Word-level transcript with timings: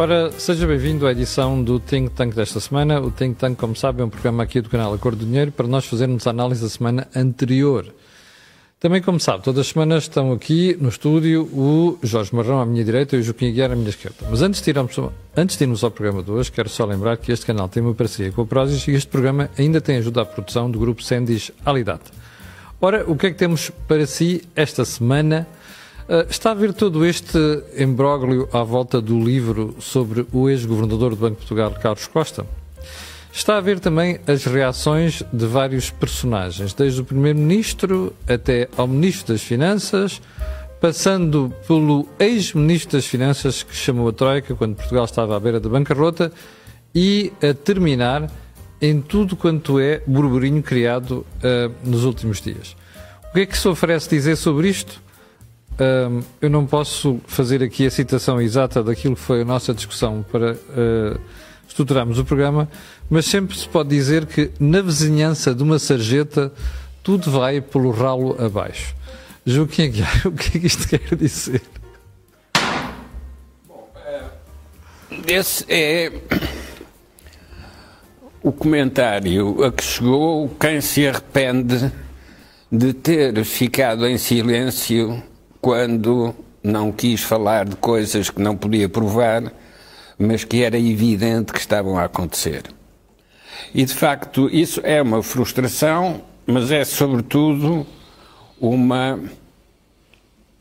Ora, 0.00 0.32
seja 0.32 0.66
bem-vindo 0.66 1.06
à 1.06 1.12
edição 1.12 1.62
do 1.62 1.78
Think 1.78 2.12
Tank 2.12 2.34
desta 2.34 2.58
semana. 2.58 2.98
O 3.02 3.10
Think 3.10 3.38
Tank, 3.38 3.58
como 3.58 3.76
sabe, 3.76 4.00
é 4.00 4.04
um 4.06 4.08
programa 4.08 4.42
aqui 4.42 4.62
do 4.62 4.70
canal 4.70 4.94
Acordo 4.94 5.18
do 5.18 5.26
Dinheiro 5.26 5.52
para 5.52 5.66
nós 5.66 5.84
fazermos 5.84 6.26
a 6.26 6.30
análise 6.30 6.62
da 6.62 6.70
semana 6.70 7.06
anterior. 7.14 7.84
Também, 8.80 9.02
como 9.02 9.20
sabe, 9.20 9.44
todas 9.44 9.60
as 9.60 9.66
semanas 9.66 10.04
estão 10.04 10.32
aqui 10.32 10.74
no 10.80 10.88
estúdio 10.88 11.42
o 11.52 11.98
Jorge 12.02 12.34
Marrão 12.34 12.62
à 12.62 12.64
minha 12.64 12.82
direita 12.82 13.14
e 13.14 13.18
o 13.18 13.22
Joaquim 13.22 13.48
Aguiar 13.48 13.72
à 13.72 13.76
minha 13.76 13.90
esquerda. 13.90 14.26
Mas 14.30 14.40
antes 14.40 14.62
de, 14.62 14.70
irmos, 14.70 14.98
antes 15.36 15.58
de 15.58 15.64
irmos 15.64 15.84
ao 15.84 15.90
programa 15.90 16.22
de 16.22 16.30
hoje, 16.30 16.50
quero 16.50 16.70
só 16.70 16.86
lembrar 16.86 17.18
que 17.18 17.30
este 17.30 17.44
canal 17.44 17.68
tem 17.68 17.82
uma 17.82 17.92
parceria 17.92 18.32
com 18.32 18.40
a 18.40 18.46
Prozis 18.46 18.88
e 18.88 18.92
este 18.92 19.08
programa 19.08 19.50
ainda 19.58 19.82
tem 19.82 19.98
ajuda 19.98 20.22
à 20.22 20.24
produção 20.24 20.70
do 20.70 20.78
grupo 20.78 21.02
Sendis 21.02 21.52
Alidade. 21.62 22.04
Ora, 22.80 23.04
o 23.06 23.14
que 23.16 23.26
é 23.26 23.30
que 23.30 23.36
temos 23.36 23.70
para 23.86 24.06
si 24.06 24.48
esta 24.56 24.82
semana? 24.82 25.46
Uh, 26.10 26.28
está 26.28 26.50
a 26.50 26.54
ver 26.54 26.72
todo 26.72 27.06
este 27.06 27.38
imbróglio 27.78 28.48
à 28.52 28.64
volta 28.64 29.00
do 29.00 29.16
livro 29.16 29.76
sobre 29.78 30.26
o 30.32 30.50
ex-governador 30.50 31.10
do 31.10 31.16
Banco 31.16 31.34
de 31.34 31.46
Portugal, 31.46 31.70
Carlos 31.80 32.08
Costa? 32.08 32.44
Está 33.32 33.58
a 33.58 33.60
ver 33.60 33.78
também 33.78 34.18
as 34.26 34.44
reações 34.44 35.22
de 35.32 35.46
vários 35.46 35.88
personagens, 35.88 36.74
desde 36.74 37.00
o 37.00 37.04
Primeiro-Ministro 37.04 38.12
até 38.28 38.68
ao 38.76 38.88
Ministro 38.88 39.34
das 39.34 39.42
Finanças, 39.42 40.20
passando 40.80 41.54
pelo 41.68 42.08
ex-Ministro 42.18 42.98
das 42.98 43.06
Finanças 43.06 43.62
que 43.62 43.76
chamou 43.76 44.08
a 44.08 44.12
Troika 44.12 44.56
quando 44.56 44.74
Portugal 44.74 45.04
estava 45.04 45.36
à 45.36 45.38
beira 45.38 45.60
da 45.60 45.68
bancarrota 45.68 46.32
e 46.92 47.32
a 47.40 47.54
terminar 47.54 48.28
em 48.82 49.00
tudo 49.00 49.36
quanto 49.36 49.78
é 49.78 50.02
burburinho 50.04 50.60
criado 50.60 51.24
uh, 51.36 51.72
nos 51.84 52.02
últimos 52.02 52.40
dias. 52.40 52.74
O 53.30 53.34
que 53.34 53.40
é 53.42 53.46
que 53.46 53.56
se 53.56 53.68
oferece 53.68 54.10
dizer 54.10 54.34
sobre 54.34 54.68
isto? 54.68 55.00
Uh, 55.80 56.22
eu 56.42 56.50
não 56.50 56.66
posso 56.66 57.18
fazer 57.26 57.62
aqui 57.62 57.86
a 57.86 57.90
citação 57.90 58.38
exata 58.38 58.82
daquilo 58.82 59.16
que 59.16 59.22
foi 59.22 59.40
a 59.40 59.44
nossa 59.46 59.72
discussão 59.72 60.22
para 60.30 60.52
uh, 60.52 61.18
estruturarmos 61.66 62.18
o 62.18 62.24
programa, 62.24 62.68
mas 63.08 63.24
sempre 63.24 63.56
se 63.56 63.66
pode 63.66 63.88
dizer 63.88 64.26
que 64.26 64.50
na 64.60 64.82
vizinhança 64.82 65.54
de 65.54 65.62
uma 65.62 65.78
sarjeta 65.78 66.52
tudo 67.02 67.30
vai 67.30 67.62
pelo 67.62 67.90
ralo 67.92 68.36
abaixo. 68.44 68.94
Joaquim 69.46 69.84
Aguiar, 69.84 70.20
o 70.28 70.32
que 70.32 70.58
é 70.58 70.60
que 70.60 70.66
isto 70.66 70.86
quer 70.86 71.16
dizer? 71.16 71.62
Bom, 73.66 73.88
esse 75.26 75.64
é 75.66 76.12
o 78.42 78.52
comentário 78.52 79.64
a 79.64 79.72
que 79.72 79.82
chegou 79.82 80.46
quem 80.60 80.82
se 80.82 81.06
arrepende 81.06 81.90
de 82.70 82.92
ter 82.92 83.42
ficado 83.46 84.06
em 84.06 84.18
silêncio 84.18 85.29
quando 85.60 86.34
não 86.62 86.92
quis 86.92 87.22
falar 87.22 87.64
de 87.64 87.76
coisas 87.76 88.30
que 88.30 88.40
não 88.40 88.56
podia 88.56 88.88
provar, 88.88 89.52
mas 90.18 90.44
que 90.44 90.62
era 90.62 90.78
evidente 90.78 91.52
que 91.52 91.58
estavam 91.58 91.98
a 91.98 92.04
acontecer. 92.04 92.62
E 93.74 93.84
de 93.84 93.94
facto, 93.94 94.48
isso 94.50 94.80
é 94.84 95.00
uma 95.00 95.22
frustração, 95.22 96.22
mas 96.46 96.70
é 96.70 96.84
sobretudo 96.84 97.86
uma, 98.60 99.18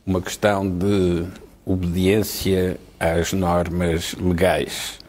uma 0.06 0.22
questão 0.22 0.70
de 0.70 1.26
obediência 1.66 2.80
às 3.00 3.34
normas 3.34 4.14
legais 4.16 5.00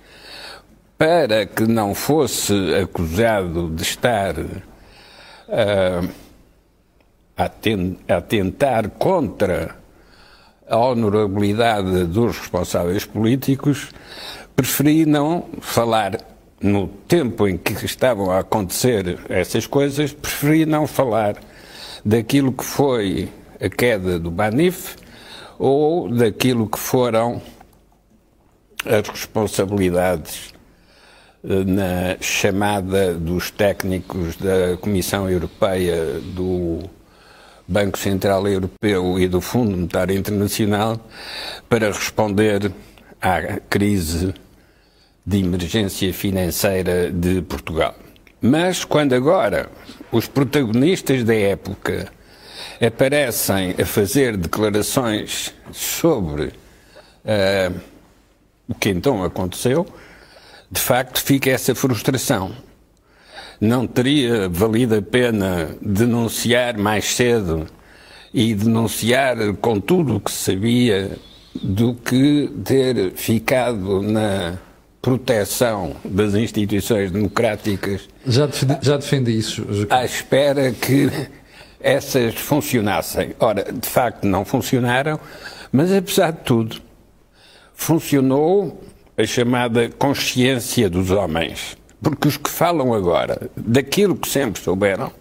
para 1.01 1.47
que 1.47 1.63
não 1.63 1.95
fosse 1.95 2.53
acusado 2.75 3.71
de 3.71 3.83
estar 3.83 4.39
uh, 4.39 6.11
a, 7.35 7.49
ten 7.49 7.97
a 8.07 8.21
tentar 8.21 8.91
contra 8.91 9.80
a 10.71 10.79
honorabilidade 10.79 12.05
dos 12.05 12.39
responsáveis 12.39 13.05
políticos, 13.05 13.89
preferi 14.55 15.05
não 15.05 15.47
falar 15.61 16.21
no 16.63 16.87
tempo 16.87 17.49
em 17.49 17.59
que 17.59 17.85
estavam 17.85 18.31
a 18.31 18.39
acontecer 18.39 19.19
essas 19.29 19.67
coisas, 19.67 20.13
preferi 20.13 20.65
não 20.65 20.87
falar 20.87 21.37
daquilo 22.05 22.53
que 22.53 22.65
foi 22.65 23.29
a 23.61 23.69
queda 23.69 24.19
do 24.19 24.31
Banif 24.31 24.95
ou 25.59 26.09
daquilo 26.09 26.69
que 26.69 26.79
foram 26.79 27.43
as 28.87 29.09
responsabilidades 29.09 30.55
na 31.43 32.17
chamada 32.21 33.15
dos 33.15 33.51
técnicos 33.51 34.37
da 34.37 34.77
Comissão 34.81 35.29
Europeia, 35.29 36.21
do 36.21 36.79
Banco 37.71 37.97
Central 37.97 38.49
Europeu 38.49 39.17
e 39.17 39.29
do 39.29 39.41
Fundo 39.41 39.71
Monetário 39.71 40.19
Internacional 40.19 40.99
para 41.69 41.87
responder 41.87 42.73
à 43.23 43.61
crise 43.71 44.35
de 45.25 45.39
emergência 45.39 46.13
financeira 46.13 47.13
de 47.13 47.41
Portugal. 47.43 47.95
Mas 48.43 48.85
quando 48.85 49.13
agora 49.13 49.71
os 50.11 50.27
protagonistas 50.27 51.23
da 51.23 51.35
época 51.37 52.11
aparecem 52.85 53.77
a 53.81 53.87
fazer 53.87 54.37
declarações 54.37 55.55
sobre 55.71 56.47
uh, 56.47 57.81
o 58.67 58.75
que 58.75 58.89
então 58.89 59.23
aconteceu, 59.23 59.87
de 60.69 60.81
facto 60.81 61.23
fica 61.23 61.51
essa 61.51 61.73
frustração. 61.73 62.53
Não 63.61 63.87
teria 63.87 64.49
valido 64.49 64.97
a 64.97 65.03
pena 65.03 65.77
denunciar 65.83 66.79
mais 66.79 67.05
cedo 67.05 67.67
e 68.33 68.55
denunciar 68.55 69.37
com 69.61 69.79
tudo 69.79 70.17
o 70.17 70.21
que 70.21 70.31
sabia 70.31 71.11
do 71.55 71.95
que 71.95 72.51
ter 72.65 73.13
ficado 73.13 74.01
na 74.03 74.59
proteção 75.03 75.97
das 76.05 76.35
instituições 76.35 77.11
democráticas. 77.11 78.09
Já 78.27 78.47
defendi, 78.47 78.79
já 78.81 78.97
defendi 78.97 79.39
isso. 79.39 79.67
À 79.91 80.05
espera 80.05 80.73
que 80.73 81.11
essas 81.81 82.35
funcionassem. 82.35 83.35
Ora, 83.41 83.71
de 83.73 83.89
facto 83.89 84.27
não 84.27 84.45
funcionaram, 84.45 85.19
mas 85.73 85.93
apesar 85.93 86.33
de 86.33 86.41
tudo, 86.41 86.81
funcionou 87.75 88.83
a 89.17 89.27
chamada 89.27 89.89
consciência 89.89 90.89
dos 90.89 91.11
homens. 91.11 91.77
Porque 92.03 92.29
os 92.29 92.37
que 92.37 92.49
falam 92.49 92.95
agora 92.95 93.51
daquilo 93.57 94.17
que 94.17 94.29
sempre 94.29 94.63
souberam 94.63 95.13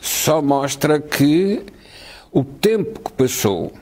só 0.00 0.40
mostra 0.40 1.00
que 1.00 1.62
o 2.32 2.44
tempo 2.44 3.00
que 3.00 3.12
passou 3.12 3.72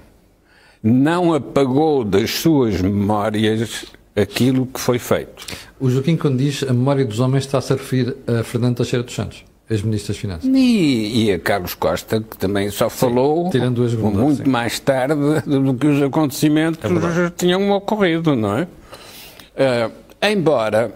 não 0.82 1.34
apagou 1.34 2.04
das 2.04 2.30
suas 2.30 2.80
memórias 2.80 3.86
aquilo 4.16 4.66
que 4.66 4.80
foi 4.80 4.98
feito. 4.98 5.46
O 5.78 5.88
Joaquim, 5.88 6.16
quando 6.16 6.38
diz 6.38 6.62
a 6.62 6.72
memória 6.72 7.04
dos 7.04 7.20
homens, 7.20 7.44
está-se 7.44 7.72
a 7.72 7.76
referir 7.76 8.16
a 8.26 8.42
Fernando 8.42 8.76
Teixeira 8.76 9.02
dos 9.04 9.14
Santos, 9.14 9.44
ex-ministro 9.70 10.12
das 10.12 10.20
Finanças. 10.20 10.50
E, 10.52 11.24
e, 11.26 11.32
a 11.32 11.38
Carlos 11.38 11.74
Costa, 11.74 12.20
que 12.20 12.36
também 12.36 12.70
só 12.70 12.90
falou 12.90 13.50
sim, 13.52 13.60
muito 13.60 14.44
sim. 14.44 14.50
mais 14.50 14.80
tarde 14.80 15.14
do 15.46 15.74
que 15.74 15.86
os 15.86 16.02
acontecimentos 16.02 16.84
é 16.84 17.30
tinham 17.36 17.70
ocorrido, 17.70 18.34
não 18.34 18.58
é? 18.58 18.62
Uh, 18.62 19.92
embora 20.22 20.92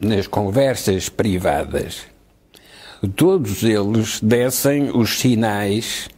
nas 0.00 0.26
conversas 0.26 1.08
privadas 1.08 2.10
todos 3.08 3.62
eles 3.62 4.20
dessem 4.20 4.90
os 4.94 5.18
sinais 5.18 6.08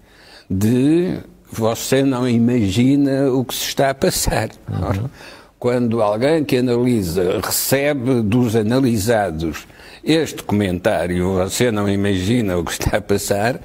de 0.50 1.18
você 1.50 2.02
não 2.02 2.28
imagina 2.28 3.30
o 3.30 3.44
que 3.44 3.54
se 3.54 3.68
está 3.68 3.90
a 3.90 3.94
passar. 3.94 4.48
Uhum. 4.68 5.08
Quando 5.58 6.02
alguém 6.02 6.42
que 6.44 6.56
analisa 6.56 7.40
recebe 7.40 8.22
dos 8.22 8.56
analisados 8.56 9.66
este 10.02 10.42
comentário, 10.42 11.34
você 11.34 11.70
não 11.70 11.88
imagina 11.88 12.58
o 12.58 12.64
que 12.64 12.72
está 12.72 12.96
a 12.96 13.00
passar, 13.00 13.60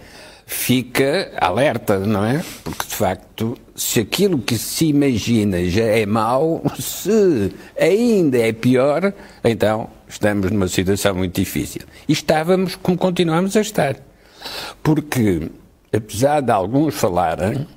fica 0.45 1.31
alerta, 1.39 1.97
não 1.99 2.23
é? 2.23 2.43
Porque, 2.63 2.85
de 2.87 2.95
facto, 2.95 3.57
se 3.73 4.01
aquilo 4.01 4.37
que 4.37 4.57
se 4.57 4.87
imagina 4.87 5.65
já 5.65 5.85
é 5.85 6.05
mau, 6.05 6.61
se 6.77 7.51
ainda 7.79 8.37
é 8.37 8.53
pior, 8.53 9.11
então 9.43 9.89
estamos 10.07 10.51
numa 10.51 10.67
situação 10.67 11.15
muito 11.15 11.35
difícil. 11.35 11.81
E 12.07 12.13
estávamos 12.13 12.75
como 12.75 12.97
continuamos 12.97 13.55
a 13.55 13.61
estar. 13.61 13.95
Porque, 14.81 15.49
apesar 15.93 16.41
de 16.41 16.51
alguns 16.51 16.95
falarem, 16.95 17.67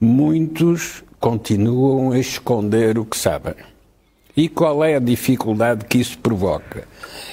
muitos 0.00 1.02
continuam 1.20 2.12
a 2.12 2.18
esconder 2.18 2.98
o 2.98 3.04
que 3.04 3.16
sabem. 3.16 3.54
E 4.36 4.48
qual 4.48 4.82
é 4.82 4.96
a 4.96 5.00
dificuldade 5.00 5.84
que 5.84 5.98
isso 5.98 6.18
provoca? 6.18 6.88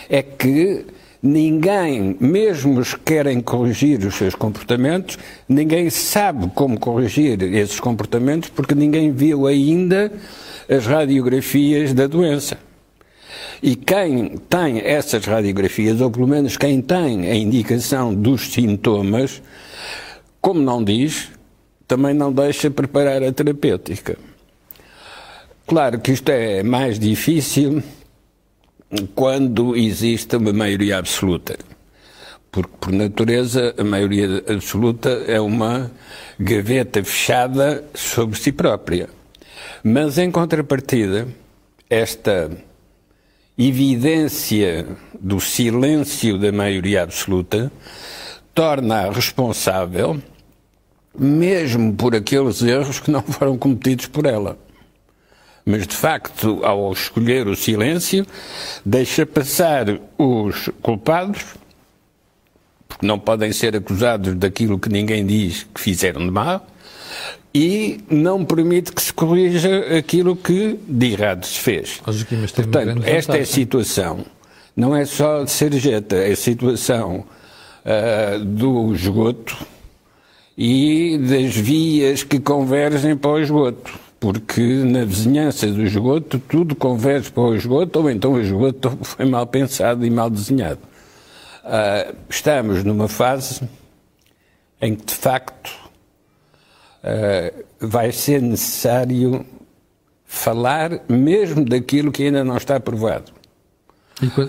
É 0.09 0.21
que 0.21 0.85
ninguém, 1.21 2.15
mesmo 2.19 2.79
os 2.79 2.94
que 2.94 3.00
querem 3.00 3.41
corrigir 3.41 4.06
os 4.06 4.15
seus 4.15 4.35
comportamentos, 4.35 5.17
ninguém 5.47 5.89
sabe 5.89 6.50
como 6.53 6.79
corrigir 6.79 7.41
esses 7.41 7.79
comportamentos 7.79 8.50
porque 8.50 8.75
ninguém 8.75 9.11
viu 9.11 9.47
ainda 9.47 10.11
as 10.69 10.85
radiografias 10.85 11.94
da 11.94 12.06
doença. 12.06 12.57
E 13.62 13.75
quem 13.75 14.38
tem 14.50 14.80
essas 14.80 15.25
radiografias, 15.25 16.00
ou 16.01 16.09
pelo 16.09 16.27
menos 16.27 16.57
quem 16.57 16.81
tem 16.81 17.30
a 17.30 17.36
indicação 17.36 18.13
dos 18.13 18.53
sintomas, 18.53 19.41
como 20.41 20.62
não 20.62 20.83
diz, 20.83 21.30
também 21.88 22.13
não 22.13 22.31
deixa 22.31 22.69
preparar 22.69 23.21
a 23.24 23.31
terapêutica. 23.31 24.18
Claro 25.68 26.00
que 26.00 26.12
isto 26.12 26.30
é 26.30 26.63
mais 26.63 26.97
difícil 26.97 27.83
quando 29.13 29.75
existe 29.75 30.35
uma 30.35 30.53
maioria 30.53 30.97
absoluta. 30.97 31.57
Porque, 32.51 32.71
por 32.80 32.92
natureza, 32.92 33.75
a 33.77 33.83
maioria 33.83 34.44
absoluta 34.47 35.09
é 35.27 35.39
uma 35.39 35.92
gaveta 36.39 37.03
fechada 37.03 37.83
sobre 37.94 38.39
si 38.39 38.51
própria. 38.51 39.09
Mas, 39.83 40.18
em 40.18 40.31
contrapartida, 40.31 41.27
esta 41.89 42.50
evidência 43.59 44.88
do 45.19 45.41
silêncio 45.41 46.38
da 46.38 46.50
maioria 46.50 47.03
absoluta 47.03 47.69
torna-a 48.56 49.11
responsável 49.11 50.21
mesmo 51.17 51.94
por 51.94 52.15
aqueles 52.15 52.61
erros 52.61 53.00
que 53.00 53.11
não 53.11 53.21
foram 53.21 53.57
cometidos 53.57 54.06
por 54.06 54.25
ela. 54.25 54.57
Mas, 55.65 55.85
de 55.85 55.95
facto, 55.95 56.63
ao 56.63 56.91
escolher 56.94 57.47
o 57.47 57.56
silêncio, 57.56 58.25
deixa 58.85 59.25
passar 59.25 59.85
os 60.17 60.69
culpados, 60.81 61.44
porque 62.88 63.06
não 63.06 63.19
podem 63.19 63.51
ser 63.51 63.75
acusados 63.75 64.33
daquilo 64.35 64.79
que 64.79 64.89
ninguém 64.89 65.25
diz 65.25 65.67
que 65.73 65.81
fizeram 65.81 66.21
de 66.21 66.31
mal, 66.31 66.65
e 67.54 68.00
não 68.10 68.45
permite 68.45 68.92
que 68.92 69.01
se 69.01 69.13
corrija 69.13 69.98
aquilo 69.98 70.36
que 70.36 70.80
de 70.88 71.13
errado 71.13 71.45
se 71.45 71.60
fez. 71.60 72.01
Portanto, 72.56 73.04
esta 73.06 73.38
é 73.38 73.42
a 73.42 73.45
situação. 73.45 74.25
Não 74.75 74.95
é 74.95 75.06
só 75.06 75.44
de 75.44 75.51
Sergeta, 75.51 76.16
é 76.16 76.31
a 76.31 76.36
situação 76.36 77.25
uh, 77.86 78.45
do 78.45 78.94
esgoto 78.94 79.57
e 80.57 81.18
das 81.18 81.56
vias 81.56 82.24
que 82.24 82.39
convergem 82.39 83.16
para 83.18 83.31
o 83.31 83.39
esgoto. 83.39 84.00
Porque 84.19 84.62
na 84.62 85.06
vizinhança 85.06 85.66
do 85.68 85.81
esgoto 85.81 86.39
tudo 86.39 86.75
converge 86.75 87.31
para 87.31 87.44
o 87.44 87.56
esgoto, 87.56 88.00
ou 88.00 88.10
então 88.10 88.33
o 88.33 88.42
esgoto 88.42 88.98
foi 89.01 89.25
mal 89.25 89.48
pensado 89.48 90.06
e 90.06 90.10
mal 90.10 90.30
desenhado. 90.30 90.81
Uh, 91.63 92.16
estamos 92.30 92.83
numa 92.83 93.07
fase 93.07 93.62
em 94.81 94.95
que, 94.95 95.06
de 95.06 95.16
facto, 95.16 95.88
uh, 97.03 97.63
vai 97.79 98.11
ser 98.11 98.41
necessário 98.41 99.45
falar 100.25 101.01
mesmo 101.09 101.65
daquilo 101.65 102.11
que 102.11 102.23
ainda 102.23 102.43
não 102.43 102.57
está 102.57 102.75
aprovado. 102.75 103.31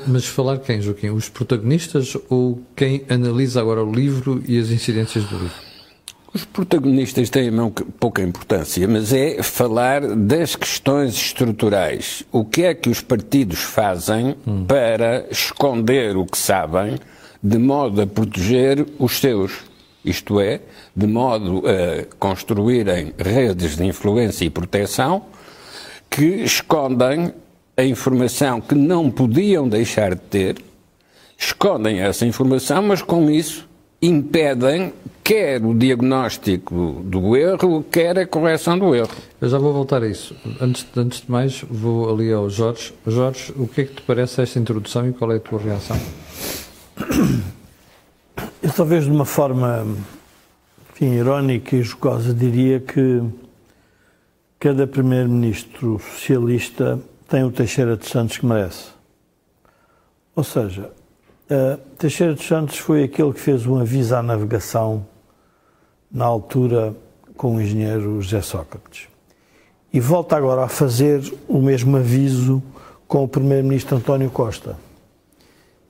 Mas 0.06 0.26
falar 0.26 0.58
quem, 0.58 0.80
Joaquim? 0.82 1.10
Os 1.10 1.28
protagonistas 1.28 2.16
ou 2.28 2.60
quem 2.74 3.04
analisa 3.08 3.60
agora 3.60 3.84
o 3.84 3.92
livro 3.92 4.42
e 4.46 4.58
as 4.58 4.70
incidências 4.70 5.24
do 5.24 5.38
livro? 5.38 5.70
Os 6.32 6.44
protagonistas 6.44 7.28
têm 7.28 7.50
pouca 7.98 8.22
importância, 8.22 8.86
mas 8.86 9.12
é 9.12 9.42
falar 9.42 10.00
das 10.14 10.54
questões 10.54 11.14
estruturais. 11.14 12.22
O 12.30 12.44
que 12.44 12.62
é 12.62 12.74
que 12.74 12.88
os 12.88 13.00
partidos 13.00 13.60
fazem 13.60 14.36
hum. 14.46 14.64
para 14.64 15.26
esconder 15.30 16.16
o 16.16 16.24
que 16.24 16.38
sabem, 16.38 16.96
de 17.42 17.58
modo 17.58 18.00
a 18.00 18.06
proteger 18.06 18.86
os 18.98 19.18
seus? 19.18 19.69
Isto 20.04 20.40
é, 20.40 20.60
de 20.96 21.06
modo 21.06 21.62
a 21.66 22.04
construírem 22.18 23.12
redes 23.18 23.76
de 23.76 23.84
influência 23.84 24.44
e 24.44 24.50
proteção 24.50 25.24
que 26.08 26.24
escondem 26.24 27.32
a 27.76 27.84
informação 27.84 28.60
que 28.60 28.74
não 28.74 29.10
podiam 29.10 29.68
deixar 29.68 30.14
de 30.14 30.20
ter, 30.22 30.56
escondem 31.38 32.00
essa 32.00 32.26
informação, 32.26 32.82
mas 32.82 33.00
com 33.00 33.30
isso 33.30 33.68
impedem 34.02 34.92
quer 35.22 35.64
o 35.64 35.72
diagnóstico 35.72 37.02
do 37.04 37.36
erro, 37.36 37.84
quer 37.88 38.18
a 38.18 38.26
correção 38.26 38.76
do 38.76 38.92
erro. 38.94 39.10
Eu 39.40 39.48
já 39.48 39.58
vou 39.58 39.72
voltar 39.72 40.02
a 40.02 40.08
isso. 40.08 40.34
Antes, 40.60 40.84
antes 40.96 41.20
de 41.20 41.30
mais, 41.30 41.62
vou 41.70 42.12
ali 42.12 42.32
ao 42.32 42.50
Jorge. 42.50 42.92
Jorge, 43.06 43.52
o 43.56 43.68
que 43.68 43.82
é 43.82 43.84
que 43.84 43.94
te 43.94 44.02
parece 44.02 44.42
esta 44.42 44.58
introdução 44.58 45.08
e 45.08 45.12
qual 45.12 45.30
é 45.30 45.36
a 45.36 45.40
tua 45.40 45.60
reação? 45.60 45.96
Talvez 48.80 49.04
de 49.04 49.10
uma 49.10 49.26
forma 49.26 49.84
enfim, 50.94 51.12
irónica 51.12 51.76
e 51.76 51.82
jocosa 51.82 52.32
diria 52.32 52.80
que 52.80 53.22
cada 54.58 54.86
primeiro-ministro 54.86 55.98
socialista 55.98 56.98
tem 57.28 57.44
o 57.44 57.50
Teixeira 57.50 57.94
de 57.94 58.06
Santos 58.06 58.38
que 58.38 58.46
merece. 58.46 58.86
Ou 60.34 60.42
seja, 60.42 60.90
Uh, 61.50 61.76
Teixeira 61.98 62.32
dos 62.32 62.46
Santos 62.46 62.78
foi 62.78 63.02
aquele 63.02 63.32
que 63.32 63.40
fez 63.40 63.66
um 63.66 63.80
aviso 63.80 64.14
à 64.14 64.22
navegação 64.22 65.04
na 66.08 66.24
altura 66.24 66.94
com 67.36 67.56
o 67.56 67.60
engenheiro 67.60 68.22
José 68.22 68.40
Sócrates. 68.40 69.08
E 69.92 69.98
volta 69.98 70.36
agora 70.36 70.62
a 70.62 70.68
fazer 70.68 71.20
o 71.48 71.60
mesmo 71.60 71.96
aviso 71.96 72.62
com 73.08 73.24
o 73.24 73.28
primeiro-ministro 73.28 73.96
António 73.96 74.30
Costa. 74.30 74.76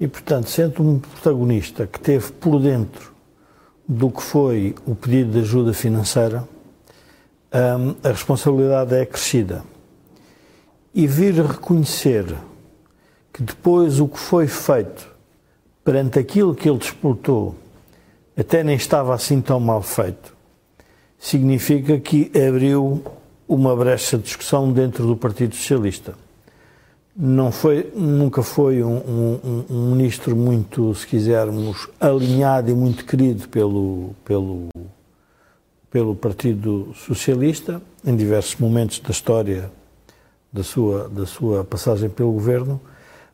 E, 0.00 0.08
portanto, 0.08 0.48
sendo 0.48 0.82
um 0.82 0.98
protagonista 0.98 1.86
que 1.86 2.00
teve 2.00 2.32
por 2.32 2.58
dentro 2.58 3.12
do 3.86 4.10
que 4.10 4.22
foi 4.22 4.74
o 4.86 4.94
pedido 4.94 5.32
de 5.32 5.40
ajuda 5.40 5.74
financeira, 5.74 6.48
um, 7.52 7.94
a 8.02 8.10
responsabilidade 8.10 8.94
é 8.94 9.02
acrescida. 9.02 9.62
E 10.94 11.06
vir 11.06 11.34
reconhecer 11.34 12.34
que 13.30 13.42
depois 13.42 14.00
o 14.00 14.08
que 14.08 14.18
foi 14.18 14.46
feito 14.46 15.06
perante 15.84 16.18
aquilo 16.18 16.54
que 16.54 16.68
ele 16.68 16.78
disputou, 16.78 17.54
até 18.36 18.64
nem 18.64 18.76
estava 18.76 19.14
assim 19.14 19.40
tão 19.40 19.60
mal 19.60 19.82
feito, 19.82 20.34
significa 21.18 22.00
que 22.00 22.32
abriu 22.34 23.04
uma 23.46 23.76
brecha 23.76 24.16
de 24.16 24.24
discussão 24.24 24.72
dentro 24.72 25.06
do 25.06 25.16
Partido 25.16 25.54
Socialista. 25.54 26.14
Não 27.22 27.52
foi, 27.52 27.92
nunca 27.94 28.42
foi 28.42 28.82
um, 28.82 28.96
um, 28.96 29.64
um 29.68 29.90
ministro 29.90 30.34
muito, 30.34 30.94
se 30.94 31.06
quisermos, 31.06 31.86
alinhado 32.00 32.70
e 32.70 32.74
muito 32.74 33.04
querido 33.04 33.46
pelo, 33.46 34.14
pelo, 34.24 34.68
pelo 35.90 36.14
Partido 36.14 36.94
Socialista, 36.94 37.82
em 38.06 38.16
diversos 38.16 38.56
momentos 38.56 39.00
da 39.00 39.10
história 39.10 39.70
da 40.50 40.64
sua, 40.64 41.10
da 41.10 41.26
sua 41.26 41.62
passagem 41.62 42.08
pelo 42.08 42.32
governo, 42.32 42.80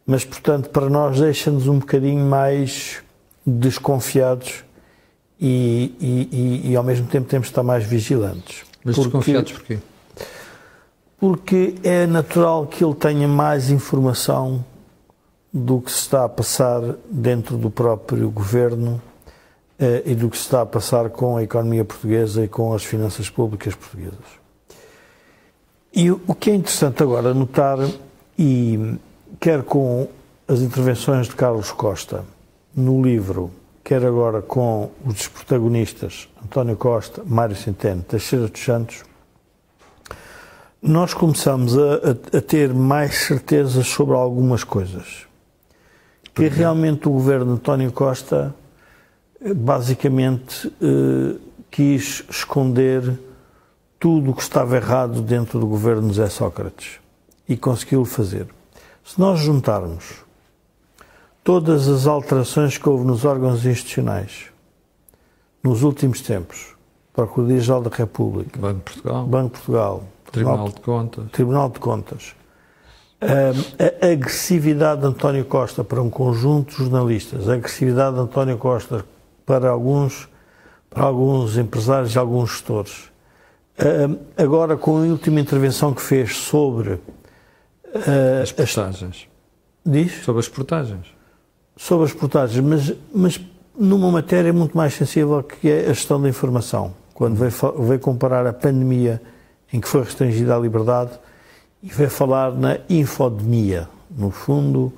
mas, 0.05 0.25
portanto, 0.25 0.69
para 0.71 0.91
nós 0.91 1.21
deixa-nos 1.21 1.69
um 1.69 1.79
bocadinho 1.79 2.25
mais 2.25 3.05
desconfiados 3.47 4.65
e, 5.41 5.95
e, 6.01 6.29
e, 6.33 6.71
e, 6.73 6.77
ao 6.77 6.83
mesmo 6.83 7.07
tempo 7.07 7.29
temos 7.29 7.47
de 7.47 7.53
estar 7.53 7.63
mais 7.63 7.85
vigilantes. 7.85 8.65
Mas 8.85 8.97
porque, 8.97 9.11
desconfiados 9.11 9.53
porquê? 9.53 9.79
Porque 11.27 11.75
é 11.83 12.07
natural 12.07 12.69
que 12.69 12.85
ele 12.85 12.95
tenha 12.95 13.27
mais 13.27 13.69
informação 13.69 14.65
do 15.53 15.81
que 15.81 15.91
se 15.91 15.99
está 15.99 16.25
a 16.25 16.29
passar 16.29 16.81
dentro 17.11 17.57
do 17.57 17.69
próprio 17.69 18.31
governo 18.31 19.03
eh, 19.77 20.05
e 20.07 20.15
do 20.15 20.31
que 20.31 20.37
se 20.37 20.45
está 20.45 20.63
a 20.63 20.67
passar 20.67 21.11
com 21.11 21.37
a 21.37 21.43
economia 21.43 21.85
portuguesa 21.85 22.45
e 22.45 22.49
com 22.49 22.73
as 22.73 22.85
finanças 22.85 23.29
públicas 23.29 23.75
portuguesas. 23.75 24.25
E 25.93 26.13
o 26.13 26.33
que 26.33 26.49
é 26.49 26.55
interessante 26.55 27.03
agora 27.03 27.35
notar, 27.35 27.79
e 28.39 28.97
quer 29.41 29.65
com 29.65 30.07
as 30.47 30.61
intervenções 30.61 31.27
de 31.27 31.35
Carlos 31.35 31.73
Costa 31.73 32.25
no 32.73 33.03
livro, 33.03 33.51
quer 33.83 34.05
agora 34.05 34.41
com 34.41 34.91
os 35.05 35.27
protagonistas 35.27 36.29
António 36.45 36.77
Costa, 36.77 37.25
Mário 37.27 37.57
Centeno, 37.57 38.03
Teixeira 38.03 38.47
dos 38.47 38.65
Santos, 38.65 39.03
nós 40.87 41.13
começamos 41.13 41.77
a, 41.77 41.81
a, 41.81 42.39
a 42.39 42.41
ter 42.41 42.73
mais 42.73 43.27
certezas 43.27 43.89
sobre 43.89 44.15
algumas 44.15 44.63
coisas. 44.63 45.27
Que 46.33 46.49
realmente 46.49 47.09
o 47.09 47.13
governo 47.13 47.47
de 47.47 47.53
António 47.53 47.91
Costa 47.91 48.55
eh, 49.41 49.53
basicamente 49.53 50.73
eh, 50.81 51.37
quis 51.71 52.25
esconder 52.31 53.19
tudo 53.99 54.31
o 54.31 54.35
que 54.35 54.43
estava 54.43 54.77
errado 54.77 55.23
dentro 55.23 55.59
do 55.59 55.67
governo 55.67 56.03
de 56.03 56.15
José 56.15 56.29
Sócrates 56.29 57.01
e 57.49 57.57
conseguiu 57.57 58.05
fazer. 58.05 58.47
Se 59.05 59.19
nós 59.19 59.41
juntarmos 59.41 60.25
todas 61.43 61.89
as 61.89 62.07
alterações 62.07 62.79
que 62.79 62.89
houve 62.89 63.05
nos 63.05 63.25
órgãos 63.25 63.65
institucionais 63.67 64.51
nos 65.65 65.83
últimos 65.83 66.21
tempos, 66.21 66.77
Procuradoria-Geral 67.13 67.83
da 67.83 67.91
República, 67.91 68.61
Banco 68.61 68.77
de 68.77 68.83
Portugal, 68.85 69.27
Banco 69.27 69.47
de 69.47 69.53
Portugal 69.55 70.05
Tribunal 70.45 70.69
de 70.69 70.81
Contas, 70.81 71.31
Tribunal 71.31 71.71
de 71.71 71.81
Contas 71.81 72.35
a 73.19 74.07
agressividade 74.13 75.01
de 75.01 75.07
António 75.07 75.45
Costa 75.47 75.83
para 75.83 76.03
um 76.03 76.11
conjunto 76.11 76.73
de 76.73 76.77
jornalistas, 76.77 77.49
a 77.49 77.55
agressividade 77.55 78.15
de 78.15 78.21
António 78.21 78.59
Costa 78.59 79.07
para 79.47 79.71
alguns, 79.71 80.29
para 80.91 81.05
alguns 81.05 81.57
empresários 81.57 82.15
e 82.15 82.19
alguns 82.19 82.51
gestores. 82.51 83.11
Agora, 84.37 84.77
com 84.77 84.99
a 84.99 85.01
última 85.01 85.41
intervenção 85.41 85.95
que 85.95 86.03
fez 86.03 86.37
sobre 86.37 87.01
Uh, 87.97 88.43
as 88.43 88.53
portagens. 88.53 89.03
As, 89.03 89.93
diz? 89.93 90.25
Sobre 90.25 90.41
as 90.41 90.49
portagens. 90.49 91.07
Sobre 91.77 92.05
as 92.05 92.13
portagens, 92.13 92.63
mas, 92.63 92.93
mas 93.15 93.41
numa 93.79 94.11
matéria 94.11 94.53
muito 94.53 94.77
mais 94.77 94.95
sensível 94.95 95.43
que 95.43 95.71
é 95.71 95.87
a 95.87 95.89
gestão 95.95 96.21
da 96.21 96.29
informação. 96.29 96.95
Quando 97.15 97.37
veio, 97.37 97.53
veio 97.85 98.01
comparar 98.01 98.47
a 98.47 98.53
pandemia 98.53 99.23
em 99.73 99.81
que 99.81 99.89
foi 99.89 100.03
restringida 100.03 100.55
a 100.55 100.59
liberdade 100.59 101.13
e 101.83 101.89
veio 101.89 102.11
falar 102.11 102.53
na 102.53 102.79
infodemia. 102.89 103.89
No 104.11 104.31
fundo, 104.31 104.93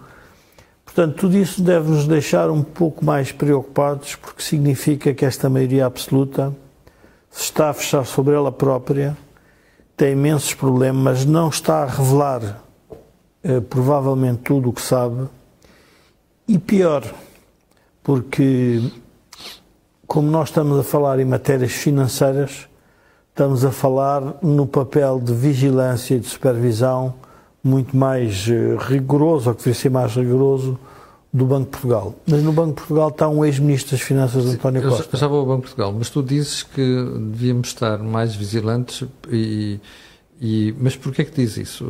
Portanto, 0.99 1.17
tudo 1.17 1.37
isso 1.37 1.63
deve 1.63 1.91
nos 1.91 2.09
deixar 2.09 2.51
um 2.51 2.61
pouco 2.61 3.05
mais 3.05 3.31
preocupados, 3.31 4.17
porque 4.17 4.43
significa 4.43 5.15
que 5.15 5.25
esta 5.25 5.49
maioria 5.49 5.87
absoluta 5.87 6.53
se 7.31 7.45
está 7.45 7.71
a 7.71 7.73
fechar 7.73 8.05
sobre 8.05 8.35
ela 8.35 8.51
própria, 8.51 9.17
tem 9.97 10.15
imensos 10.15 10.55
problemas, 10.55 11.25
não 11.25 11.51
está 11.51 11.85
a 11.85 11.87
revelar 11.87 12.63
eh, 13.45 13.61
provavelmente 13.61 14.39
tudo 14.43 14.71
o 14.71 14.73
que 14.73 14.81
sabe, 14.81 15.29
e 16.49 16.59
pior, 16.59 17.05
porque 18.03 18.83
como 20.05 20.29
nós 20.29 20.49
estamos 20.49 20.81
a 20.81 20.83
falar 20.83 21.21
em 21.21 21.25
matérias 21.25 21.73
financeiras, 21.73 22.67
estamos 23.39 23.65
a 23.65 23.71
falar 23.71 24.35
no 24.43 24.67
papel 24.67 25.21
de 25.21 25.33
vigilância 25.33 26.17
e 26.17 26.19
de 26.19 26.27
supervisão 26.27 27.15
muito 27.63 27.97
mais 27.97 28.49
eh, 28.49 28.77
rigoroso, 28.81 29.49
ou 29.49 29.55
que 29.55 29.61
devia 29.63 29.75
ser 29.75 29.91
mais 29.91 30.13
rigoroso, 30.17 30.77
do 31.33 31.47
Banco 31.47 31.67
de 31.67 31.71
Portugal. 31.71 32.15
Mas 32.27 32.43
no 32.43 32.53
Banco 32.53 32.71
de 32.71 32.75
Portugal 32.75 33.11
está 33.11 33.29
um 33.29 33.45
ex-ministro 33.45 33.93
das 33.93 34.01
Finanças, 34.01 34.45
António 34.45 34.83
Costa. 34.83 35.09
Eu 35.13 35.21
já 35.21 35.29
vou 35.29 35.39
ao 35.39 35.47
Banco 35.47 35.61
de 35.61 35.67
Portugal, 35.67 35.95
mas 35.97 36.11
tu 36.11 36.21
dizes 36.21 36.65
que 36.65 37.05
devíamos 37.31 37.69
estar 37.69 37.99
mais 37.99 38.35
vigilantes 38.35 39.07
e... 39.31 39.79
e 40.41 40.75
mas 40.81 40.97
porquê 40.97 41.23
é 41.23 41.25
que 41.25 41.41
diz 41.41 41.57
isso? 41.59 41.87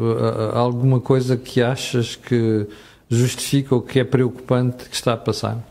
Há 0.53 0.59
alguma 0.59 1.01
coisa 1.01 1.35
que 1.39 1.63
achas 1.63 2.15
que 2.15 2.67
justifica 3.09 3.75
ou 3.75 3.81
que 3.81 4.01
é 4.01 4.05
preocupante 4.05 4.85
que 4.87 4.95
está 4.95 5.15
a 5.15 5.17
passar? 5.17 5.67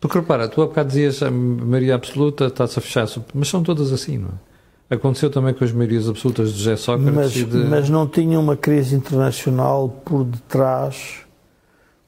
Porque 0.00 0.18
repara, 0.18 0.48
tu 0.48 0.60
há 0.60 0.66
bocado 0.66 0.88
dizias 0.88 1.22
a 1.22 1.30
maioria 1.30 1.94
absoluta 1.94 2.46
está-se 2.46 2.80
a 2.80 2.82
fechar, 2.82 3.06
mas 3.32 3.46
são 3.46 3.62
todas 3.62 3.92
assim, 3.92 4.18
não 4.18 4.30
é? 4.30 4.49
Aconteceu 4.90 5.30
também 5.30 5.54
com 5.54 5.62
as 5.62 5.70
maiorias 5.70 6.08
absolutas 6.08 6.52
de 6.52 6.58
José 6.58 6.74
Sócrates 6.74 7.14
mas, 7.14 7.32
de... 7.32 7.46
mas 7.46 7.88
não 7.88 8.08
tinha 8.08 8.40
uma 8.40 8.56
crise 8.56 8.96
internacional 8.96 9.88
por 9.88 10.24
detrás 10.24 11.20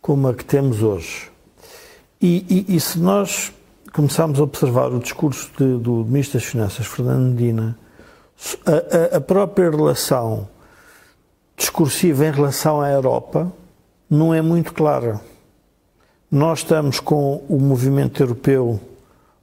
como 0.01 0.27
a 0.27 0.35
que 0.35 0.45
temos 0.45 0.83
hoje. 0.83 1.31
E, 2.21 2.67
e, 2.69 2.77
e 2.77 2.81
se 2.81 2.99
nós 2.99 3.53
começarmos 3.93 4.41
a 4.41 4.43
observar 4.43 4.93
o 4.93 4.99
discurso 4.99 5.49
de, 5.57 5.79
do 5.79 6.05
Ministro 6.05 6.41
das 6.41 6.49
Finanças, 6.49 6.85
Fernando 6.85 7.33
Medina, 7.33 7.79
a, 8.67 9.15
a, 9.15 9.19
a 9.19 9.21
própria 9.21 9.71
relação 9.71 10.49
discursiva 11.57 12.27
em 12.27 12.33
relação 12.33 12.81
à 12.81 12.91
Europa 12.91 13.53
não 14.11 14.35
é 14.35 14.43
muito 14.43 14.75
clara. 14.75 15.21
Nós 16.29 16.61
estamos 16.61 16.99
com 16.99 17.45
o 17.49 17.61
movimento 17.61 18.21
europeu 18.21 18.81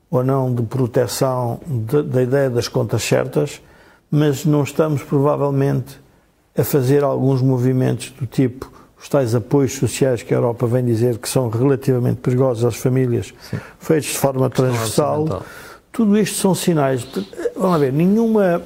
ou 0.10 0.24
não 0.24 0.54
de 0.54 0.64
proteção 0.64 1.60
da 2.06 2.22
ideia 2.22 2.50
das 2.50 2.68
contas 2.68 3.04
certas, 3.04 3.62
mas 4.10 4.46
não 4.46 4.64
estamos 4.64 5.04
provavelmente 5.04 6.00
a 6.58 6.64
fazer 6.64 7.04
alguns 7.04 7.42
movimentos 7.42 8.10
do 8.12 8.26
tipo 8.26 8.72
os 9.02 9.08
tais 9.08 9.34
apoios 9.34 9.74
sociais 9.74 10.22
que 10.22 10.34
a 10.34 10.38
Europa 10.38 10.68
vem 10.68 10.84
dizer 10.84 11.18
que 11.18 11.30
são 11.30 11.50
relativamente 11.50 12.18
perigosos 12.18 12.66
às 12.66 12.76
famílias, 12.76 13.34
Sim. 13.50 13.58
feitos 13.80 14.10
de 14.10 14.18
forma 14.18 14.50
transversal. 14.50 15.44
Tudo 15.92 16.18
isto 16.18 16.36
são 16.36 16.54
sinais. 16.54 17.04
De, 17.04 17.26
vamos 17.56 17.80
ver, 17.80 17.94
nenhuma. 17.94 18.62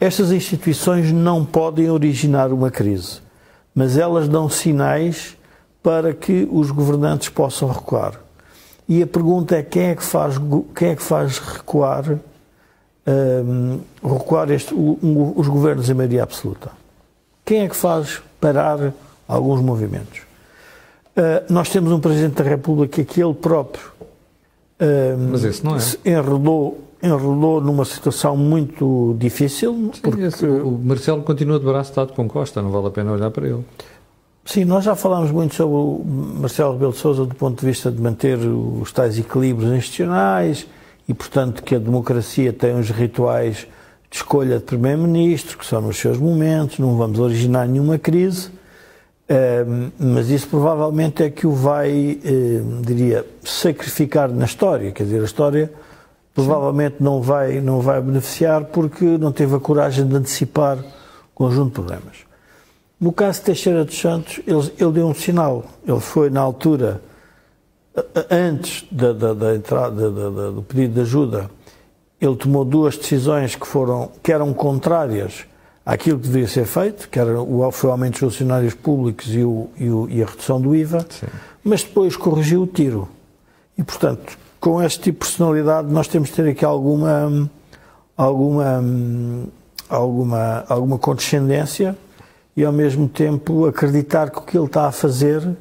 Estas 0.00 0.30
instituições 0.30 1.12
não 1.12 1.44
podem 1.44 1.90
originar 1.90 2.52
uma 2.52 2.70
crise, 2.70 3.20
mas 3.74 3.98
elas 3.98 4.28
dão 4.28 4.48
sinais 4.48 5.36
para 5.82 6.14
que 6.14 6.48
os 6.50 6.70
governantes 6.70 7.28
possam 7.28 7.68
recuar. 7.68 8.20
E 8.90 9.02
a 9.04 9.06
pergunta 9.06 9.56
é 9.56 9.62
quem 9.62 9.84
é 9.84 9.94
que 9.94 10.02
faz, 10.02 10.34
quem 10.74 10.88
é 10.88 10.96
que 10.96 11.02
faz 11.02 11.38
recuar, 11.38 12.18
um, 13.06 13.78
recuar 14.02 14.50
este, 14.50 14.74
um, 14.74 15.32
os 15.36 15.46
governos 15.46 15.88
em 15.88 15.94
maioria 15.94 16.24
absoluta? 16.24 16.72
Quem 17.44 17.60
é 17.60 17.68
que 17.68 17.76
faz 17.76 18.20
parar 18.40 18.92
alguns 19.28 19.60
movimentos? 19.60 20.22
Uh, 21.16 21.52
nós 21.52 21.68
temos 21.68 21.92
um 21.92 22.00
Presidente 22.00 22.42
da 22.42 22.44
República 22.44 23.04
que 23.04 23.22
ele 23.22 23.34
próprio 23.34 23.92
um, 24.80 25.30
Mas 25.30 25.44
esse 25.44 25.62
não 25.62 25.76
é. 25.76 25.80
enredou, 26.04 26.82
enredou 27.02 27.60
numa 27.60 27.84
situação 27.84 28.36
muito 28.36 29.14
difícil. 29.18 29.92
Sim, 29.92 30.00
porque... 30.02 30.22
Esse, 30.22 30.46
o 30.46 30.70
Marcelo 30.70 31.22
continua 31.22 31.58
de 31.58 31.66
braço 31.66 31.94
dado 31.94 32.14
com 32.14 32.26
Costa, 32.26 32.62
não 32.62 32.70
vale 32.70 32.86
a 32.86 32.90
pena 32.90 33.12
olhar 33.12 33.30
para 33.30 33.46
ele. 33.46 33.64
Sim, 34.44 34.64
nós 34.64 34.84
já 34.84 34.96
falámos 34.96 35.30
muito 35.30 35.54
sobre 35.54 35.74
o 35.74 36.02
Marcelo 36.40 36.72
Rebelo 36.72 36.92
de 36.92 36.98
Sousa 36.98 37.24
do 37.24 37.34
ponto 37.34 37.60
de 37.60 37.66
vista 37.66 37.90
de 37.90 38.00
manter 38.00 38.38
os 38.38 38.90
tais 38.90 39.18
equilíbrios 39.18 39.70
institucionais 39.70 40.66
e, 41.06 41.14
portanto, 41.14 41.62
que 41.62 41.74
a 41.74 41.78
democracia 41.78 42.52
tem 42.52 42.74
uns 42.74 42.90
rituais 42.90 43.66
de 44.10 44.16
escolha 44.16 44.58
de 44.58 44.64
primeiro-ministro, 44.64 45.56
que 45.56 45.64
são 45.64 45.80
nos 45.80 45.96
seus 45.98 46.18
momentos, 46.18 46.78
não 46.78 46.96
vamos 46.96 47.20
originar 47.20 47.68
nenhuma 47.68 47.96
crise, 47.96 48.50
mas 49.96 50.28
isso 50.30 50.48
provavelmente 50.48 51.22
é 51.22 51.30
que 51.30 51.46
o 51.46 51.52
vai, 51.52 52.18
diria, 52.84 53.24
sacrificar 53.44 54.28
na 54.28 54.46
história, 54.46 54.90
quer 54.90 55.04
dizer, 55.04 55.20
a 55.20 55.24
história 55.24 55.72
provavelmente 56.34 56.96
não 56.98 57.22
vai, 57.22 57.60
não 57.60 57.80
vai 57.80 58.00
beneficiar 58.00 58.64
porque 58.64 59.04
não 59.04 59.30
teve 59.30 59.54
a 59.54 59.60
coragem 59.60 60.08
de 60.08 60.16
antecipar 60.16 60.78
o 60.78 60.84
conjunto 61.34 61.66
de 61.66 61.74
problemas. 61.74 62.29
No 63.00 63.12
caso 63.12 63.38
de 63.38 63.46
Teixeira 63.46 63.84
dos 63.84 63.98
Santos, 63.98 64.40
ele, 64.46 64.72
ele 64.78 64.92
deu 64.92 65.06
um 65.06 65.14
sinal. 65.14 65.64
Ele 65.86 66.00
foi, 66.00 66.28
na 66.28 66.40
altura, 66.40 67.00
antes 68.30 68.84
da, 68.90 69.12
da, 69.12 69.32
da 69.32 69.56
entrada 69.56 70.10
da, 70.10 70.50
do 70.50 70.62
pedido 70.62 70.94
de 70.94 71.00
ajuda, 71.00 71.50
ele 72.20 72.36
tomou 72.36 72.64
duas 72.64 72.98
decisões 72.98 73.56
que, 73.56 73.66
foram, 73.66 74.10
que 74.22 74.30
eram 74.30 74.52
contrárias 74.52 75.46
àquilo 75.84 76.18
que 76.18 76.28
devia 76.28 76.46
ser 76.46 76.66
feito, 76.66 77.08
que 77.08 77.18
era 77.18 77.40
o, 77.40 77.70
foi 77.72 77.88
o 77.88 77.92
aumento 77.92 78.12
dos 78.12 78.20
funcionários 78.20 78.74
públicos 78.74 79.34
e, 79.34 79.42
o, 79.42 79.70
e, 79.78 79.88
o, 79.88 80.08
e 80.10 80.22
a 80.22 80.26
redução 80.26 80.60
do 80.60 80.76
IVA, 80.76 81.06
Sim. 81.08 81.26
mas 81.64 81.82
depois 81.82 82.16
corrigiu 82.16 82.62
o 82.62 82.66
tiro. 82.66 83.08
E, 83.78 83.82
portanto, 83.82 84.36
com 84.60 84.82
este 84.82 85.04
tipo 85.04 85.24
de 85.24 85.30
personalidade, 85.30 85.88
nós 85.90 86.06
temos 86.06 86.28
de 86.28 86.34
ter 86.34 86.50
aqui 86.50 86.66
alguma, 86.66 87.50
alguma, 88.14 88.84
alguma, 89.88 90.64
alguma 90.68 90.98
condescendência 90.98 91.96
e 92.60 92.64
ao 92.64 92.72
mesmo 92.72 93.08
tempo 93.08 93.64
acreditar 93.64 94.30
que 94.30 94.38
o 94.38 94.42
que 94.42 94.56
ele 94.56 94.66
está 94.66 94.86
a 94.86 94.92
fazer 94.92 95.56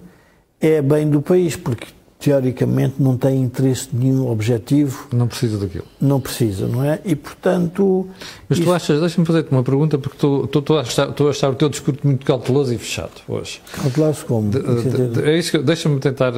é 0.60 0.82
bem 0.82 1.10
do 1.10 1.22
país, 1.22 1.56
porque 1.56 1.88
teoricamente 2.20 2.96
não 3.00 3.16
tem 3.16 3.42
interesse 3.42 3.88
nenhum 3.94 4.30
objetivo. 4.30 5.08
Não 5.14 5.26
precisa 5.26 5.58
daquilo. 5.58 5.86
Não 6.02 6.20
precisa, 6.20 6.68
não 6.68 6.84
é? 6.84 7.00
E 7.06 7.16
portanto. 7.16 8.06
Mas 8.50 8.60
tu 8.60 8.74
achas, 8.74 9.00
deixa-me 9.00 9.26
fazer-te 9.26 9.50
uma 9.50 9.64
pergunta, 9.64 9.98
porque 9.98 10.18
estou 10.18 10.78
a, 10.78 10.82
achar, 10.82 11.08
a 11.08 11.30
achar 11.30 11.50
o 11.50 11.56
teu 11.56 11.70
discurso 11.70 12.02
muito 12.04 12.26
cauteloso 12.26 12.74
e 12.74 12.78
fechado 12.78 13.22
hoje. 13.30 13.62
Cauteloso 13.72 14.26
como? 14.26 14.50
De, 14.50 14.60
de, 14.62 15.08
de, 15.08 15.24
é 15.24 15.38
isso 15.38 15.52
que 15.52 15.60
deixa-me 15.60 16.02
tentar, 16.02 16.34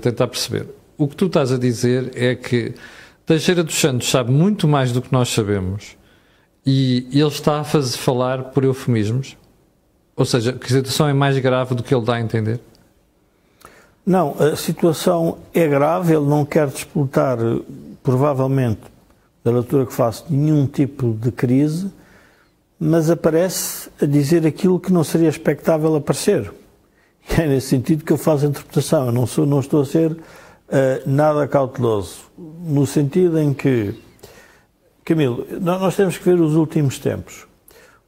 tentar 0.00 0.26
perceber. 0.26 0.68
O 0.96 1.06
que 1.06 1.16
tu 1.16 1.26
estás 1.26 1.52
a 1.52 1.58
dizer 1.58 2.12
é 2.14 2.34
que 2.34 2.72
Teixeira 3.26 3.62
dos 3.62 3.78
Santos 3.78 4.08
sabe 4.10 4.32
muito 4.32 4.66
mais 4.66 4.90
do 4.90 5.02
que 5.02 5.12
nós 5.12 5.28
sabemos 5.28 5.98
e 6.64 7.06
ele 7.12 7.28
está 7.28 7.60
a 7.60 7.64
fazer 7.64 7.98
falar 7.98 8.44
por 8.44 8.64
eufemismos. 8.64 9.36
Ou 10.18 10.24
seja, 10.24 10.52
que 10.52 10.66
a 10.66 10.68
situação 10.68 11.08
é 11.08 11.12
mais 11.12 11.38
grave 11.38 11.76
do 11.76 11.82
que 11.82 11.94
ele 11.94 12.04
dá 12.04 12.14
a 12.14 12.20
entender? 12.20 12.58
Não, 14.04 14.34
a 14.40 14.56
situação 14.56 15.38
é 15.54 15.68
grave, 15.68 16.12
ele 16.12 16.26
não 16.26 16.44
quer 16.44 16.66
disputar, 16.66 17.38
provavelmente, 18.02 18.80
da 19.44 19.52
leitura 19.52 19.86
que 19.86 19.92
faço, 19.92 20.24
nenhum 20.28 20.66
tipo 20.66 21.12
de 21.12 21.30
crise, 21.30 21.92
mas 22.80 23.08
aparece 23.10 23.90
a 24.02 24.06
dizer 24.06 24.44
aquilo 24.44 24.80
que 24.80 24.92
não 24.92 25.04
seria 25.04 25.28
expectável 25.28 25.94
aparecer. 25.94 26.52
E 27.30 27.40
é 27.40 27.46
nesse 27.46 27.68
sentido 27.68 28.04
que 28.04 28.12
eu 28.12 28.18
faço 28.18 28.44
a 28.44 28.48
interpretação. 28.48 29.06
Eu 29.06 29.12
não, 29.12 29.26
sou, 29.26 29.46
não 29.46 29.60
estou 29.60 29.82
a 29.82 29.86
ser 29.86 30.10
uh, 30.10 30.18
nada 31.06 31.46
cauteloso, 31.46 32.22
no 32.36 32.84
sentido 32.86 33.38
em 33.38 33.54
que, 33.54 33.94
Camilo, 35.04 35.46
nós 35.60 35.94
temos 35.94 36.18
que 36.18 36.24
ver 36.24 36.40
os 36.40 36.56
últimos 36.56 36.98
tempos. 36.98 37.47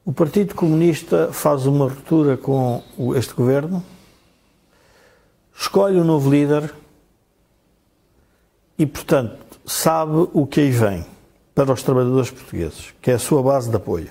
O 0.04 0.12
Partido 0.12 0.54
Comunista 0.54 1.30
faz 1.30 1.66
uma 1.66 1.84
ruptura 1.84 2.36
com 2.36 2.82
este 3.14 3.34
governo, 3.34 3.84
escolhe 5.54 6.00
um 6.00 6.04
novo 6.04 6.30
líder 6.30 6.74
e, 8.78 8.86
portanto, 8.86 9.36
sabe 9.66 10.28
o 10.32 10.46
que 10.46 10.60
aí 10.60 10.70
vem 10.70 11.04
para 11.54 11.72
os 11.72 11.82
trabalhadores 11.82 12.30
portugueses, 12.30 12.94
que 13.02 13.10
é 13.10 13.14
a 13.14 13.18
sua 13.18 13.42
base 13.42 13.68
de 13.68 13.76
apoio. 13.76 14.10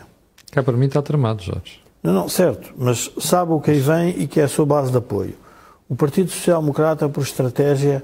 Cá 0.52 0.62
para 0.62 0.78
mim 0.78 0.86
está 0.86 1.02
tramado, 1.02 1.42
Jorge. 1.42 1.82
Não, 2.04 2.14
não, 2.14 2.30
certo, 2.30 2.72
mas 2.78 3.12
sabe 3.20 3.52
o 3.52 3.60
que 3.60 3.72
aí 3.72 3.80
vem 3.80 4.10
e 4.22 4.28
que 4.28 4.40
é 4.40 4.44
a 4.44 4.48
sua 4.48 4.66
base 4.66 4.92
de 4.92 4.98
apoio. 4.98 5.36
O 5.90 5.96
Partido 5.96 6.30
Social 6.30 6.62
Democrata, 6.62 7.10
por 7.10 7.24
estratégia, 7.24 8.04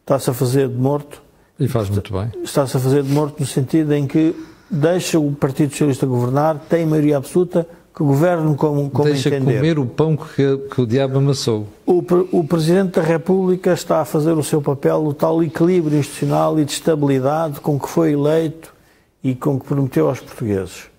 está-se 0.00 0.30
a 0.30 0.32
fazer 0.32 0.68
de 0.68 0.76
morto. 0.76 1.20
E 1.58 1.66
faz 1.66 1.90
muito 1.90 2.12
bem. 2.12 2.30
Está-se 2.44 2.76
a 2.76 2.80
fazer 2.80 3.02
de 3.02 3.12
morto 3.12 3.40
no 3.40 3.46
sentido 3.46 3.92
em 3.92 4.06
que 4.06 4.34
deixa 4.70 5.18
o 5.18 5.32
Partido 5.32 5.70
Socialista 5.70 6.06
governar, 6.06 6.58
tem 6.68 6.86
maioria 6.86 7.16
absoluta, 7.16 7.66
que 7.94 8.02
governe 8.02 8.54
como, 8.56 8.90
como 8.90 9.08
deixa 9.08 9.30
entender. 9.30 9.56
comer 9.56 9.78
o 9.78 9.86
pão 9.86 10.16
que, 10.16 10.58
que 10.70 10.80
o 10.82 10.86
diabo 10.86 11.16
amassou. 11.16 11.66
O, 11.86 12.04
o 12.30 12.44
Presidente 12.44 13.00
da 13.00 13.02
República 13.02 13.72
está 13.72 14.02
a 14.02 14.04
fazer 14.04 14.32
o 14.32 14.42
seu 14.42 14.60
papel, 14.60 15.02
o 15.06 15.14
tal 15.14 15.42
equilíbrio 15.42 15.98
institucional 15.98 16.60
e 16.60 16.64
de 16.66 16.72
estabilidade 16.72 17.60
com 17.60 17.80
que 17.80 17.88
foi 17.88 18.12
eleito 18.12 18.74
e 19.24 19.34
com 19.34 19.58
que 19.58 19.66
prometeu 19.66 20.08
aos 20.08 20.20
portugueses. 20.20 20.90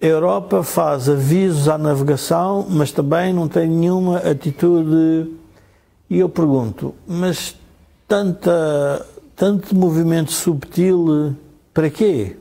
A 0.00 0.06
Europa 0.06 0.62
faz 0.62 1.08
avisos 1.08 1.68
à 1.68 1.76
navegação, 1.76 2.64
mas 2.70 2.92
também 2.92 3.34
não 3.34 3.48
tem 3.48 3.68
nenhuma 3.68 4.18
atitude. 4.18 5.32
E 6.08 6.18
eu 6.20 6.28
pergunto, 6.28 6.94
mas 7.06 7.56
tanta, 8.06 9.04
tanto 9.34 9.74
movimento 9.74 10.32
subtil, 10.32 11.34
para 11.74 11.90
quê? 11.90 12.36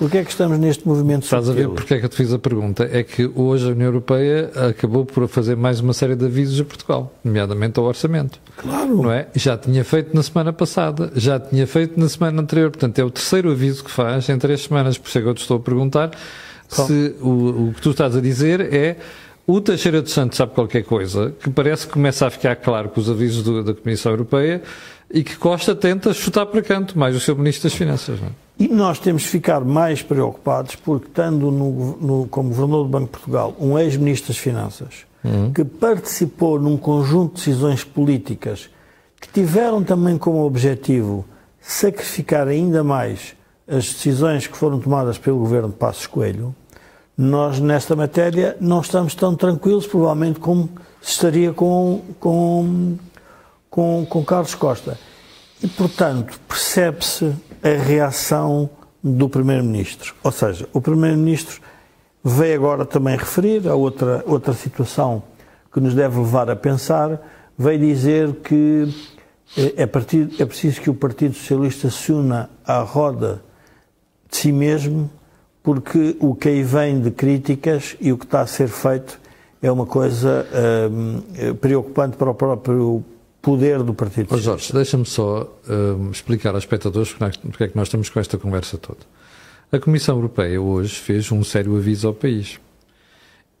Porquê 0.00 0.16
é 0.16 0.24
que 0.24 0.30
estamos 0.30 0.58
neste 0.58 0.88
movimento 0.88 1.24
Estás 1.24 1.46
a 1.50 1.52
ver 1.52 1.68
porque 1.68 1.92
é 1.92 1.98
que 1.98 2.06
eu 2.06 2.08
te 2.08 2.16
fiz 2.16 2.32
a 2.32 2.38
pergunta? 2.38 2.88
É 2.90 3.02
que 3.02 3.30
hoje 3.34 3.68
a 3.68 3.72
União 3.72 3.88
Europeia 3.88 4.50
acabou 4.70 5.04
por 5.04 5.28
fazer 5.28 5.58
mais 5.58 5.80
uma 5.80 5.92
série 5.92 6.16
de 6.16 6.24
avisos 6.24 6.58
a 6.58 6.64
Portugal, 6.64 7.14
nomeadamente 7.22 7.78
ao 7.78 7.84
orçamento. 7.84 8.40
Claro. 8.56 9.02
Não 9.02 9.12
é? 9.12 9.28
Já 9.34 9.58
tinha 9.58 9.84
feito 9.84 10.16
na 10.16 10.22
semana 10.22 10.54
passada, 10.54 11.12
já 11.14 11.38
tinha 11.38 11.66
feito 11.66 12.00
na 12.00 12.08
semana 12.08 12.40
anterior. 12.40 12.70
Portanto, 12.70 12.98
é 12.98 13.04
o 13.04 13.10
terceiro 13.10 13.50
aviso 13.50 13.84
que 13.84 13.90
faz 13.90 14.26
em 14.30 14.38
três 14.38 14.62
semanas. 14.62 14.96
Por 14.96 15.06
isso 15.06 15.18
é 15.18 15.20
que 15.20 15.28
eu 15.28 15.34
te 15.34 15.42
estou 15.42 15.58
a 15.58 15.60
perguntar 15.60 16.12
se 16.66 17.14
o, 17.20 17.68
o 17.68 17.72
que 17.74 17.82
tu 17.82 17.90
estás 17.90 18.16
a 18.16 18.22
dizer 18.22 18.72
é 18.72 18.96
o 19.46 19.60
Teixeira 19.60 20.00
dos 20.00 20.12
Santos 20.12 20.38
sabe 20.38 20.54
qualquer 20.54 20.84
coisa, 20.84 21.34
que 21.42 21.50
parece 21.50 21.86
que 21.86 21.92
começa 21.92 22.26
a 22.26 22.30
ficar 22.30 22.56
claro 22.56 22.88
com 22.88 23.00
os 23.00 23.10
avisos 23.10 23.42
do, 23.42 23.62
da 23.62 23.74
Comissão 23.74 24.12
Europeia 24.12 24.62
e 25.10 25.24
que 25.24 25.36
Costa 25.36 25.74
tenta 25.74 26.14
chutar 26.14 26.46
para 26.46 26.62
canto, 26.62 26.98
mais 26.98 27.16
o 27.16 27.20
seu 27.20 27.34
Ministro 27.36 27.68
das 27.68 27.76
Finanças. 27.76 28.20
Não 28.20 28.28
é? 28.28 28.30
E 28.58 28.68
nós 28.68 28.98
temos 28.98 29.22
de 29.22 29.28
ficar 29.28 29.60
mais 29.60 30.02
preocupados 30.02 30.76
porque, 30.76 31.06
estando 31.08 31.50
no, 31.50 31.96
no, 31.96 32.28
como 32.28 32.50
Governador 32.50 32.84
do 32.84 32.90
Banco 32.90 33.06
de 33.06 33.12
Portugal, 33.12 33.56
um 33.58 33.78
ex-Ministro 33.78 34.28
das 34.28 34.38
Finanças, 34.38 35.06
uhum. 35.24 35.52
que 35.52 35.64
participou 35.64 36.60
num 36.60 36.76
conjunto 36.76 37.34
de 37.34 37.46
decisões 37.46 37.82
políticas 37.82 38.68
que 39.20 39.28
tiveram 39.28 39.82
também 39.82 40.16
como 40.16 40.44
objetivo 40.44 41.24
sacrificar 41.60 42.48
ainda 42.48 42.84
mais 42.84 43.34
as 43.66 43.92
decisões 43.92 44.46
que 44.46 44.56
foram 44.56 44.78
tomadas 44.78 45.16
pelo 45.18 45.38
Governo 45.38 45.68
de 45.68 45.76
Passos 45.76 46.06
Coelho, 46.06 46.54
nós, 47.16 47.60
nesta 47.60 47.94
matéria, 47.94 48.56
não 48.60 48.80
estamos 48.80 49.14
tão 49.14 49.36
tranquilos, 49.36 49.86
provavelmente, 49.86 50.40
como 50.40 50.70
se 51.02 51.12
estaria 51.12 51.52
com, 51.52 52.02
com, 52.18 52.96
com, 53.70 54.04
com 54.08 54.24
Carlos 54.24 54.54
Costa. 54.54 54.98
E, 55.62 55.68
portanto, 55.68 56.38
percebe-se 56.48 57.32
a 57.62 57.82
reação 57.82 58.68
do 59.02 59.28
Primeiro-Ministro. 59.28 60.14
Ou 60.22 60.32
seja, 60.32 60.68
o 60.72 60.80
Primeiro-Ministro 60.80 61.60
veio 62.22 62.56
agora 62.56 62.84
também 62.84 63.16
referir 63.16 63.66
a 63.68 63.74
outra, 63.74 64.22
outra 64.26 64.52
situação 64.52 65.22
que 65.72 65.80
nos 65.80 65.94
deve 65.94 66.18
levar 66.18 66.50
a 66.50 66.56
pensar, 66.56 67.20
veio 67.56 67.78
dizer 67.78 68.32
que 68.36 68.92
é, 69.76 69.86
partido, 69.86 70.42
é 70.42 70.44
preciso 70.44 70.80
que 70.80 70.90
o 70.90 70.94
Partido 70.94 71.34
Socialista 71.34 71.90
se 71.90 72.12
una 72.12 72.50
à 72.64 72.80
roda 72.80 73.42
de 74.28 74.36
si 74.36 74.52
mesmo 74.52 75.10
porque 75.62 76.16
o 76.20 76.34
que 76.34 76.48
aí 76.48 76.62
vem 76.62 77.00
de 77.00 77.10
críticas 77.10 77.96
e 78.00 78.12
o 78.12 78.18
que 78.18 78.24
está 78.24 78.40
a 78.40 78.46
ser 78.46 78.68
feito 78.68 79.20
é 79.62 79.70
uma 79.70 79.84
coisa 79.84 80.46
hum, 80.90 81.22
preocupante 81.60 82.16
para 82.16 82.30
o 82.30 82.34
próprio 82.34 83.04
poder 83.40 83.82
do 83.82 83.94
Partido 83.94 84.28
oh, 84.34 84.38
Jorge, 84.38 84.72
deixa-me 84.72 85.06
só 85.06 85.50
hum, 85.68 86.10
explicar 86.10 86.54
aos 86.54 86.64
espectadores 86.64 87.12
porque 87.12 87.64
é 87.64 87.68
que 87.68 87.76
nós 87.76 87.88
estamos 87.88 88.08
com 88.08 88.20
esta 88.20 88.36
conversa 88.38 88.76
toda. 88.76 89.00
A 89.72 89.78
Comissão 89.78 90.16
Europeia 90.16 90.60
hoje 90.60 90.94
fez 90.94 91.30
um 91.30 91.42
sério 91.44 91.76
aviso 91.76 92.08
ao 92.08 92.14
país 92.14 92.60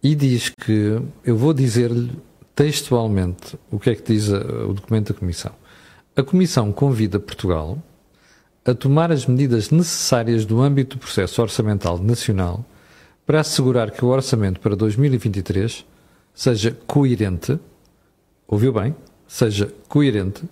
e 0.02 0.14
diz 0.14 0.48
que, 0.48 1.00
eu 1.24 1.36
vou 1.36 1.52
dizer-lhe 1.52 2.10
textualmente 2.54 3.56
o 3.70 3.78
que 3.78 3.90
é 3.90 3.94
que 3.94 4.02
diz 4.12 4.28
o 4.28 4.72
documento 4.72 5.12
da 5.12 5.18
Comissão. 5.18 5.52
A 6.16 6.22
Comissão 6.22 6.72
convida 6.72 7.20
Portugal 7.20 7.78
a 8.64 8.74
tomar 8.74 9.10
as 9.10 9.26
medidas 9.26 9.70
necessárias 9.70 10.44
do 10.44 10.60
âmbito 10.60 10.96
do 10.96 11.00
processo 11.00 11.40
orçamental 11.40 11.98
nacional 11.98 12.64
para 13.24 13.40
assegurar 13.40 13.90
que 13.90 14.04
o 14.04 14.08
orçamento 14.08 14.60
para 14.60 14.74
2023 14.74 15.86
seja 16.34 16.76
coerente, 16.86 17.58
ouviu 18.46 18.72
bem, 18.72 18.94
seja 19.30 19.72
coerente 19.88 20.42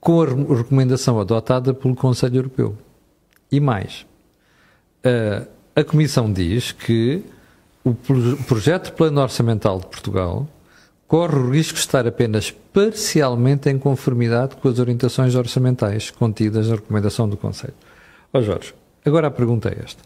com 0.00 0.22
a 0.22 0.26
recomendação 0.56 1.20
adotada 1.20 1.72
pelo 1.72 1.94
Conselho 1.94 2.38
Europeu. 2.38 2.76
E 3.50 3.60
mais, 3.60 4.04
a, 5.74 5.84
Comissão 5.84 6.32
diz 6.32 6.72
que 6.72 7.22
o 7.84 7.94
projeto 7.94 8.86
de 8.86 8.92
plano 8.92 9.20
orçamental 9.20 9.78
de 9.78 9.86
Portugal 9.86 10.48
corre 11.06 11.36
o 11.36 11.50
risco 11.52 11.74
de 11.74 11.80
estar 11.80 12.08
apenas 12.08 12.50
parcialmente 12.50 13.70
em 13.70 13.78
conformidade 13.78 14.56
com 14.56 14.68
as 14.68 14.80
orientações 14.80 15.36
orçamentais 15.36 16.10
contidas 16.10 16.68
na 16.68 16.74
recomendação 16.74 17.28
do 17.28 17.36
Conselho. 17.36 17.74
Ó 18.32 18.42
Jorge, 18.42 18.74
agora 19.04 19.28
a 19.28 19.30
pergunta 19.30 19.68
é 19.68 19.80
esta. 19.84 20.02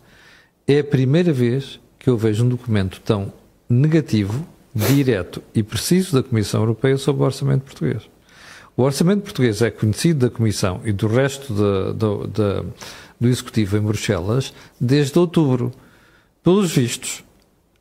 É 0.69 0.81
a 0.81 0.85
primeira 0.85 1.33
vez 1.33 1.81
que 1.99 2.11
eu 2.11 2.19
vejo 2.19 2.45
um 2.45 2.49
documento 2.51 3.01
tão 3.01 3.33
negativo, 3.67 4.47
direto 4.75 5.43
e 5.55 5.63
preciso 5.63 6.15
da 6.21 6.29
Comissão 6.29 6.61
Europeia 6.61 6.97
sobre 6.97 7.23
o 7.23 7.25
orçamento 7.25 7.65
português. 7.65 8.09
O 8.77 8.83
orçamento 8.83 9.23
português 9.23 9.61
é 9.63 9.71
conhecido 9.71 10.29
da 10.29 10.35
Comissão 10.35 10.81
e 10.85 10.93
do 10.93 11.07
resto 11.07 11.53
de, 11.53 11.93
de, 11.93 12.27
de, 12.29 12.69
do 13.21 13.29
Executivo 13.29 13.77
em 13.77 13.81
Bruxelas 13.81 14.55
desde 14.81 15.19
outubro. 15.19 15.73
Pelos 16.43 16.73
vistos, 16.73 17.23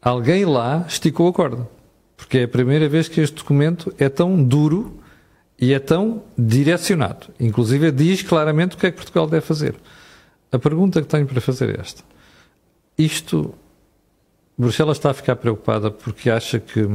alguém 0.02 0.45
lá 0.45 0.86
esticou 0.88 1.28
a 1.28 1.34
corda 1.34 1.80
porque 2.19 2.39
é 2.39 2.43
a 2.43 2.47
primeira 2.49 2.89
vez 2.89 3.08
que 3.08 3.21
este 3.21 3.38
documento 3.38 3.93
é 3.97 4.10
tão 4.10 4.43
duro 4.43 4.99
e 5.58 5.73
é 5.73 5.80
tão 5.80 6.21
direcionado. 6.38 7.28
Inclusive 7.39 7.91
diz 7.93 8.21
claramente 8.21 8.75
o 8.75 8.78
que 8.78 8.88
é 8.88 8.91
que 8.91 8.97
Portugal 8.97 9.25
deve 9.25 9.45
fazer. 9.45 9.75
A 10.52 10.60
pergunta 10.60 11.02
que 11.02 11.08
tenho 11.08 11.25
para 11.25 11.39
fazer 11.39 11.69
é 11.75 11.80
esta. 11.80 12.04
Isto, 12.97 13.56
Bruxelas 14.60 14.98
está 14.98 15.12
a 15.12 15.13
ficar 15.13 15.38
preocupada 15.38 15.89
porque 15.89 16.30
acha 16.30 16.60
que 16.60 16.86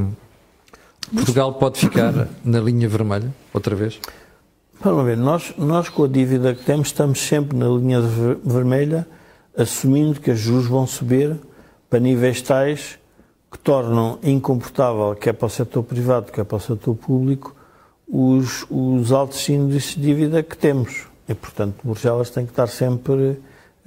Portugal 1.14 1.54
pode 1.54 1.78
ficar 1.78 2.28
na 2.44 2.60
linha 2.60 2.86
vermelha 2.86 3.34
outra 3.54 3.74
vez? 3.74 3.98
Vamos 4.82 5.02
ver, 5.06 5.16
nós, 5.16 5.54
nós 5.56 5.88
com 5.88 6.04
a 6.04 6.08
dívida 6.08 6.54
que 6.54 6.62
temos 6.62 6.88
estamos 6.88 7.20
sempre 7.20 7.56
na 7.56 7.66
linha 7.66 8.02
vermelha, 8.44 9.06
assumindo 9.56 10.20
que 10.20 10.30
os 10.30 10.38
juros 10.38 10.66
vão 10.66 10.86
subir 10.86 11.38
para 11.88 12.00
níveis 12.00 12.42
tais 12.42 12.98
que 13.50 13.58
tornam 13.58 14.18
incomportável, 14.22 15.16
quer 15.18 15.32
para 15.32 15.46
o 15.46 15.50
setor 15.50 15.84
privado, 15.84 16.30
quer 16.30 16.44
para 16.44 16.58
o 16.58 16.60
setor 16.60 16.94
público, 16.94 17.56
os, 18.06 18.66
os 18.68 19.10
altos 19.10 19.48
índices 19.48 19.94
de 19.94 20.02
dívida 20.02 20.42
que 20.42 20.58
temos. 20.58 21.06
E, 21.26 21.32
portanto, 21.32 21.76
Bruxelas 21.82 22.28
tem 22.28 22.44
que 22.44 22.52
estar 22.52 22.66
sempre 22.66 23.38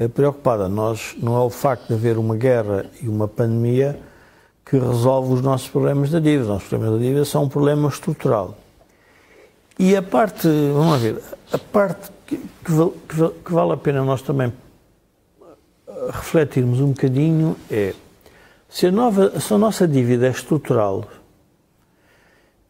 preocupada. 0.06 0.68
Nós, 0.68 1.16
não 1.18 1.36
é 1.38 1.40
o 1.40 1.50
facto 1.50 1.88
de 1.88 1.94
haver 1.94 2.18
uma 2.18 2.36
guerra 2.36 2.86
e 3.02 3.08
uma 3.08 3.28
pandemia 3.28 3.98
que 4.66 4.78
resolve 4.78 5.34
os 5.34 5.42
nossos 5.42 5.70
problemas 5.70 6.10
da 6.12 6.20
dívida. 6.20 6.44
Os 6.44 6.50
nossos 6.50 6.68
problemas 6.68 7.00
da 7.00 7.06
dívida 7.06 7.26
são 7.26 7.46
um 7.46 7.50
problema 7.50 7.88
estrutural. 7.88 8.58
E 9.80 9.96
a 9.96 10.02
parte, 10.02 10.48
vamos 10.74 11.00
ver, 11.00 11.22
a 11.52 11.58
parte 11.58 12.10
que, 12.26 12.38
que, 12.38 13.30
que 13.46 13.54
vale 13.54 13.72
a 13.72 13.78
pena 13.78 14.04
nós 14.04 14.22
também 14.22 14.52
refletirmos 16.12 16.80
um 16.80 16.88
bocadinho 16.88 17.56
é 17.72 17.94
se 18.70 18.88
a, 18.88 18.92
nova, 18.92 19.40
se 19.40 19.54
a 19.54 19.58
nossa 19.58 19.88
dívida 19.88 20.28
é 20.28 20.30
estrutural, 20.30 21.06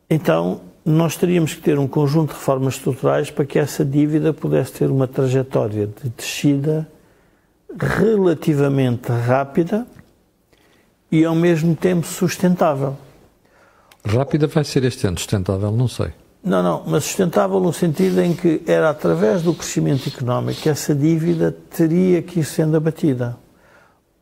então 0.10 0.62
nós 0.86 1.18
teríamos 1.18 1.54
que 1.54 1.62
ter 1.62 1.80
um 1.80 1.88
conjunto 1.88 2.30
de 2.30 2.36
reformas 2.36 2.76
estruturais 2.76 3.32
para 3.32 3.46
que 3.46 3.58
essa 3.58 3.84
dívida 3.84 4.32
pudesse 4.32 4.74
ter 4.74 4.90
uma 4.90 5.08
trajetória 5.08 5.88
de 5.88 6.10
descida 6.10 6.88
relativamente 7.76 9.12
rápida 9.12 9.86
e 11.12 11.24
ao 11.26 11.36
mesmo 11.36 11.76
tempo 11.76 12.06
sustentável. 12.06 12.98
Rápida 14.06 14.48
vai 14.48 14.64
ser 14.64 14.84
este 14.86 15.08
ano, 15.08 15.18
sustentável 15.18 15.72
não 15.72 15.88
sei. 15.88 16.12
Não, 16.44 16.64
não, 16.64 16.84
mas 16.86 17.04
sustentável 17.04 17.60
no 17.60 17.74
sentido 17.74 18.22
em 18.22 18.34
que 18.34 18.62
era 18.66 18.90
através 18.90 19.42
do 19.42 19.54
crescimento 19.54 20.08
económico 20.08 20.62
que 20.62 20.70
essa 20.70 20.96
dívida 20.96 21.52
teria 21.52 22.22
que 22.22 22.40
ir 22.40 22.46
sendo 22.46 22.78
abatida. 22.78 23.38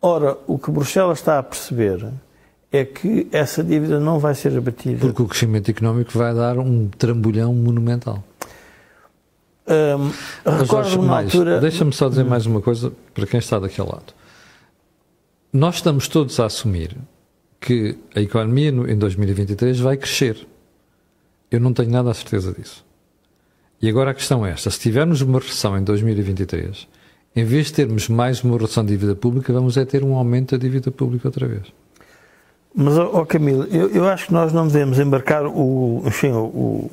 Ora, 0.02 0.38
o 0.48 0.58
que 0.58 0.72
Bruxelas 0.72 1.20
está 1.20 1.38
a 1.38 1.44
perceber 1.44 2.08
é 2.72 2.84
que 2.84 3.28
essa 3.32 3.64
dívida 3.64 4.00
não 4.00 4.20
vai 4.20 4.34
ser 4.34 4.58
abatida. 4.58 5.00
Porque 5.00 5.22
o 5.22 5.28
crescimento 5.28 5.70
económico 5.70 6.18
vai 6.18 6.34
dar 6.34 6.58
um 6.58 6.88
trambolhão 6.88 7.54
monumental. 7.54 8.24
Um, 9.68 10.12
Recordo-me 10.60 11.08
na 11.08 11.18
altura. 11.20 11.60
Deixa-me 11.60 11.92
só 11.92 12.08
dizer 12.08 12.24
mais 12.24 12.46
uma 12.46 12.62
coisa 12.62 12.92
para 13.14 13.26
quem 13.26 13.40
está 13.40 13.60
daquele 13.60 13.88
lado. 13.88 14.14
Nós 15.52 15.76
estamos 15.76 16.08
todos 16.08 16.40
a 16.40 16.46
assumir 16.46 16.96
que 17.60 17.98
a 18.16 18.22
economia 18.22 18.70
em 18.70 18.98
2023 18.98 19.80
vai 19.80 19.98
crescer. 19.98 20.48
Eu 21.50 21.60
não 21.60 21.74
tenho 21.74 21.90
nada 21.90 22.12
a 22.12 22.14
certeza 22.14 22.54
disso. 22.54 22.86
E 23.82 23.90
agora 23.90 24.12
a 24.12 24.14
questão 24.14 24.46
é 24.46 24.52
esta: 24.52 24.70
se 24.70 24.80
tivermos 24.80 25.22
uma 25.22 25.40
recessão 25.40 25.78
em 25.78 25.84
2023 25.84 26.88
em 27.36 27.44
vez 27.44 27.68
de 27.68 27.74
termos 27.74 28.08
mais 28.08 28.42
uma 28.44 28.58
redução 28.58 28.86
de 28.86 28.92
dívida 28.92 29.14
pública, 29.14 29.52
vamos 29.52 29.76
é 29.76 29.84
ter 29.84 30.04
um 30.04 30.16
aumento 30.16 30.52
da 30.52 30.58
dívida 30.58 30.90
pública 30.90 31.28
outra 31.28 31.46
vez. 31.46 31.64
Mas, 32.74 32.98
ó 32.98 33.22
oh, 33.22 33.26
Camilo, 33.26 33.66
eu, 33.66 33.90
eu, 33.90 34.08
acho 34.08 34.28
que 34.28 34.34
nós 34.34 34.54
não 34.54 34.68
devemos 34.68 35.00
embarcar 35.00 35.46
o, 35.46 36.02
enfim, 36.06 36.32
o, 36.32 36.90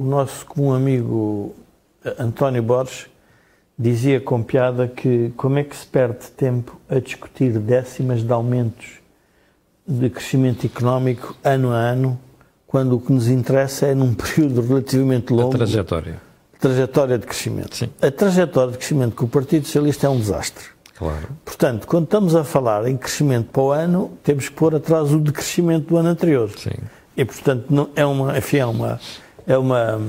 o 0.00 0.02
nosso 0.02 0.46
comum 0.46 0.72
amigo 0.72 1.54
António 2.18 2.62
Borges 2.62 3.06
dizia 3.78 4.18
com 4.18 4.42
piada 4.42 4.88
que 4.88 5.30
como 5.36 5.58
é 5.58 5.62
que 5.62 5.76
se 5.76 5.86
perde 5.86 6.30
tempo 6.34 6.80
a 6.88 6.98
discutir 6.98 7.58
décimas 7.58 8.22
de 8.22 8.32
aumentos 8.32 8.92
de 9.86 10.08
crescimento 10.08 10.64
económico 10.64 11.36
ano 11.44 11.70
a 11.72 11.76
ano, 11.76 12.18
quando 12.66 12.96
o 12.96 13.00
que 13.00 13.12
nos 13.12 13.28
interessa 13.28 13.88
é 13.88 13.94
num 13.94 14.14
período 14.16 14.62
relativamente 14.62 15.34
longo. 15.34 15.54
A 15.54 15.58
trajetória. 15.58 16.18
Trajetória 16.58 17.18
de 17.18 17.26
crescimento. 17.26 17.76
Sim. 17.76 17.90
A 18.00 18.10
trajetória 18.10 18.72
de 18.72 18.78
crescimento 18.78 19.14
com 19.14 19.26
o 19.26 19.28
Partido 19.28 19.66
Socialista 19.66 20.06
é 20.06 20.10
um 20.10 20.18
desastre. 20.18 20.64
Claro. 20.96 21.28
Portanto, 21.44 21.86
quando 21.86 22.04
estamos 22.04 22.34
a 22.34 22.42
falar 22.42 22.88
em 22.88 22.96
crescimento 22.96 23.50
para 23.52 23.62
o 23.62 23.70
ano, 23.70 24.12
temos 24.22 24.48
que 24.48 24.54
pôr 24.54 24.74
atrás 24.74 25.12
o 25.12 25.18
decrescimento 25.18 25.88
do 25.88 25.98
ano 25.98 26.08
anterior. 26.08 26.50
Sim. 26.56 26.70
E, 27.14 27.24
portanto, 27.24 27.66
não, 27.68 27.90
é 27.94 28.06
uma, 28.06 28.38
enfim, 28.38 28.58
é 28.58 28.66
uma, 28.66 28.98
é 29.52 29.58
uma, 29.58 30.00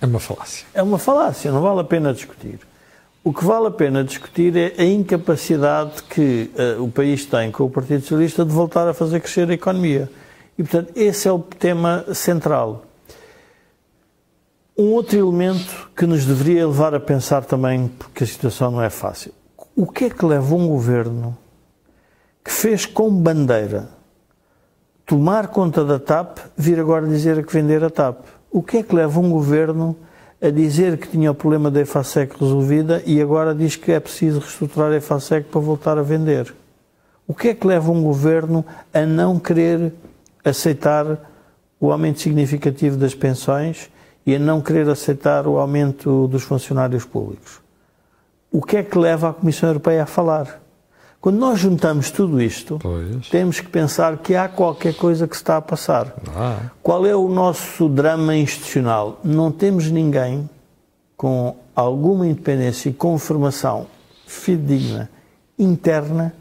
É 0.00 0.06
uma 0.06 0.20
falácia. 0.20 0.66
é 0.74 0.82
uma 0.82 0.98
falácia, 0.98 1.50
não 1.50 1.62
vale 1.62 1.80
a 1.80 1.84
pena 1.84 2.12
discutir. 2.12 2.60
O 3.24 3.32
que 3.32 3.44
vale 3.44 3.66
a 3.66 3.70
pena 3.70 4.04
discutir 4.04 4.56
é 4.56 4.74
a 4.78 4.84
incapacidade 4.84 6.02
que 6.04 6.50
eh, 6.56 6.76
o 6.78 6.88
país 6.88 7.24
tem 7.24 7.50
com 7.50 7.64
o 7.64 7.70
Partido 7.70 8.02
Socialista 8.02 8.44
de 8.44 8.52
voltar 8.52 8.86
a 8.86 8.94
fazer 8.94 9.20
crescer 9.20 9.50
a 9.50 9.54
economia. 9.54 10.08
E, 10.56 10.62
portanto, 10.62 10.92
esse 10.94 11.26
é 11.26 11.32
o 11.32 11.38
tema 11.38 12.04
central. 12.14 12.84
Um 14.78 14.92
outro 14.92 15.18
elemento 15.18 15.90
que 15.96 16.06
nos 16.06 16.24
deveria 16.24 16.66
levar 16.66 16.94
a 16.94 17.00
pensar 17.00 17.44
também, 17.44 17.88
porque 17.88 18.22
a 18.22 18.26
situação 18.26 18.70
não 18.70 18.82
é 18.82 18.90
fácil. 18.90 19.32
O 19.74 19.86
que 19.86 20.04
é 20.04 20.10
que 20.10 20.24
leva 20.24 20.54
um 20.54 20.68
governo 20.68 21.36
que 22.44 22.52
fez 22.52 22.86
com 22.86 23.10
bandeira 23.10 23.88
tomar 25.04 25.48
conta 25.48 25.84
da 25.84 25.98
TAP, 25.98 26.38
vir 26.56 26.78
agora 26.78 27.06
dizer 27.06 27.44
que 27.44 27.52
vender 27.52 27.82
a 27.82 27.90
TAP? 27.90 28.35
O 28.56 28.62
que 28.62 28.78
é 28.78 28.82
que 28.82 28.94
leva 28.94 29.20
um 29.20 29.30
governo 29.30 29.94
a 30.40 30.48
dizer 30.48 30.96
que 30.96 31.08
tinha 31.08 31.30
o 31.30 31.34
problema 31.34 31.70
da 31.70 31.82
EFASEC 31.82 32.40
resolvida 32.40 33.02
e 33.04 33.20
agora 33.20 33.54
diz 33.54 33.76
que 33.76 33.92
é 33.92 34.00
preciso 34.00 34.40
reestruturar 34.40 34.92
a 34.92 34.96
EFASEC 34.96 35.50
para 35.50 35.60
voltar 35.60 35.98
a 35.98 36.02
vender? 36.02 36.54
O 37.28 37.34
que 37.34 37.48
é 37.48 37.54
que 37.54 37.66
leva 37.66 37.92
um 37.92 38.02
governo 38.02 38.64
a 38.94 39.04
não 39.04 39.38
querer 39.38 39.92
aceitar 40.42 41.30
o 41.78 41.92
aumento 41.92 42.22
significativo 42.22 42.96
das 42.96 43.14
pensões 43.14 43.90
e 44.24 44.34
a 44.34 44.38
não 44.38 44.62
querer 44.62 44.88
aceitar 44.88 45.46
o 45.46 45.58
aumento 45.58 46.26
dos 46.26 46.42
funcionários 46.42 47.04
públicos? 47.04 47.60
O 48.50 48.62
que 48.62 48.78
é 48.78 48.82
que 48.82 48.96
leva 48.96 49.28
a 49.28 49.34
Comissão 49.34 49.68
Europeia 49.68 50.04
a 50.04 50.06
falar? 50.06 50.62
Quando 51.20 51.38
nós 51.38 51.58
juntamos 51.58 52.10
tudo 52.10 52.40
isto, 52.40 52.78
Pois. 52.80 53.28
temos 53.28 53.58
que 53.60 53.68
pensar 53.68 54.18
que 54.18 54.34
há 54.34 54.48
qualquer 54.48 54.94
coisa 54.94 55.26
que 55.26 55.34
se 55.36 55.42
está 55.42 55.56
a 55.56 55.62
passar. 55.62 56.14
Ah, 56.34 56.70
Qual 56.82 57.04
é 57.06 57.16
o 57.16 57.28
nosso 57.28 57.88
drama 57.88 58.36
institucional? 58.36 59.18
Não 59.24 59.50
temos 59.50 59.90
ninguém 59.90 60.48
com 61.16 61.56
alguma 61.74 62.26
independência 62.26 62.90
e 62.90 62.92
confirmação 62.92 63.86
fidedigna 64.26 65.08
interna 65.58 66.34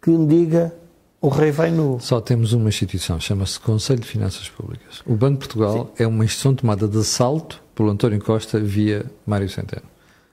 que 0.00 0.16
diga 0.26 0.74
o 1.20 1.28
rei 1.28 1.52
vai 1.52 1.70
nu. 1.70 1.98
só 2.00 2.20
temos 2.20 2.52
uma 2.52 2.68
instituição, 2.68 3.20
chama-se 3.20 3.60
Conselho 3.60 4.00
de 4.00 4.06
Finanças 4.08 4.48
Públicas. 4.48 5.02
O 5.06 5.14
Banco 5.14 5.34
de 5.34 5.38
Portugal 5.46 5.92
é 5.96 6.04
uma 6.06 6.24
instituição 6.24 6.54
tomada 6.54 6.88
de 6.88 6.98
assalto 6.98 7.62
pelo 7.76 7.90
António 7.90 8.20
Costa 8.20 8.58
via 8.58 9.06
Mário 9.24 9.48
Centeno. 9.48 9.82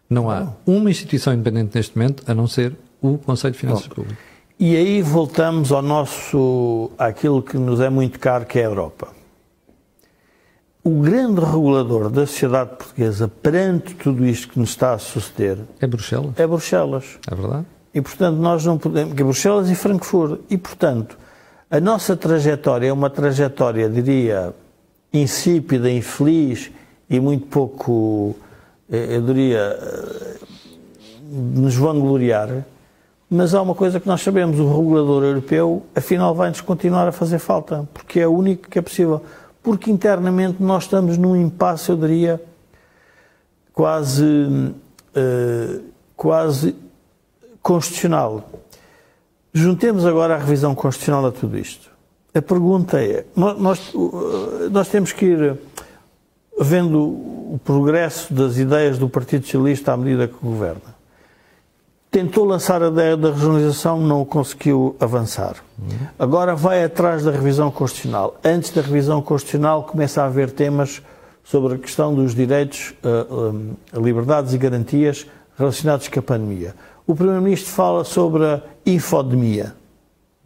Não 0.10 0.32
há 0.32 0.52
uma 0.66 0.90
instituição 0.90 1.32
independente 1.34 1.76
neste 1.76 1.96
momento, 1.96 2.24
a 2.26 2.34
não 2.34 2.48
ser 2.48 2.76
o 3.02 3.18
Conselho 3.18 3.54
de 3.54 3.60
Finanças 3.60 3.88
Públicas. 3.88 4.18
E 4.60 4.76
aí 4.76 5.02
voltamos 5.02 5.72
ao 5.72 5.82
nosso, 5.82 6.92
àquilo 6.98 7.42
que 7.42 7.58
nos 7.58 7.80
é 7.80 7.90
muito 7.90 8.20
caro, 8.20 8.46
que 8.46 8.60
é 8.60 8.64
a 8.64 8.66
Europa. 8.66 9.08
O 10.84 11.02
grande 11.02 11.40
regulador 11.42 12.10
da 12.10 12.26
sociedade 12.26 12.72
portuguesa 12.78 13.28
perante 13.28 13.94
tudo 13.96 14.26
isto 14.26 14.50
que 14.50 14.60
nos 14.60 14.70
está 14.72 14.94
a 14.94 14.98
suceder 14.98 15.58
É 15.80 15.88
Bruxelas, 15.88 16.32
é 16.38 16.48
Bruxelas. 16.48 17.20
é 17.30 17.36
verdade? 17.36 17.66
E, 17.94 18.02
portanto, 18.02 18.38
nós 18.38 18.66
não 18.66 18.78
podemos. 18.78 19.14
Que 19.14 19.22
é 19.22 19.24
Bruxelas 19.24 19.70
e 19.70 19.76
Frankfurt. 19.76 20.42
E, 20.50 20.58
portanto, 20.58 21.18
a 21.70 21.80
nossa 21.80 22.16
trajetória 22.16 22.88
é 22.88 22.94
uma 22.94 23.10
trajetória, 23.10 23.90
diria, 23.90 24.54
insípida, 25.14 25.90
infeliz 25.90 26.72
e 27.10 27.20
muito 27.20 27.48
pouco, 27.48 28.36
eh, 28.92 29.16
eu 29.18 29.22
diria, 29.22 29.60
eh, 29.60 30.38
nos 31.32 31.76
vangloriar. 31.76 32.66
Mas 33.30 33.54
há 33.54 33.62
uma 33.62 33.76
coisa 33.76 34.00
que 34.00 34.08
nós 34.08 34.22
sabemos: 34.22 34.60
o 34.60 34.68
regulador 34.68 35.24
europeu, 35.24 35.86
afinal, 35.96 36.34
vai-nos 36.34 36.62
continuar 36.62 37.08
a 37.08 37.12
fazer 37.12 37.40
falta, 37.40 37.88
porque 37.94 38.20
é 38.20 38.28
o 38.28 38.32
único 38.32 38.70
que 38.70 38.80
é 38.80 38.82
possível. 38.82 39.22
Porque 39.62 39.92
internamente 39.92 40.64
nós 40.64 40.84
estamos 40.84 41.18
num 41.18 41.36
impasse, 41.36 41.90
eu 41.90 41.98
diria, 41.98 42.42
quase. 43.74 44.74
eh, 45.16 45.80
quase 46.20 46.76
constitucional. 47.62 48.50
Juntemos 49.54 50.06
agora 50.06 50.36
a 50.36 50.38
revisão 50.38 50.76
constitucional 50.76 51.26
a 51.28 51.32
tudo 51.32 51.58
isto. 51.58 51.90
A 52.36 52.42
pergunta 52.42 53.02
é: 53.02 53.26
nós, 53.36 53.94
uh, 53.94 54.70
nós 54.70 54.90
temos 54.90 55.14
que 55.14 55.26
ir 55.26 55.58
vendo 56.60 57.00
o 57.00 57.60
progresso 57.64 58.34
das 58.34 58.58
ideias 58.58 59.00
do 59.00 59.08
Partido 59.08 59.46
Socialista 59.46 59.94
à 59.94 59.98
medida 59.98 60.28
que 60.28 60.36
governa. 60.42 60.99
Tentou 62.12 62.44
lançar 62.44 62.82
a 62.82 62.88
ideia 62.88 63.16
da 63.16 63.30
regionalização, 63.30 64.02
não 64.02 64.26
conseguiu 64.26 64.96
avançar. 65.00 65.58
Agora 66.18 66.56
vai 66.56 66.84
atrás 66.84 67.24
da 67.24 67.30
revisão 67.30 67.70
constitucional. 67.70 68.40
Antes 68.44 68.72
da 68.72 68.82
revisão 68.82 69.22
constitucional 69.22 69.84
começa 69.84 70.24
a 70.24 70.26
haver 70.26 70.50
temas 70.50 71.04
sobre 71.44 71.76
a 71.76 71.78
questão 71.78 72.14
dos 72.16 72.34
direitos, 72.34 72.96
uh, 73.04 73.34
um, 73.34 74.02
liberdades 74.02 74.54
e 74.54 74.58
garantias 74.58 75.28
relacionados 75.58 76.08
com 76.08 76.20
a 76.20 76.24
pandemia. 76.24 76.76
O 77.06 77.14
Primeiro-Ministro 77.14 77.72
fala 77.72 78.04
sobre 78.04 78.44
a 78.44 78.62
infodemia. 78.86 79.76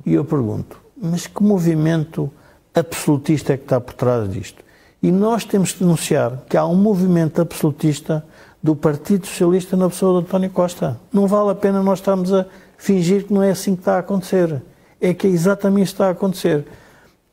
E 0.05 0.13
eu 0.13 0.25
pergunto, 0.25 0.77
mas 1.01 1.27
que 1.27 1.41
movimento 1.41 2.29
absolutista 2.75 3.53
é 3.53 3.57
que 3.57 3.63
está 3.63 3.79
por 3.79 3.93
trás 3.93 4.29
disto? 4.29 4.63
E 5.01 5.11
nós 5.11 5.45
temos 5.45 5.71
que 5.71 5.79
denunciar 5.79 6.43
que 6.49 6.57
há 6.57 6.65
um 6.65 6.75
movimento 6.75 7.41
absolutista 7.41 8.25
do 8.63 8.73
Partido 8.77 9.27
Socialista 9.27 9.75
na 9.75 9.89
pessoa 9.89 10.21
de 10.21 10.27
António 10.27 10.49
Costa. 10.49 10.97
Não 11.11 11.27
vale 11.27 11.49
a 11.49 11.55
pena 11.55 11.83
nós 11.83 11.99
estarmos 11.99 12.33
a 12.33 12.45
fingir 12.77 13.25
que 13.25 13.33
não 13.33 13.43
é 13.43 13.51
assim 13.51 13.75
que 13.75 13.81
está 13.81 13.97
a 13.97 13.99
acontecer. 13.99 14.61
É 15.01 15.13
que 15.13 15.27
é 15.27 15.29
exatamente 15.29 15.83
isso 15.83 15.91
que 15.91 15.95
está 15.95 16.07
a 16.07 16.11
acontecer. 16.11 16.65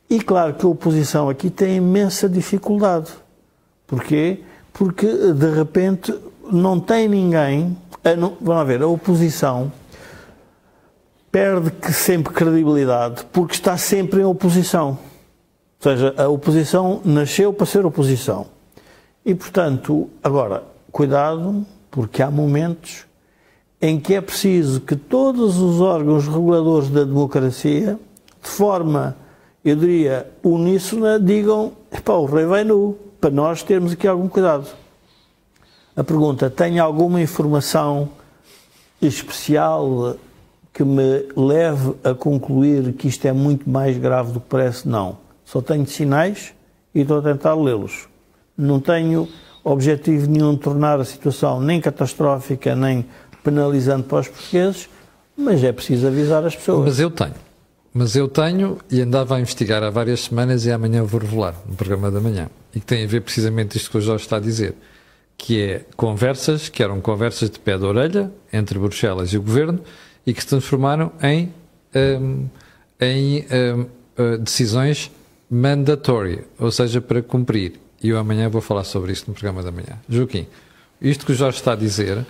E 0.09 0.19
claro 0.19 0.53
que 0.53 0.65
a 0.65 0.69
oposição 0.69 1.29
aqui 1.29 1.49
tem 1.49 1.77
imensa 1.77 2.27
dificuldade. 2.27 3.09
Porquê? 3.87 4.43
Porque 4.73 5.07
de 5.07 5.49
repente 5.51 6.13
não 6.51 6.81
tem 6.81 7.07
ninguém. 7.07 7.77
A 8.03 8.13
não, 8.13 8.35
vamos 8.41 8.67
ver, 8.67 8.81
a 8.81 8.87
oposição 8.87 9.71
perde 11.31 11.71
que 11.71 11.93
sempre 11.93 12.33
credibilidade 12.33 13.23
porque 13.31 13.53
está 13.53 13.77
sempre 13.77 14.19
em 14.19 14.25
oposição. 14.25 14.99
Ou 15.83 15.91
seja, 15.91 16.13
a 16.17 16.27
oposição 16.27 16.99
nasceu 17.05 17.53
para 17.53 17.65
ser 17.65 17.85
oposição. 17.85 18.47
E, 19.25 19.33
portanto, 19.33 20.09
agora, 20.21 20.63
cuidado, 20.91 21.65
porque 21.89 22.21
há 22.21 22.29
momentos 22.29 23.05
em 23.81 23.99
que 23.99 24.13
é 24.13 24.21
preciso 24.21 24.81
que 24.81 24.95
todos 24.95 25.57
os 25.57 25.81
órgãos 25.81 26.27
reguladores 26.27 26.89
da 26.89 27.03
democracia, 27.03 27.99
de 28.41 28.49
forma, 28.49 29.15
eu 29.65 29.75
diria, 29.75 30.29
uníssona, 30.43 31.19
digam: 31.19 31.73
pá, 32.03 32.13
o 32.13 32.25
rei 32.25 32.45
vai 32.45 32.63
nu, 32.63 32.97
para 33.19 33.29
nós 33.31 33.63
termos 33.63 33.93
aqui 33.93 34.07
algum 34.07 34.27
cuidado. 34.27 34.67
A 35.95 36.03
pergunta: 36.03 36.49
tem 36.49 36.79
alguma 36.79 37.21
informação 37.21 38.09
especial 39.01 40.15
que 40.73 40.83
me 40.83 41.27
leve 41.35 41.95
a 42.03 42.13
concluir 42.13 42.93
que 42.93 43.07
isto 43.07 43.25
é 43.25 43.33
muito 43.33 43.69
mais 43.69 43.97
grave 43.97 44.31
do 44.31 44.39
que 44.39 44.47
parece? 44.47 44.87
Não. 44.87 45.17
Só 45.43 45.61
tenho 45.61 45.85
sinais 45.85 46.53
e 46.93 47.01
estou 47.01 47.19
a 47.19 47.21
tentar 47.21 47.55
lê-los. 47.55 48.07
Não 48.57 48.79
tenho 48.79 49.27
objetivo 49.63 50.29
nenhum 50.29 50.53
de 50.53 50.61
tornar 50.61 50.99
a 50.99 51.05
situação 51.05 51.59
nem 51.61 51.79
catastrófica, 51.79 52.75
nem 52.75 53.05
penalizante 53.43 54.03
para 54.07 54.19
os 54.19 54.27
portugueses, 54.27 54.89
mas 55.37 55.63
é 55.63 55.71
preciso 55.71 56.07
avisar 56.07 56.45
as 56.45 56.55
pessoas. 56.55 56.85
Mas 56.85 56.99
eu 56.99 57.09
tenho. 57.09 57.51
Mas 57.93 58.15
eu 58.15 58.27
tenho 58.27 58.77
e 58.89 59.01
andava 59.01 59.35
a 59.35 59.39
investigar 59.39 59.83
há 59.83 59.89
várias 59.89 60.21
semanas 60.21 60.65
e 60.65 60.71
amanhã 60.71 61.03
vou 61.03 61.19
revelar 61.19 61.55
no 61.67 61.75
programa 61.75 62.09
da 62.09 62.21
manhã. 62.21 62.49
E 62.73 62.79
que 62.79 62.85
tem 62.85 63.03
a 63.03 63.07
ver 63.07 63.21
precisamente 63.21 63.77
isto 63.77 63.91
que 63.91 63.97
o 63.97 64.01
Jorge 64.01 64.23
está 64.23 64.37
a 64.37 64.39
dizer. 64.39 64.75
Que 65.37 65.61
é 65.61 65.85
conversas, 65.97 66.69
que 66.69 66.81
eram 66.81 67.01
conversas 67.01 67.49
de 67.49 67.59
pé 67.59 67.77
de 67.77 67.83
orelha 67.83 68.31
entre 68.53 68.79
Bruxelas 68.79 69.33
e 69.33 69.37
o 69.37 69.41
Governo 69.41 69.81
e 70.25 70.33
que 70.33 70.41
se 70.41 70.47
transformaram 70.47 71.11
em, 71.21 71.51
hum, 71.93 72.47
em 72.99 73.45
hum, 73.51 73.85
uh, 74.17 74.37
decisões 74.37 75.11
mandatórias, 75.49 76.45
ou 76.57 76.71
seja, 76.71 77.01
para 77.01 77.21
cumprir. 77.21 77.73
E 78.03 78.09
eu 78.09 78.17
amanhã 78.17 78.49
vou 78.49 78.61
falar 78.61 78.83
sobre 78.83 79.11
isto 79.11 79.27
no 79.27 79.33
programa 79.33 79.61
da 79.61 79.71
manhã. 79.71 79.99
Joaquim, 80.09 80.47
isto 81.01 81.25
que 81.25 81.31
o 81.31 81.35
Jorge 81.35 81.57
está 81.57 81.73
a 81.73 81.75
dizer, 81.75 82.25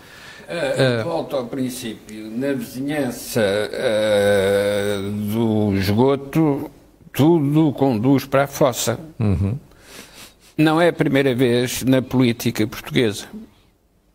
Uh, 0.51 1.03
volto 1.05 1.37
ao 1.37 1.45
princípio. 1.45 2.29
Na 2.29 2.51
vizinhança 2.51 3.41
uh, 3.71 5.11
do 5.33 5.77
esgoto, 5.77 6.69
tudo 7.13 7.71
conduz 7.71 8.25
para 8.25 8.43
a 8.43 8.47
fossa. 8.47 8.99
Não 10.57 10.81
é 10.81 10.89
a 10.89 10.93
primeira 10.93 11.33
vez 11.33 11.83
na 11.83 12.01
política 12.01 12.67
portuguesa. 12.67 13.27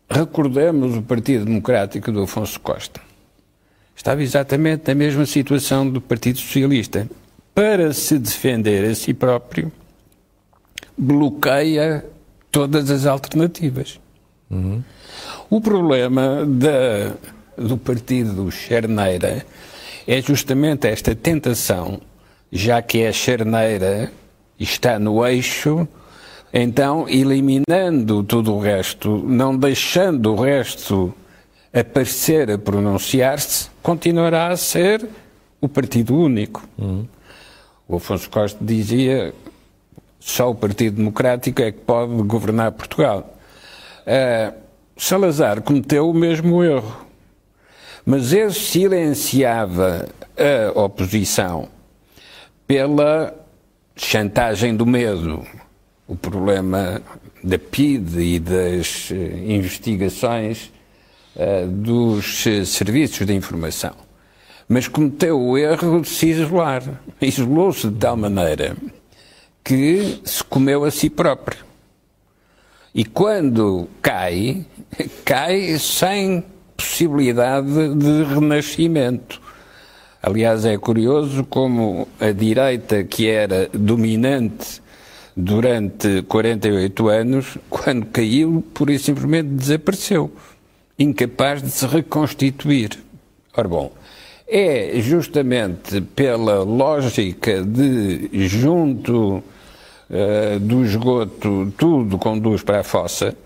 recordemos 0.07 0.95
o 0.95 1.01
Partido 1.01 1.45
Democrático 1.45 2.11
do 2.11 2.21
Afonso 2.21 2.59
Costa. 2.59 3.01
Estava 3.95 4.21
exatamente 4.21 4.87
na 4.87 4.93
mesma 4.93 5.25
situação 5.25 5.89
do 5.89 5.99
Partido 5.99 6.37
Socialista. 6.37 7.09
Para 7.55 7.91
se 7.93 8.19
defender 8.19 8.87
a 8.87 8.93
si 8.93 9.11
próprio, 9.11 9.71
bloqueia 10.97 12.05
todas 12.51 12.89
as 12.89 13.05
alternativas. 13.05 13.99
Uhum. 14.49 14.83
O 15.49 15.61
problema 15.61 16.45
da, 16.45 17.13
do 17.57 17.77
partido 17.77 18.49
Charneira 18.51 19.45
é 20.07 20.21
justamente 20.21 20.87
esta 20.87 21.13
tentação, 21.13 21.99
já 22.51 22.81
que 22.81 23.01
é 23.01 23.11
charneira 23.11 24.11
está 24.57 24.97
no 24.97 25.25
eixo, 25.25 25.87
então 26.53 27.07
eliminando 27.09 28.23
tudo 28.23 28.55
o 28.55 28.59
resto, 28.59 29.17
não 29.27 29.55
deixando 29.55 30.33
o 30.33 30.41
resto 30.41 31.13
aparecer 31.73 32.49
a 32.49 32.57
pronunciar-se, 32.57 33.69
continuará 33.83 34.47
a 34.47 34.57
ser 34.57 35.07
o 35.59 35.67
partido 35.67 36.15
único. 36.17 36.63
Uhum. 36.77 37.05
O 37.87 37.97
Afonso 37.97 38.29
Costa 38.29 38.57
dizia 38.63 39.33
só 40.19 40.51
o 40.51 40.55
Partido 40.55 40.97
Democrático 40.97 41.61
é 41.61 41.71
que 41.71 41.79
pode 41.79 42.13
governar 42.23 42.71
Portugal. 42.71 43.37
Uh, 44.05 44.53
Salazar 44.97 45.61
cometeu 45.61 46.09
o 46.09 46.13
mesmo 46.13 46.63
erro, 46.63 47.05
mas 48.05 48.33
ele 48.33 48.51
silenciava 48.51 50.07
a 50.75 50.79
oposição 50.79 51.69
pela 52.65 53.33
chantagem 53.95 54.75
do 54.75 54.85
medo. 54.85 55.45
O 56.07 56.15
problema 56.15 57.01
da 57.43 57.59
PID 57.59 58.19
e 58.19 58.39
das 58.39 59.09
eh, 59.11 59.53
investigações 59.53 60.71
uh, 61.35 61.67
dos 61.67 62.45
serviços 62.65 63.25
de 63.25 63.33
informação. 63.33 63.93
Mas 64.69 64.87
cometeu 64.87 65.39
o 65.39 65.57
erro 65.57 66.01
de 66.01 66.07
se 66.07 66.27
isolar. 66.27 66.81
Isolou-se 67.21 67.89
de 67.89 67.97
tal 67.97 68.15
maneira 68.15 68.75
que 69.67 70.21
se 70.23 70.41
comeu 70.45 70.85
a 70.85 70.91
si 70.91 71.09
próprio. 71.09 71.65
E 72.95 73.03
quando 73.03 73.89
cai, 74.01 74.65
cai 75.25 75.77
sem 75.77 76.41
possibilidade 76.77 77.93
de 77.95 78.23
renascimento. 78.23 79.41
Aliás, 80.23 80.63
é 80.63 80.77
curioso 80.77 81.43
como 81.43 82.07
a 82.17 82.31
direita, 82.31 83.03
que 83.03 83.27
era 83.27 83.69
dominante 83.73 84.81
durante 85.35 86.21
48 86.21 87.07
anos, 87.09 87.57
quando 87.69 88.05
caiu, 88.05 88.63
pura 88.73 88.93
e 88.93 88.99
simplesmente 88.99 89.49
desapareceu, 89.49 90.31
incapaz 90.97 91.61
de 91.61 91.71
se 91.71 91.85
reconstituir. 91.85 92.91
Ora 93.53 93.67
bom, 93.67 93.91
é 94.47 94.93
justamente 95.01 95.99
pela 95.99 96.63
lógica 96.63 97.61
de 97.61 98.47
junto 98.47 99.43
uh, 100.09 100.59
do 100.59 100.83
esgoto 100.83 101.71
tudo 101.77 102.17
conduz 102.17 102.63
para 102.63 102.79
a 102.79 102.83
fossa, 102.83 103.37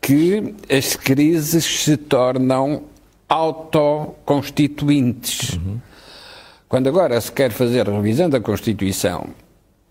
que 0.00 0.54
as 0.68 0.94
crises 0.96 1.64
se 1.64 1.96
tornam 1.96 2.82
autoconstituintes. 3.28 5.54
Uhum. 5.54 5.80
Quando 6.68 6.88
agora 6.88 7.20
se 7.20 7.32
quer 7.32 7.52
fazer 7.52 7.88
revisão 7.88 8.28
da 8.28 8.40
Constituição, 8.40 9.28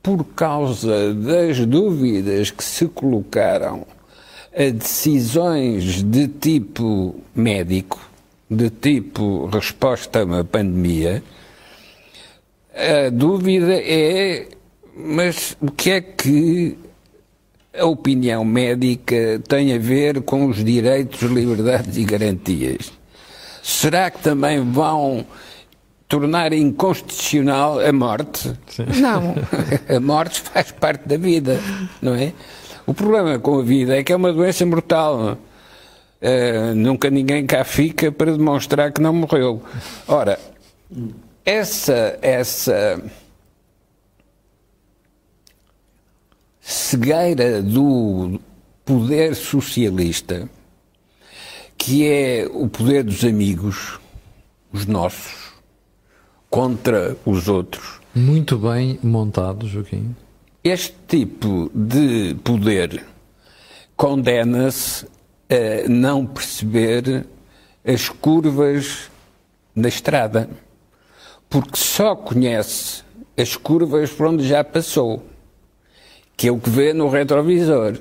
por 0.02 0.26
causa 0.36 1.13
das 1.13 1.65
dúvidas 1.65 2.52
que 2.52 2.63
se 2.63 2.88
colocaram 2.88 3.86
a 4.54 4.69
decisões 4.69 6.04
de 6.04 6.28
tipo 6.28 7.15
médico, 7.34 7.99
de 8.49 8.69
tipo 8.69 9.45
resposta 9.47 10.19
a 10.19 10.26
uma 10.26 10.43
pandemia, 10.43 11.23
a 12.76 13.10
dúvida 13.10 13.73
é 13.73 14.49
mas 14.95 15.58
o 15.62 15.71
que 15.71 15.91
é 15.91 16.01
que 16.01 16.77
a 17.77 17.86
opinião 17.86 18.45
médica 18.45 19.41
tem 19.47 19.73
a 19.73 19.79
ver 19.79 20.21
com 20.21 20.45
os 20.45 20.63
direitos, 20.63 21.21
liberdades 21.21 21.97
e 21.97 22.03
garantias? 22.03 22.91
Será 23.62 24.12
que 24.12 24.19
também 24.19 24.60
vão 24.60 25.25
tornar 26.08 26.53
inconstitucional 26.53 27.79
a 27.79 27.91
morte? 27.91 28.53
Sim. 28.67 28.86
Não. 29.01 29.36
A 29.89 29.99
morte 29.99 30.41
faz 30.41 30.71
parte 30.71 31.08
da 31.08 31.17
vida, 31.17 31.60
não 32.01 32.13
é? 32.13 32.34
O 32.86 32.93
problema 32.93 33.39
com 33.39 33.60
a 33.60 33.63
vida 33.63 33.97
é 33.97 34.03
que 34.03 34.12
é 34.12 34.15
uma 34.15 34.32
doença 34.34 34.65
mortal. 34.65 35.38
Uh, 36.21 36.75
nunca 36.75 37.10
ninguém 37.10 37.45
cá 37.45 37.63
fica 37.63 38.12
para 38.12 38.32
demonstrar 38.32 38.91
que 38.91 39.01
não 39.01 39.13
morreu. 39.13 39.63
Ora, 40.08 40.38
essa, 41.45 42.17
essa 42.21 43.01
cegueira 46.63 47.62
do 47.62 48.39
poder 48.86 49.36
socialista, 49.36 50.49
que 51.78 52.08
é 52.08 52.47
o 52.49 52.69
poder 52.69 53.04
dos 53.04 53.23
amigos, 53.26 53.99
os 54.71 54.86
nossos, 54.86 55.52
contra 56.49 57.17
os 57.26 57.49
outros. 57.49 57.99
Muito 58.15 58.58
bem 58.58 58.97
montado, 59.04 59.67
Joaquim. 59.67 60.15
Este 60.63 60.95
tipo 61.06 61.69
de 61.76 62.36
poder 62.43 63.06
condena-se 63.97 65.06
a 65.49 65.89
não 65.89 66.26
perceber 66.26 67.26
as 67.84 68.08
curvas 68.08 69.12
na 69.76 69.89
estrada, 69.89 70.49
porque 71.49 71.76
só 71.78 72.15
conhece 72.15 73.04
as 73.38 73.58
curvas 73.58 74.12
por 74.12 74.28
onde 74.28 74.47
já 74.47 74.63
passou 74.63 75.33
que 76.36 76.48
é 76.48 76.52
o 76.52 76.58
que 76.58 76.69
vê 76.69 76.93
no 76.93 77.10
retrovisor. 77.10 77.93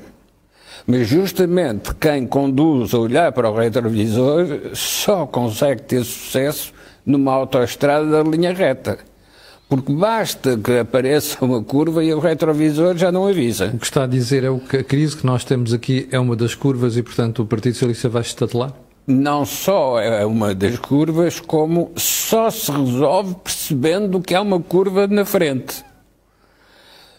Mas 0.87 1.07
justamente 1.07 1.95
quem 1.95 2.27
conduz 2.27 2.93
a 2.93 2.99
olhar 2.99 3.33
para 3.33 3.51
o 3.51 3.55
retrovisor 3.55 4.47
só 4.75 5.27
consegue 5.27 5.83
ter 5.83 6.05
sucesso 6.05 6.73
numa 7.07 7.33
autoestrada 7.33 8.07
da 8.07 8.23
linha 8.29 8.53
reta. 8.53 8.99
Porque 9.69 9.93
basta 9.93 10.59
que 10.59 10.79
apareça 10.79 11.43
uma 11.43 11.63
curva 11.63 12.05
e 12.05 12.13
o 12.13 12.19
retrovisor 12.19 12.97
já 12.97 13.11
não 13.11 13.27
avisa. 13.27 13.71
O 13.73 13.79
que 13.79 13.87
está 13.87 14.05
a 14.05 14.07
dizer 14.07 14.45
é 14.45 14.59
que 14.69 14.77
a 14.77 14.85
crise 14.85 15.17
que 15.17 15.25
nós 15.25 15.45
temos 15.45 15.73
aqui 15.73 16.07
é 16.11 16.19
uma 16.19 16.37
das 16.37 16.55
curvas 16.55 16.97
e, 16.97 17.03
portanto, 17.03 17.43
o 17.43 17.47
Partido 17.47 17.75
Socialista 17.75 18.09
vai 18.09 18.23
estatelar? 18.23 18.75
Não 19.07 19.47
só 19.47 19.99
é 19.99 20.27
uma 20.27 20.55
das 20.55 20.79
curvas, 20.79 21.41
como 21.41 21.91
só 21.97 22.51
se 22.51 22.71
resolve 22.71 23.35
percebendo 23.43 24.21
que 24.21 24.35
há 24.35 24.43
uma 24.43 24.61
curva 24.61 25.07
na 25.07 25.25
frente. 25.25 25.83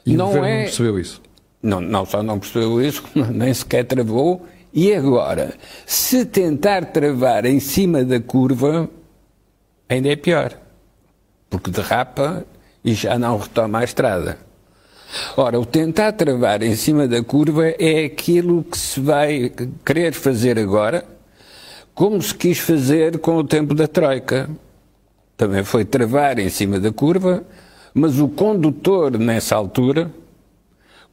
E 0.05 0.15
não 0.15 0.25
o 0.25 0.27
governo 0.27 0.47
é... 0.47 0.57
não 0.57 0.63
percebeu 0.63 0.99
isso? 0.99 1.21
Não, 1.61 1.79
não 1.79 2.05
só 2.05 2.21
não 2.21 2.39
percebeu 2.39 2.81
isso, 2.81 3.03
nem 3.15 3.53
sequer 3.53 3.85
travou. 3.85 4.45
E 4.73 4.93
agora, 4.93 5.53
se 5.85 6.25
tentar 6.25 6.85
travar 6.85 7.45
em 7.45 7.59
cima 7.59 8.03
da 8.03 8.19
curva, 8.19 8.89
ainda 9.87 10.09
é 10.09 10.15
pior. 10.15 10.57
Porque 11.49 11.69
derrapa 11.69 12.45
e 12.83 12.93
já 12.93 13.17
não 13.17 13.37
retoma 13.37 13.79
a 13.79 13.83
estrada. 13.83 14.37
Ora, 15.37 15.59
o 15.59 15.65
tentar 15.65 16.11
travar 16.13 16.63
em 16.63 16.75
cima 16.75 17.07
da 17.07 17.23
curva 17.23 17.67
é 17.79 18.05
aquilo 18.05 18.63
que 18.63 18.77
se 18.77 18.99
vai 18.99 19.51
querer 19.85 20.13
fazer 20.13 20.57
agora, 20.57 21.05
como 21.93 22.19
se 22.21 22.33
quis 22.33 22.57
fazer 22.57 23.19
com 23.19 23.37
o 23.37 23.43
tempo 23.43 23.75
da 23.75 23.87
Troika. 23.87 24.49
Também 25.37 25.63
foi 25.63 25.85
travar 25.85 26.39
em 26.39 26.49
cima 26.49 26.79
da 26.79 26.91
curva, 26.91 27.43
mas 27.93 28.19
o 28.19 28.27
condutor, 28.27 29.17
nessa 29.17 29.56
altura, 29.56 30.12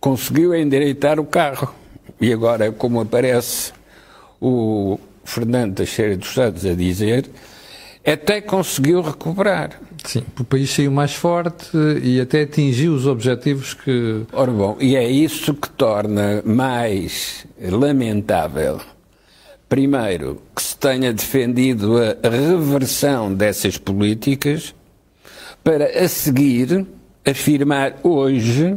conseguiu 0.01 0.55
endireitar 0.55 1.21
o 1.21 1.25
carro. 1.25 1.75
E 2.21 2.33
agora, 2.33 2.73
como 2.73 3.01
aparece 3.01 3.73
o 4.41 4.99
Fernando 5.25 5.77
Teixeira 5.77 6.17
dos 6.17 6.33
Santos 6.33 6.65
a 6.65 6.75
dizer, 6.75 7.29
até 8.05 8.41
conseguiu 8.41 9.03
recuperar. 9.03 9.79
Sim, 10.05 10.23
o 10.39 10.45
país 10.45 10.71
saiu 10.71 10.91
mais 10.91 11.15
forte 11.15 11.77
e 12.03 12.21
até 12.21 12.43
atingiu 12.43 12.95
os 12.95 13.07
objetivos 13.07 13.75
que. 13.75 14.23
Ora 14.33 14.51
bom, 14.51 14.77
e 14.81 14.97
é 14.97 15.07
isso 15.09 15.53
que 15.53 15.69
torna 15.69 16.43
mais 16.45 17.47
lamentável, 17.61 18.81
primeiro, 19.69 20.41
que 20.57 20.63
se 20.63 20.77
tenha 20.79 21.13
defendido 21.13 21.99
a 21.99 22.29
reversão 22.29 23.33
dessas 23.35 23.77
políticas 23.77 24.75
para 25.63 26.05
a 26.05 26.09
seguir 26.09 26.87
afirmar 27.25 27.97
hoje 28.03 28.77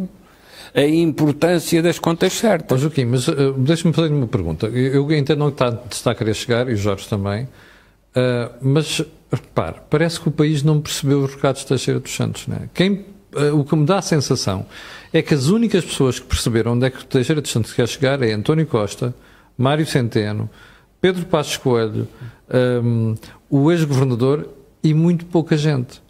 a 0.76 0.86
importância 0.86 1.82
das 1.82 2.00
contas 2.00 2.34
certas. 2.34 2.80
Oh, 2.80 2.82
Joaquim, 2.82 3.06
mas 3.06 3.28
uh, 3.28 3.54
deixa-me 3.54 3.94
fazer 3.94 4.12
uma 4.12 4.28
pergunta. 4.28 4.68
Eu, 4.68 5.10
eu 5.10 5.18
entendo 5.18 5.46
onde 5.46 5.54
está, 5.54 5.80
está 5.92 6.12
a 6.12 6.16
querer 6.16 6.34
chegar, 6.34 6.68
e 6.68 6.74
o 6.74 6.76
Jorge 6.76 7.08
também, 7.08 7.44
uh, 7.44 8.54
mas, 8.62 9.04
repare, 9.32 9.76
parece 9.90 10.20
que 10.20 10.28
o 10.28 10.32
país 10.32 10.64
não 10.64 10.82
percebeu 10.82 11.24
os 11.24 11.36
recados 11.36 11.62
de 11.62 11.68
Teixeira 11.68 12.00
dos 12.00 12.14
Santos. 12.14 12.48
Não 12.48 12.58
é? 12.58 12.70
Quem, 12.74 13.06
uh, 13.36 13.60
o 13.60 13.64
que 13.64 13.76
me 13.76 13.86
dá 13.86 14.00
a 14.00 14.02
sensação 14.02 14.66
é 15.12 15.22
que 15.22 15.34
as 15.34 15.48
únicas 15.48 15.86
pessoas 15.86 16.20
que 16.20 16.26
perceberam 16.26 16.74
onde 16.74 16.88
é 16.88 16.90
que 16.90 17.06
Teixeira 17.06 17.40
dos 17.40 17.52
Santos 17.52 17.72
quer 17.72 17.88
chegar 17.88 18.22
é 18.24 18.32
António 18.34 18.66
Costa, 18.66 19.14
Mário 19.56 19.86
Centeno, 19.86 20.50
Pedro 21.00 21.26
Passos 21.26 21.58
Coelho, 21.58 22.08
um, 22.84 23.16
o 23.50 23.72
ex-governador 23.72 24.50
e 24.84 24.94
muito 24.94 25.26
pouca 25.26 25.56
gente. 25.56 26.02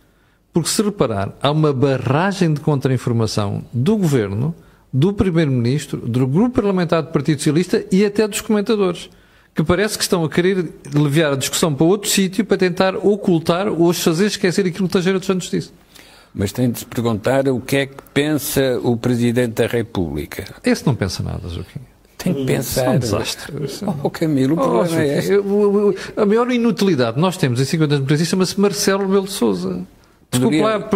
Porque 0.53 0.69
se 0.69 0.83
reparar, 0.83 1.35
há 1.41 1.49
uma 1.49 1.73
barragem 1.73 2.53
de 2.53 2.61
contra-informação 2.61 3.63
do 3.73 3.97
governo, 3.97 4.53
do 4.93 5.11
primeiro-ministro, 5.11 5.97
do 5.97 6.27
grupo 6.27 6.51
parlamentar 6.51 7.01
do 7.01 7.09
Partido 7.09 7.39
Socialista 7.39 7.83
e 7.91 8.05
até 8.05 8.27
dos 8.27 8.39
comentadores, 8.39 9.09
que 9.55 9.63
parece 9.63 9.97
que 9.97 10.03
estão 10.03 10.23
a 10.23 10.29
querer 10.29 10.71
levar 10.93 11.33
a 11.33 11.35
discussão 11.35 11.73
para 11.73 11.85
outro 11.85 12.07
sítio 12.07 12.45
para 12.45 12.57
tentar 12.57 12.95
ocultar 12.95 13.67
ou 13.67 13.87
os 13.87 14.03
fazer 14.03 14.27
esquecer 14.27 14.67
aquilo 14.67 14.87
que 14.87 14.93
Teixeira 14.93 15.17
dos 15.17 15.25
Santos 15.25 15.49
disse. 15.49 15.71
Mas 16.35 16.51
tem 16.51 16.69
de 16.69 16.79
se 16.79 16.85
perguntar 16.85 17.47
o 17.47 17.59
que 17.59 17.75
é 17.75 17.85
que 17.87 18.03
pensa 18.13 18.79
o 18.83 18.95
Presidente 18.95 19.53
da 19.53 19.67
República. 19.67 20.45
Esse 20.63 20.85
não 20.85 20.93
pensa 20.93 21.23
nada, 21.23 21.49
Joaquim. 21.49 21.79
Tem 22.17 22.33
que 22.33 22.45
pensar. 22.45 22.85
É 22.85 22.89
um 22.91 22.99
desastre. 22.99 23.53
Oh, 24.01 24.09
Camilo, 24.09 24.55
o 24.55 24.59
oh, 24.59 24.61
problema 24.61 25.01
é 25.01 25.17
este. 25.17 25.33
A 26.15 26.25
maior 26.25 26.49
inutilidade 26.51 27.19
nós 27.19 27.37
temos 27.37 27.59
em 27.59 27.65
50 27.65 27.95
anos 27.95 28.07
de 28.07 28.25
chama-se 28.25 28.59
Marcelo 28.59 29.05
Rebelo 29.05 29.25
de 29.25 29.31
Souza. 29.31 29.81
Poderia... 30.39 30.63
lá, 30.65 30.89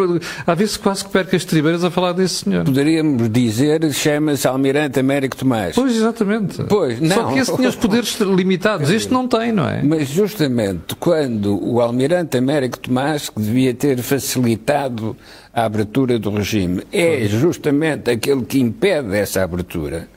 às 0.46 0.58
vezes 0.58 0.78
quase 0.78 1.06
que 1.06 1.12
perca 1.12 1.36
as 1.36 1.46
tribeiras 1.46 1.84
a 1.84 1.92
falar 1.92 2.14
desse 2.14 2.46
senhor. 2.46 2.64
Poderíamos 2.64 3.30
dizer, 3.30 3.92
chama-se 3.94 4.48
Almirante 4.48 5.00
Américo 5.00 5.36
Tomás. 5.36 5.76
Pois, 5.76 5.96
exatamente. 5.96 6.64
Pois, 6.64 7.00
não. 7.00 7.16
Só 7.16 7.24
que 7.32 7.40
esse 7.40 7.56
tinha 7.56 7.70
os 7.70 7.76
poderes 7.76 8.20
limitados, 8.20 8.90
este 8.90 9.12
não 9.12 9.28
tem, 9.28 9.52
não 9.52 9.68
é? 9.68 9.82
Mas 9.84 10.08
justamente 10.08 10.96
quando 11.00 11.60
o 11.64 11.82
Almirante 11.82 12.38
Américo 12.38 12.80
Tomás, 12.80 13.30
que 13.30 13.40
devia 13.40 13.74
ter 13.74 13.98
facilitado 14.02 15.16
a 15.54 15.66
abertura 15.66 16.20
do 16.20 16.30
regime, 16.30 16.84
é 16.92 17.26
justamente 17.28 18.12
aquele 18.12 18.44
que 18.46 18.60
impede 18.60 19.16
essa 19.16 19.44
abertura, 19.44 20.08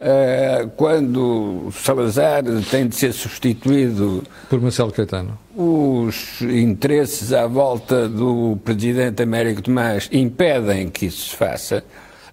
Uh, 0.00 0.68
quando 0.76 1.70
Salazar 1.72 2.44
tem 2.70 2.86
de 2.86 2.94
ser 2.94 3.12
substituído 3.12 4.22
por 4.48 4.60
Marcelo 4.60 4.92
Caetano. 4.92 5.36
Os 5.56 6.40
interesses 6.40 7.32
à 7.32 7.48
volta 7.48 8.08
do 8.08 8.56
presidente 8.64 9.24
Américo 9.24 9.60
Tomás 9.60 10.08
impedem 10.12 10.88
que 10.88 11.06
isso 11.06 11.30
se 11.30 11.36
faça. 11.36 11.82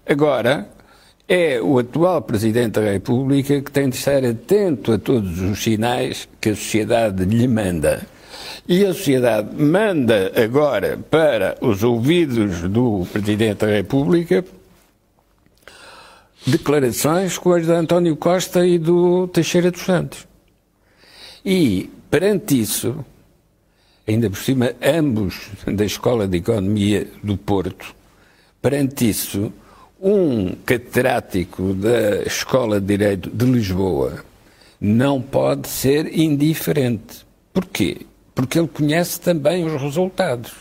Agora, 0.08 0.68
é 1.28 1.60
o 1.60 1.78
atual 1.80 2.22
Presidente 2.22 2.80
da 2.80 2.92
República 2.92 3.60
que 3.60 3.70
tem 3.70 3.88
de 3.88 3.96
estar 3.96 4.24
atento 4.24 4.92
a 4.92 4.98
todos 4.98 5.40
os 5.40 5.60
sinais 5.60 6.28
que 6.40 6.50
a 6.50 6.54
sociedade 6.54 7.24
lhe 7.24 7.48
manda. 7.48 8.06
E 8.68 8.84
a 8.84 8.92
sociedade 8.94 9.60
manda 9.60 10.32
agora 10.36 10.98
para 11.10 11.56
os 11.60 11.82
ouvidos 11.82 12.62
do 12.62 13.04
Presidente 13.12 13.66
da 13.66 13.72
República 13.72 14.44
declarações 16.46 17.36
como 17.36 17.56
as 17.56 17.66
de 17.66 17.72
António 17.72 18.16
Costa 18.16 18.66
e 18.66 18.78
do 18.78 19.26
Teixeira 19.28 19.70
dos 19.70 19.82
Santos. 19.82 20.26
E, 21.44 21.90
perante 22.10 22.60
isso, 22.60 23.04
ainda 24.06 24.30
por 24.30 24.38
cima, 24.38 24.72
ambos 24.80 25.48
da 25.66 25.84
Escola 25.84 26.28
de 26.28 26.38
Economia 26.38 27.08
do 27.22 27.36
Porto, 27.36 27.94
perante 28.62 29.08
isso, 29.08 29.52
um 30.00 30.54
catedrático 30.64 31.74
da 31.74 32.22
Escola 32.22 32.80
de 32.80 32.86
Direito 32.86 33.30
de 33.30 33.44
Lisboa 33.46 34.24
não 34.80 35.20
pode 35.20 35.68
ser 35.68 36.16
indiferente. 36.16 37.26
Porquê? 37.52 38.02
Porque 38.34 38.58
ele 38.58 38.68
conhece 38.68 39.20
também 39.20 39.64
os 39.64 39.80
resultados. 39.80 40.52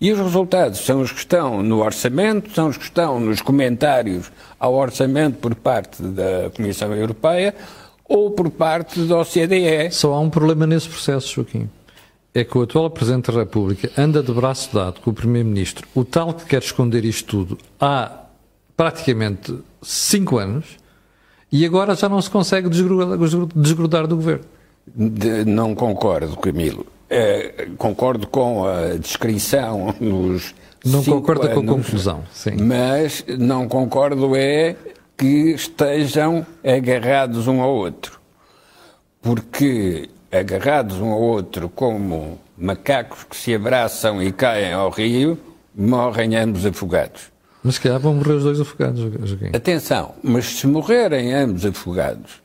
E 0.00 0.12
os 0.12 0.18
resultados 0.18 0.78
são 0.80 1.00
os 1.00 1.10
que 1.10 1.18
estão 1.18 1.60
no 1.62 1.82
orçamento, 1.82 2.54
são 2.54 2.68
os 2.68 2.76
que 2.76 2.84
estão 2.84 3.18
nos 3.18 3.40
comentários 3.42 4.30
ao 4.58 4.74
orçamento 4.74 5.38
por 5.38 5.54
parte 5.56 6.00
da 6.00 6.50
Comissão 6.54 6.94
Europeia 6.94 7.54
ou 8.04 8.30
por 8.30 8.48
parte 8.48 9.00
da 9.00 9.18
OCDE. 9.18 9.90
Só 9.90 10.14
há 10.14 10.20
um 10.20 10.30
problema 10.30 10.66
nesse 10.66 10.88
processo, 10.88 11.34
Joaquim. 11.34 11.68
É 12.32 12.44
que 12.44 12.56
o 12.56 12.62
atual 12.62 12.88
Presidente 12.90 13.32
da 13.32 13.40
República 13.40 13.90
anda 13.98 14.22
de 14.22 14.32
braço 14.32 14.72
dado 14.72 15.00
com 15.00 15.10
o 15.10 15.14
Primeiro-Ministro, 15.14 15.88
o 15.94 16.04
tal 16.04 16.32
que 16.32 16.44
quer 16.44 16.62
esconder 16.62 17.04
isto 17.04 17.26
tudo 17.26 17.58
há 17.80 18.24
praticamente 18.76 19.58
cinco 19.82 20.38
anos, 20.38 20.64
e 21.50 21.66
agora 21.66 21.96
já 21.96 22.08
não 22.08 22.22
se 22.22 22.30
consegue 22.30 22.68
desgrudar, 22.68 23.18
desgrudar 23.56 24.06
do 24.06 24.14
governo. 24.14 24.44
De, 24.86 25.44
não 25.44 25.74
concordo, 25.74 26.36
Camilo. 26.36 26.86
É, 27.10 27.68
concordo 27.78 28.26
com 28.26 28.66
a 28.66 28.96
descrição 28.96 29.94
nos. 29.98 30.54
Não 30.84 31.02
concordo 31.02 31.46
anos, 31.46 31.54
com 31.54 31.60
a 31.60 31.74
conclusão, 31.74 32.24
sim. 32.32 32.56
Mas 32.60 33.24
não 33.38 33.66
concordo 33.66 34.36
é 34.36 34.76
que 35.16 35.50
estejam 35.50 36.46
agarrados 36.62 37.48
um 37.48 37.60
ao 37.60 37.74
outro. 37.74 38.20
Porque 39.20 40.08
agarrados 40.30 41.00
um 41.00 41.10
ao 41.10 41.20
outro 41.20 41.68
como 41.68 42.38
macacos 42.56 43.24
que 43.24 43.36
se 43.36 43.54
abraçam 43.54 44.22
e 44.22 44.30
caem 44.30 44.72
ao 44.72 44.90
rio, 44.90 45.38
morrem 45.74 46.36
ambos 46.36 46.64
afogados. 46.64 47.22
Mas 47.62 47.74
se 47.74 47.80
calhar 47.80 47.98
vão 47.98 48.14
morrer 48.14 48.34
os 48.34 48.44
dois 48.44 48.60
afogados, 48.60 49.00
Joaquim. 49.00 49.50
Atenção, 49.54 50.14
mas 50.22 50.44
se 50.46 50.66
morrerem 50.66 51.34
ambos 51.34 51.66
afogados, 51.66 52.40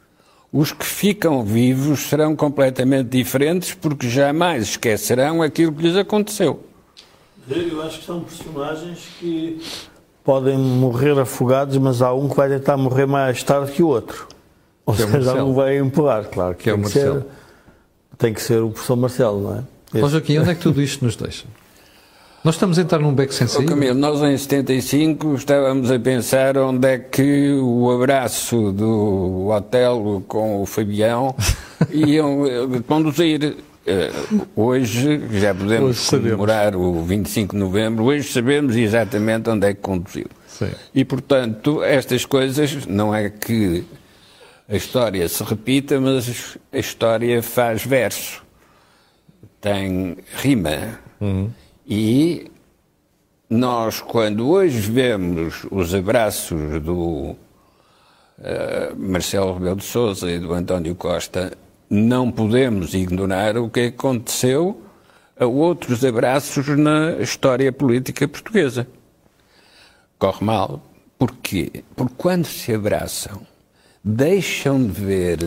os 0.53 0.71
que 0.71 0.85
ficam 0.85 1.43
vivos 1.43 2.01
serão 2.01 2.35
completamente 2.35 3.09
diferentes 3.09 3.73
porque 3.73 4.07
jamais 4.07 4.63
esquecerão 4.63 5.41
aquilo 5.41 5.73
que 5.73 5.81
lhes 5.81 5.97
aconteceu. 5.97 6.63
Eu 7.49 7.81
acho 7.81 7.99
que 7.99 8.05
são 8.05 8.21
personagens 8.21 8.99
que 9.19 9.59
podem 10.23 10.55
morrer 10.57 11.19
afogados, 11.19 11.75
mas 11.77 12.03
há 12.03 12.13
um 12.13 12.29
que 12.29 12.35
vai 12.35 12.47
tentar 12.47 12.77
morrer 12.77 13.07
mais 13.07 13.41
tarde 13.41 13.71
que 13.71 13.81
o 13.81 13.87
outro. 13.87 14.27
Ou 14.85 14.93
que 14.93 15.01
é 15.01 15.07
seja, 15.07 15.31
é 15.31 15.43
um 15.43 15.53
vai 15.53 15.79
empurrar, 15.79 16.25
claro. 16.25 16.53
Que, 16.53 16.65
que 16.65 16.69
é 16.69 16.73
o 16.73 16.77
Marcelo. 16.77 17.21
Ser, 17.21 17.27
tem 18.17 18.33
que 18.33 18.41
ser 18.41 18.61
o 18.61 18.69
professor 18.69 18.95
Marcelo, 18.95 19.41
não 19.41 19.57
é? 19.57 20.03
Ó 20.03 20.07
Joaquim, 20.07 20.37
onde 20.37 20.51
é 20.51 20.55
que 20.55 20.61
tudo 20.61 20.81
isto 20.81 21.03
nos 21.03 21.15
deixa? 21.15 21.45
Nós 22.43 22.55
estamos 22.55 22.77
a 22.77 22.81
entrar 22.81 22.99
num 22.99 23.13
beco 23.13 23.33
sem 23.33 23.47
saída. 23.47 23.71
Oh, 23.71 23.73
Camilo, 23.73 23.97
nós 23.97 24.21
em 24.21 24.37
75 24.37 25.35
estávamos 25.35 25.89
a 25.89 25.97
pensar 25.97 26.57
onde 26.57 26.85
é 26.85 26.99
que 26.99 27.53
o 27.53 27.89
abraço 27.89 28.73
do 28.73 29.47
hotel 29.47 30.21
com 30.27 30.61
o 30.61 30.65
Fabião 30.65 31.33
iam 31.89 32.45
eh, 32.45 32.81
conduzir. 32.85 33.55
Uh, 33.85 34.47
hoje 34.57 35.21
já 35.39 35.55
podemos 35.55 36.11
hoje 36.11 36.21
comemorar 36.21 36.75
o 36.75 37.01
25 37.03 37.53
de 37.53 37.61
novembro, 37.61 38.05
hoje 38.05 38.31
sabemos 38.31 38.75
exatamente 38.75 39.49
onde 39.49 39.67
é 39.67 39.73
que 39.73 39.81
conduziu. 39.81 40.27
Sim. 40.47 40.71
E, 40.93 41.05
portanto, 41.05 41.81
estas 41.81 42.25
coisas 42.25 42.85
não 42.85 43.15
é 43.15 43.29
que 43.29 43.85
a 44.67 44.75
história 44.75 45.27
se 45.29 45.43
repita, 45.43 45.99
mas 45.99 46.57
a 46.73 46.77
história 46.77 47.41
faz 47.41 47.85
verso. 47.85 48.43
Tem 49.61 50.17
rima. 50.41 50.99
Uhum. 51.21 51.49
E 51.85 52.49
nós, 53.49 53.99
quando 53.99 54.49
hoje 54.49 54.79
vemos 54.79 55.65
os 55.69 55.93
abraços 55.93 56.81
do 56.81 57.35
uh, 57.35 57.37
Marcelo 58.97 59.55
Rebelo 59.55 59.75
de 59.75 59.83
Sousa 59.83 60.31
e 60.31 60.39
do 60.39 60.53
António 60.53 60.95
Costa, 60.95 61.51
não 61.89 62.31
podemos 62.31 62.93
ignorar 62.93 63.57
o 63.57 63.69
que 63.69 63.87
aconteceu 63.87 64.81
a 65.37 65.45
outros 65.45 66.05
abraços 66.05 66.65
na 66.69 67.17
história 67.19 67.71
política 67.71 68.27
portuguesa. 68.29 68.87
Corre 70.17 70.45
mal. 70.45 70.81
Porquê? 71.19 71.83
Porque 71.97 72.13
quando 72.17 72.45
se 72.45 72.73
abraçam, 72.73 73.41
deixam 74.01 74.81
de 74.81 75.01
ver 75.01 75.39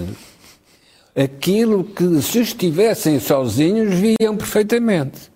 aquilo 1.16 1.82
que, 1.82 2.20
se 2.20 2.40
estivessem 2.40 3.18
sozinhos, 3.18 3.94
viam 3.94 4.36
perfeitamente 4.36 5.34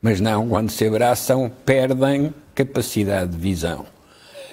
mas 0.00 0.20
não, 0.20 0.48
quando 0.48 0.70
se 0.70 0.86
abraçam, 0.86 1.50
perdem 1.64 2.32
capacidade 2.54 3.32
de 3.32 3.38
visão. 3.38 3.86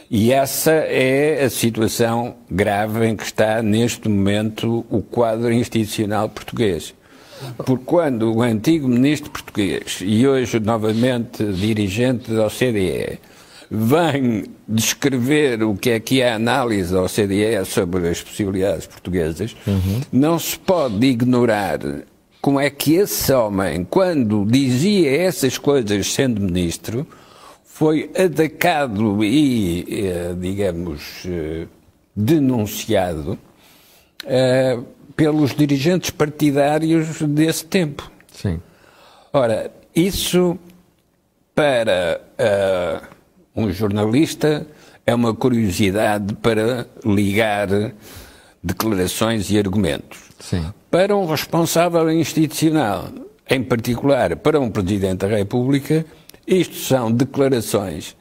E 0.10 0.32
essa 0.32 0.72
é 0.72 1.44
a 1.44 1.50
situação 1.50 2.36
grave 2.50 3.08
em 3.08 3.16
que 3.16 3.24
está 3.24 3.62
neste 3.64 4.08
momento 4.08 4.86
o 4.90 5.02
quadro 5.02 5.52
institucional 5.52 6.30
português. 6.30 6.94
Porque 7.58 7.84
quando 7.86 8.34
o 8.34 8.42
antigo 8.42 8.88
ministro 8.88 9.32
português 9.32 10.00
e 10.02 10.28
hoje 10.28 10.60
novamente 10.60 11.44
dirigente 11.54 12.32
da 12.32 12.46
OCDE 12.46 13.20
vem 13.70 14.46
descrever 14.68 15.64
o 15.64 15.76
que 15.76 15.90
é 15.90 16.00
que 16.00 16.22
é 16.22 16.32
a 16.32 16.36
análise 16.36 16.94
da 16.94 17.02
OCDE 17.02 17.66
sobre 17.66 18.08
as 18.08 18.22
possibilidades 18.22 18.86
portuguesas, 18.86 19.56
uhum. 19.68 20.02
não 20.12 20.40
se 20.40 20.58
pode 20.58 21.06
ignorar 21.06 21.80
como 22.46 22.60
é 22.60 22.70
que 22.70 22.94
esse 22.94 23.34
homem, 23.34 23.84
quando 23.84 24.46
dizia 24.46 25.20
essas 25.20 25.58
coisas 25.58 26.14
sendo 26.14 26.40
ministro, 26.40 27.08
foi 27.64 28.12
atacado 28.16 29.24
e, 29.24 29.84
eh, 29.90 30.36
digamos, 30.40 31.24
eh, 31.26 31.66
denunciado 32.16 33.36
eh, 34.28 34.78
pelos 35.16 35.56
dirigentes 35.56 36.12
partidários 36.12 37.20
desse 37.24 37.66
tempo. 37.66 38.12
Sim. 38.32 38.62
Ora, 39.34 39.72
isso 39.96 40.56
para 41.56 42.22
uh, 43.56 43.60
um 43.60 43.72
jornalista 43.72 44.68
é 45.04 45.16
uma 45.16 45.34
curiosidade 45.34 46.36
para 46.36 46.86
ligar 47.04 47.70
declarações 48.62 49.50
e 49.50 49.58
argumentos. 49.58 50.20
Sim. 50.40 50.72
Para 50.96 51.14
um 51.14 51.26
responsável 51.26 52.10
institucional, 52.10 53.10
em 53.50 53.62
particular 53.62 54.34
para 54.38 54.62
um 54.62 54.72
Presidente 54.72 55.18
da 55.18 55.28
República, 55.28 56.06
isto 56.48 56.76
são 56.76 57.12
declarações 57.12 58.16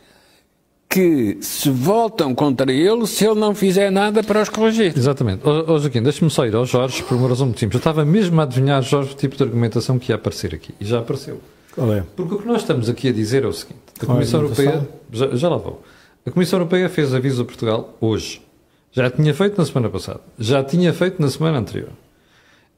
que 0.88 1.38
se 1.40 1.70
voltam 1.70 2.34
contra 2.34 2.72
ele 2.72 3.06
se 3.06 3.24
ele 3.24 3.38
não 3.38 3.54
fizer 3.54 3.92
nada 3.92 4.24
para 4.24 4.42
os 4.42 4.48
corrigir. 4.48 4.92
Exatamente. 4.98 5.42
Oh, 5.48 5.78
Joaquim, 5.78 6.02
deixa-me 6.02 6.28
só 6.28 6.44
ir 6.46 6.56
ao 6.56 6.66
Jorge 6.66 7.04
por 7.04 7.16
uma 7.16 7.28
razão 7.28 7.46
muito 7.46 7.60
simples. 7.60 7.76
Eu 7.76 7.78
estava 7.78 8.04
mesmo 8.04 8.40
a 8.40 8.42
adivinhar, 8.42 8.82
Jorge, 8.82 9.12
o 9.12 9.16
tipo 9.16 9.36
de 9.36 9.44
argumentação 9.44 9.96
que 9.96 10.10
ia 10.10 10.16
aparecer 10.16 10.52
aqui. 10.52 10.74
E 10.80 10.84
já 10.84 10.98
apareceu. 10.98 11.40
Qual 11.76 11.94
é? 11.94 12.02
Porque 12.16 12.34
o 12.34 12.38
que 12.38 12.48
nós 12.48 12.62
estamos 12.62 12.88
aqui 12.88 13.08
a 13.08 13.12
dizer 13.12 13.44
é 13.44 13.46
o 13.46 13.52
seguinte: 13.52 13.82
a 14.02 14.04
Comissão 14.04 14.40
Europeia. 14.40 14.88
Já, 15.12 15.28
já 15.28 15.48
lá 15.48 15.58
vou. 15.58 15.80
A 16.26 16.30
Comissão 16.32 16.58
Europeia 16.58 16.88
fez 16.88 17.14
aviso 17.14 17.40
a 17.40 17.44
Portugal 17.44 17.96
hoje. 18.00 18.42
Já 18.90 19.08
tinha 19.08 19.32
feito 19.32 19.56
na 19.58 19.64
semana 19.64 19.88
passada. 19.88 20.22
Já 20.36 20.64
tinha 20.64 20.92
feito 20.92 21.22
na 21.22 21.30
semana 21.30 21.58
anterior. 21.58 21.90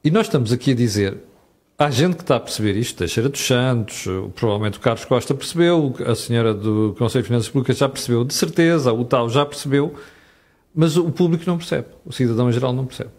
E 0.03 0.11
nós 0.11 0.27
estamos 0.27 0.51
aqui 0.51 0.71
a 0.71 0.75
dizer 0.75 1.17
Há 1.79 1.91
gente 1.91 2.15
que 2.15 2.23
está 2.23 2.37
a 2.37 2.39
perceber 2.39 2.75
isto, 2.75 2.97
Teixeira 2.97 3.29
dos 3.29 3.39
Santos, 3.39 4.05
provavelmente 4.33 4.79
o 4.79 4.81
Carlos 4.81 5.05
Costa 5.05 5.35
percebeu, 5.35 5.93
a 6.07 6.15
senhora 6.15 6.51
do 6.51 6.95
Conselho 6.97 7.21
de 7.21 7.27
Finanças 7.27 7.49
Públicas 7.49 7.77
já 7.77 7.87
percebeu, 7.87 8.23
de 8.23 8.33
certeza, 8.33 8.91
o 8.91 9.05
tal 9.05 9.29
já 9.29 9.45
percebeu, 9.45 9.93
mas 10.73 10.97
o 10.97 11.11
público 11.11 11.43
não 11.45 11.55
percebe, 11.55 11.85
o 12.03 12.11
cidadão 12.11 12.49
em 12.49 12.51
geral 12.51 12.73
não 12.73 12.87
percebe. 12.87 13.11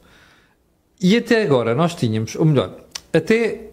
E 1.01 1.16
até 1.16 1.45
agora 1.45 1.72
nós 1.72 1.95
tínhamos, 1.95 2.35
ou 2.35 2.45
melhor, 2.45 2.81
até 3.12 3.70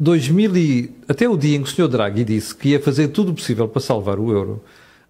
2000 0.00 0.56
e, 0.56 0.94
até 1.08 1.28
o 1.28 1.36
dia 1.36 1.56
em 1.56 1.62
que 1.62 1.68
o 1.68 1.72
Sr. 1.72 1.86
Draghi 1.86 2.24
disse 2.24 2.52
que 2.56 2.70
ia 2.70 2.80
fazer 2.80 3.06
tudo 3.08 3.30
o 3.30 3.34
possível 3.34 3.68
para 3.68 3.80
salvar 3.80 4.18
o 4.18 4.32
euro, 4.32 4.60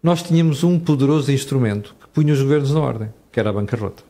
nós 0.03 0.22
tínhamos 0.22 0.62
um 0.62 0.79
poderoso 0.79 1.33
instrumento 1.33 1.97
que 1.99 2.09
punha 2.09 2.35
os 2.35 2.43
governos 2.43 2.74
na 2.74 2.81
ordem, 2.81 3.09
que 3.33 3.41
era 3.41 3.49
a 3.49 3.55
bancarrota. 3.55 4.03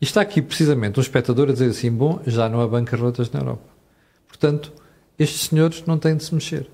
E 0.00 0.04
está 0.04 0.20
aqui 0.20 0.40
precisamente 0.40 0.98
um 0.98 1.02
espectador 1.02 1.48
a 1.48 1.52
dizer 1.52 1.70
assim: 1.70 1.90
bom, 1.90 2.20
já 2.26 2.48
não 2.48 2.60
há 2.60 2.66
bancarrotas 2.66 3.30
na 3.30 3.40
Europa. 3.40 3.62
Portanto, 4.26 4.72
estes 5.18 5.48
senhores 5.48 5.82
não 5.86 5.98
têm 5.98 6.16
de 6.16 6.24
se 6.24 6.34
mexer. 6.34 6.68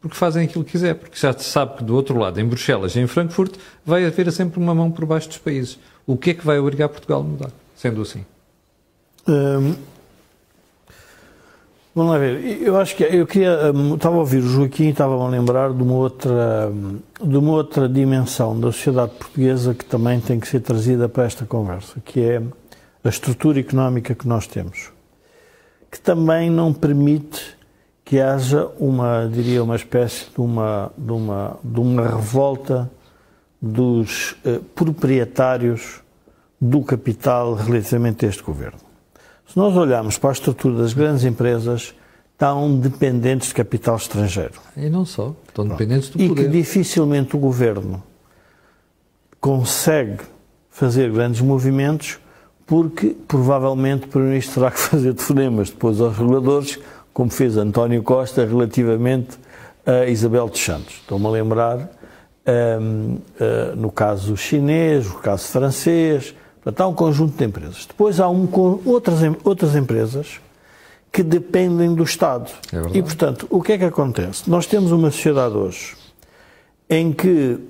Porque 0.00 0.16
fazem 0.16 0.44
aquilo 0.44 0.64
que 0.64 0.72
quiser, 0.72 0.94
porque 0.94 1.16
já 1.16 1.32
se 1.32 1.44
sabe 1.44 1.78
que 1.78 1.84
do 1.84 1.94
outro 1.94 2.18
lado, 2.18 2.38
em 2.38 2.44
Bruxelas 2.44 2.94
e 2.94 3.00
em 3.00 3.06
Frankfurt, 3.06 3.54
vai 3.84 4.04
haver 4.04 4.30
sempre 4.32 4.60
uma 4.60 4.74
mão 4.74 4.90
por 4.90 5.06
baixo 5.06 5.28
dos 5.28 5.38
países. 5.38 5.78
O 6.06 6.16
que 6.16 6.30
é 6.30 6.34
que 6.34 6.44
vai 6.44 6.58
obrigar 6.58 6.90
Portugal 6.90 7.20
a 7.20 7.24
mudar, 7.24 7.50
sendo 7.74 8.02
assim? 8.02 8.24
Hum, 9.26 9.74
vamos 11.94 12.12
lá 12.12 12.18
ver. 12.18 12.62
Eu 12.62 12.76
acho 12.76 12.96
que 12.96 13.04
eu 13.04 13.26
queria. 13.26 13.72
Hum, 13.72 13.94
estava 13.94 14.16
a 14.16 14.18
ouvir 14.18 14.38
o 14.38 14.48
Joaquim 14.48 14.84
e 14.84 14.90
estava 14.90 15.14
a 15.14 15.28
lembrar 15.28 15.72
de 15.72 15.82
uma 15.82 15.94
outra 15.94 16.70
hum, 16.72 16.98
de 17.22 17.36
uma 17.36 17.52
outra 17.52 17.88
dimensão 17.88 18.58
da 18.58 18.72
sociedade 18.72 19.12
portuguesa 19.12 19.74
que 19.74 19.84
também 19.84 20.20
tem 20.20 20.40
que 20.40 20.48
ser 20.48 20.60
trazida 20.60 21.08
para 21.08 21.24
esta 21.24 21.46
conversa, 21.46 22.00
que 22.04 22.20
é 22.20 22.42
a 23.02 23.08
estrutura 23.08 23.60
económica 23.60 24.14
que 24.14 24.26
nós 24.26 24.46
temos 24.46 24.94
que 25.94 26.00
também 26.00 26.50
não 26.50 26.72
permite 26.72 27.56
que 28.04 28.18
haja 28.18 28.66
uma, 28.80 29.30
diria, 29.32 29.62
uma 29.62 29.76
espécie 29.76 30.26
de 30.28 30.40
uma, 30.40 30.90
de 30.98 31.12
uma, 31.12 31.56
de 31.62 31.78
uma 31.78 32.02
revolta 32.02 32.90
dos 33.62 34.34
eh, 34.44 34.58
proprietários 34.74 36.02
do 36.60 36.82
capital 36.82 37.54
relativamente 37.54 38.26
a 38.26 38.28
este 38.28 38.42
governo. 38.42 38.83
Se 39.46 39.56
nós 39.56 39.76
olharmos 39.76 40.18
para 40.18 40.30
a 40.30 40.32
estrutura 40.32 40.78
das 40.78 40.92
grandes 40.92 41.24
empresas, 41.24 41.94
estão 42.32 42.76
dependentes 42.78 43.48
de 43.48 43.54
capital 43.54 43.96
estrangeiro. 43.96 44.54
E 44.76 44.90
não 44.90 45.04
só, 45.04 45.34
estão 45.48 45.66
dependentes 45.66 46.10
do 46.10 46.20
e 46.20 46.28
poder. 46.28 46.42
E 46.42 46.44
que 46.44 46.50
dificilmente 46.50 47.36
o 47.36 47.38
governo 47.38 48.02
consegue 49.40 50.22
fazer 50.70 51.10
grandes 51.12 51.40
movimentos 51.40 52.18
porque 52.66 53.14
provavelmente 53.28 54.06
o 54.06 54.08
Primeiro-Ministro 54.08 54.54
terá 54.54 54.70
que 54.70 54.80
fazer 54.80 55.14
telefonemas 55.14 55.70
depois 55.70 56.00
aos 56.00 56.16
reguladores, 56.16 56.78
como 57.12 57.30
fez 57.30 57.56
António 57.56 58.02
Costa 58.02 58.44
relativamente 58.44 59.38
a 59.86 60.06
Isabel 60.06 60.48
dos 60.48 60.60
Santos. 60.60 60.94
Estou-me 60.94 61.26
a 61.26 61.30
lembrar, 61.30 61.90
um, 62.80 63.14
uh, 63.14 63.76
no 63.76 63.92
caso 63.92 64.36
chinês, 64.36 65.06
no 65.06 65.18
caso 65.18 65.46
francês, 65.48 66.34
portanto, 66.64 66.80
há 66.80 66.86
um 66.88 66.94
conjunto 66.94 67.36
de 67.36 67.44
empresas. 67.44 67.86
Depois 67.86 68.18
há 68.18 68.28
um, 68.28 68.48
outras, 68.84 69.20
outras 69.44 69.76
empresas 69.76 70.40
que 71.12 71.22
dependem 71.22 71.94
do 71.94 72.02
Estado. 72.02 72.50
É 72.72 72.98
e, 72.98 73.02
portanto, 73.02 73.46
o 73.48 73.62
que 73.62 73.72
é 73.72 73.78
que 73.78 73.84
acontece? 73.84 74.50
Nós 74.50 74.66
temos 74.66 74.90
uma 74.90 75.12
sociedade 75.12 75.54
hoje 75.56 75.94
em 76.90 77.12
que 77.12 77.60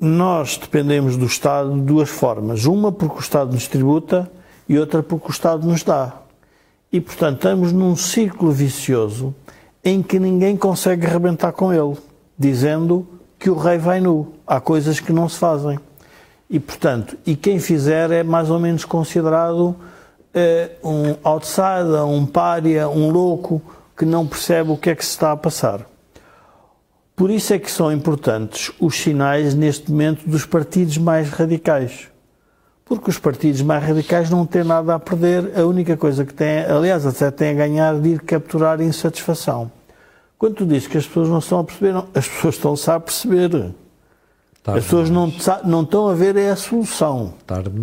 nós 0.00 0.56
dependemos 0.56 1.16
do 1.16 1.26
Estado 1.26 1.74
de 1.74 1.80
duas 1.80 2.08
formas. 2.08 2.66
Uma 2.66 2.92
porque 2.92 3.16
o 3.16 3.20
Estado 3.20 3.52
nos 3.52 3.66
tributa 3.66 4.30
e 4.68 4.78
outra 4.78 5.02
porque 5.02 5.26
o 5.26 5.30
Estado 5.30 5.66
nos 5.66 5.82
dá. 5.82 6.14
E, 6.92 7.00
portanto, 7.00 7.36
estamos 7.36 7.72
num 7.72 7.96
círculo 7.96 8.52
vicioso 8.52 9.34
em 9.84 10.02
que 10.02 10.20
ninguém 10.20 10.56
consegue 10.56 11.04
arrebentar 11.06 11.52
com 11.52 11.72
ele, 11.72 11.96
dizendo 12.38 13.06
que 13.38 13.50
o 13.50 13.56
rei 13.56 13.78
vai 13.78 14.00
nu. 14.00 14.34
Há 14.46 14.60
coisas 14.60 15.00
que 15.00 15.12
não 15.12 15.28
se 15.28 15.38
fazem. 15.38 15.78
E, 16.50 16.58
portanto, 16.58 17.16
e 17.26 17.36
quem 17.36 17.58
fizer 17.58 18.10
é 18.10 18.22
mais 18.22 18.48
ou 18.48 18.58
menos 18.58 18.84
considerado 18.84 19.76
eh, 20.32 20.70
um 20.82 21.14
outsider, 21.22 22.04
um 22.06 22.24
pária, 22.24 22.88
um 22.88 23.10
louco 23.10 23.60
que 23.96 24.04
não 24.04 24.26
percebe 24.26 24.70
o 24.70 24.76
que 24.76 24.90
é 24.90 24.94
que 24.94 25.04
se 25.04 25.10
está 25.10 25.32
a 25.32 25.36
passar. 25.36 25.86
Por 27.14 27.30
isso 27.30 27.52
é 27.52 27.58
que 27.58 27.70
são 27.70 27.92
importantes 27.92 28.70
os 28.80 28.96
sinais, 28.96 29.52
neste 29.52 29.90
momento, 29.90 30.24
dos 30.24 30.46
partidos 30.46 30.96
mais 30.96 31.28
radicais. 31.30 32.08
Porque 32.84 33.10
os 33.10 33.18
partidos 33.18 33.60
mais 33.60 33.84
radicais 33.84 34.30
não 34.30 34.46
têm 34.46 34.64
nada 34.64 34.94
a 34.94 34.98
perder, 34.98 35.58
a 35.58 35.66
única 35.66 35.96
coisa 35.96 36.24
que 36.24 36.32
têm, 36.32 36.64
aliás, 36.64 37.04
até 37.04 37.30
têm 37.30 37.50
a 37.50 37.54
ganhar 37.54 38.00
de 38.00 38.10
ir 38.10 38.20
capturar 38.20 38.80
insatisfação. 38.80 39.70
Quando 40.38 40.54
tu 40.54 40.64
dizes 40.64 40.86
que 40.86 40.96
as 40.96 41.06
pessoas 41.06 41.28
não 41.28 41.40
estão 41.40 41.58
a 41.58 41.64
perceber, 41.64 41.92
não, 41.92 42.06
as 42.14 42.28
pessoas 42.28 42.54
estão-se 42.54 42.90
a 42.90 43.00
perceber. 43.00 43.74
As 44.76 44.84
pessoas 44.84 45.08
não, 45.08 45.32
não, 45.64 45.82
estão 45.82 46.08
a 46.08 46.14
ver 46.14 46.36
é 46.36 46.50
a 46.50 46.56
solução, 46.56 47.34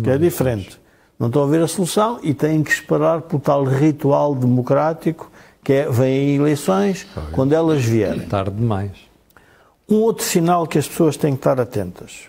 que 0.04 0.10
é 0.10 0.18
diferente. 0.18 0.80
Não 1.18 1.28
estão 1.28 1.42
a 1.42 1.46
ver 1.46 1.62
a 1.62 1.68
solução 1.68 2.20
e 2.22 2.34
têm 2.34 2.62
que 2.62 2.70
esperar 2.70 3.22
por 3.22 3.40
tal 3.40 3.64
ritual 3.64 4.34
democrático 4.34 5.30
que 5.64 5.72
é, 5.72 5.90
vêm 5.90 6.36
eleições, 6.36 7.06
quando 7.32 7.52
elas 7.52 7.84
vierem. 7.84 8.28
Tarde 8.28 8.54
demais. 8.54 8.92
Um 9.88 9.96
outro 9.96 10.24
sinal 10.24 10.64
que 10.66 10.78
as 10.78 10.86
pessoas 10.86 11.16
têm 11.16 11.32
que 11.32 11.40
estar 11.40 11.60
atentas. 11.60 12.28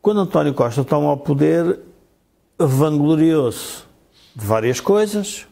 Quando 0.00 0.20
António 0.20 0.54
Costa 0.54 0.82
toma 0.82 1.08
ao 1.08 1.18
poder, 1.18 1.78
vangloriou-se 2.58 3.82
de 4.34 4.46
várias 4.46 4.80
coisas. 4.80 5.46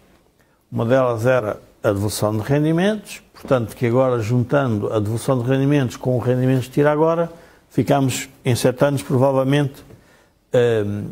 Uma 0.72 0.86
delas 0.86 1.26
era 1.26 1.60
a 1.82 1.88
devolução 1.88 2.36
de 2.36 2.42
rendimentos, 2.42 3.22
portanto, 3.32 3.76
que 3.76 3.86
agora, 3.86 4.18
juntando 4.20 4.92
a 4.92 4.98
devolução 4.98 5.38
de 5.42 5.48
rendimentos 5.48 5.96
com 5.96 6.16
o 6.16 6.18
rendimento 6.18 6.62
que 6.62 6.70
tira 6.70 6.90
agora, 6.90 7.30
ficamos 7.70 8.28
em 8.44 8.54
sete 8.54 8.84
anos 8.84 9.02
provavelmente 9.02 9.84
hum, 10.54 11.10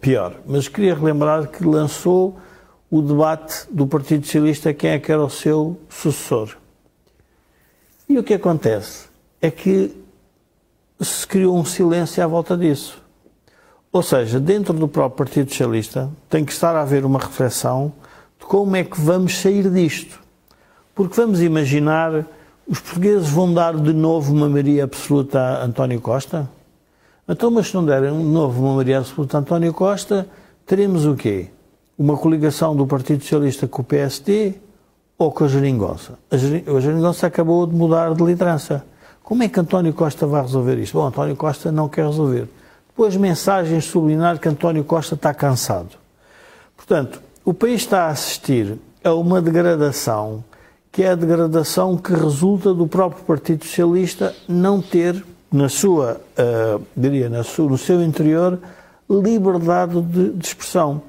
pior. 0.00 0.34
Mas 0.46 0.68
queria 0.68 0.94
relembrar 0.94 1.48
que 1.48 1.64
lançou 1.64 2.38
o 2.90 3.02
debate 3.02 3.66
do 3.70 3.86
Partido 3.86 4.24
Socialista 4.24 4.72
quem 4.72 4.90
é 4.90 4.98
que 4.98 5.12
era 5.12 5.22
o 5.22 5.30
seu 5.30 5.78
sucessor. 5.88 6.56
E 8.08 8.18
o 8.18 8.22
que 8.22 8.34
acontece 8.34 9.08
é 9.42 9.50
que 9.50 9.94
se 11.00 11.26
criou 11.26 11.56
um 11.56 11.64
silêncio 11.64 12.24
à 12.24 12.26
volta 12.26 12.56
disso. 12.56 13.00
Ou 13.92 14.02
seja, 14.02 14.40
dentro 14.40 14.72
do 14.74 14.88
próprio 14.88 15.26
Partido 15.26 15.50
Socialista 15.50 16.10
tem 16.28 16.44
que 16.44 16.52
estar 16.52 16.74
a 16.74 16.82
haver 16.82 17.04
uma 17.04 17.18
reflexão 17.18 17.92
de 18.38 18.46
como 18.46 18.76
é 18.76 18.84
que 18.84 19.00
vamos 19.00 19.38
sair 19.38 19.70
disto. 19.70 20.20
Porque 20.94 21.14
vamos 21.14 21.40
imaginar, 21.40 22.26
os 22.68 22.80
portugueses 22.80 23.30
vão 23.30 23.52
dar 23.52 23.74
de 23.74 23.94
novo 23.94 24.32
uma 24.32 24.46
maioria 24.46 24.84
absoluta 24.84 25.40
a 25.40 25.64
António 25.64 26.00
Costa? 26.02 26.48
Então, 27.26 27.50
mas 27.50 27.68
se 27.68 27.74
não 27.74 27.84
derem 27.84 28.10
de 28.10 28.24
novo 28.24 28.62
uma 28.62 28.74
maioria 28.74 28.98
absoluta 28.98 29.38
a 29.38 29.40
António 29.40 29.72
Costa, 29.72 30.28
teremos 30.66 31.06
o 31.06 31.14
quê? 31.14 31.48
Uma 31.98 32.16
coligação 32.16 32.76
do 32.76 32.86
Partido 32.86 33.22
Socialista 33.22 33.66
com 33.66 33.80
o 33.80 33.84
PSD 33.84 34.54
ou 35.16 35.32
com 35.32 35.44
a 35.44 35.48
geringonça. 35.48 36.18
A 36.30 36.36
geringonça 36.36 37.26
acabou 37.26 37.66
de 37.66 37.74
mudar 37.74 38.14
de 38.14 38.22
liderança. 38.22 38.84
Como 39.22 39.42
é 39.42 39.48
que 39.48 39.58
António 39.58 39.94
Costa 39.94 40.26
vai 40.26 40.42
resolver 40.42 40.76
isto? 40.78 40.92
Bom, 40.92 41.06
António 41.06 41.36
Costa 41.36 41.72
não 41.72 41.88
quer 41.88 42.04
resolver. 42.04 42.48
Depois 42.88 43.16
mensagens 43.16 43.84
subliminares 43.86 44.40
que 44.40 44.48
António 44.48 44.84
Costa 44.84 45.14
está 45.14 45.32
cansado. 45.32 45.96
Portanto, 46.76 47.20
o 47.44 47.54
país 47.54 47.80
está 47.80 48.04
a 48.04 48.08
assistir 48.08 48.78
a 49.02 49.14
uma 49.14 49.40
degradação 49.40 50.44
que 50.98 51.04
é 51.04 51.10
a 51.10 51.14
degradação 51.14 51.96
que 51.96 52.12
resulta 52.12 52.74
do 52.74 52.88
próprio 52.88 53.22
Partido 53.22 53.64
Socialista 53.64 54.34
não 54.48 54.82
ter, 54.82 55.24
na 55.48 55.68
sua, 55.68 56.20
uh, 56.36 56.84
diria, 56.96 57.28
na 57.28 57.44
sua, 57.44 57.70
no 57.70 57.78
seu 57.78 58.02
interior, 58.02 58.58
liberdade 59.08 60.02
de, 60.02 60.30
de 60.30 60.44
expressão. 60.44 61.00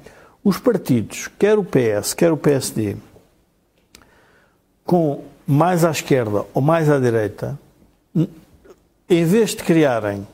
Os 0.44 0.58
partidos, 0.58 1.28
quer 1.36 1.58
o 1.58 1.64
PS, 1.64 2.14
quer 2.14 2.30
o 2.30 2.36
PSD, 2.36 2.98
com 4.84 5.24
mais 5.44 5.84
à 5.84 5.90
esquerda 5.90 6.44
ou 6.54 6.62
mais 6.62 6.88
à 6.88 7.00
direita, 7.00 7.58
em 9.08 9.24
vez 9.24 9.56
de 9.56 9.64
criarem 9.64 10.24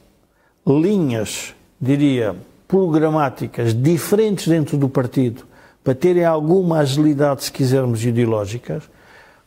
linhas, 0.66 1.54
diria, 1.80 2.36
programáticas 2.68 3.72
diferentes 3.72 4.48
dentro 4.48 4.76
do 4.76 4.90
partido 4.90 5.44
para 5.82 5.94
terem 5.94 6.26
alguma 6.26 6.80
agilidade, 6.80 7.44
se 7.44 7.50
quisermos, 7.50 8.04
ideológicas, 8.04 8.82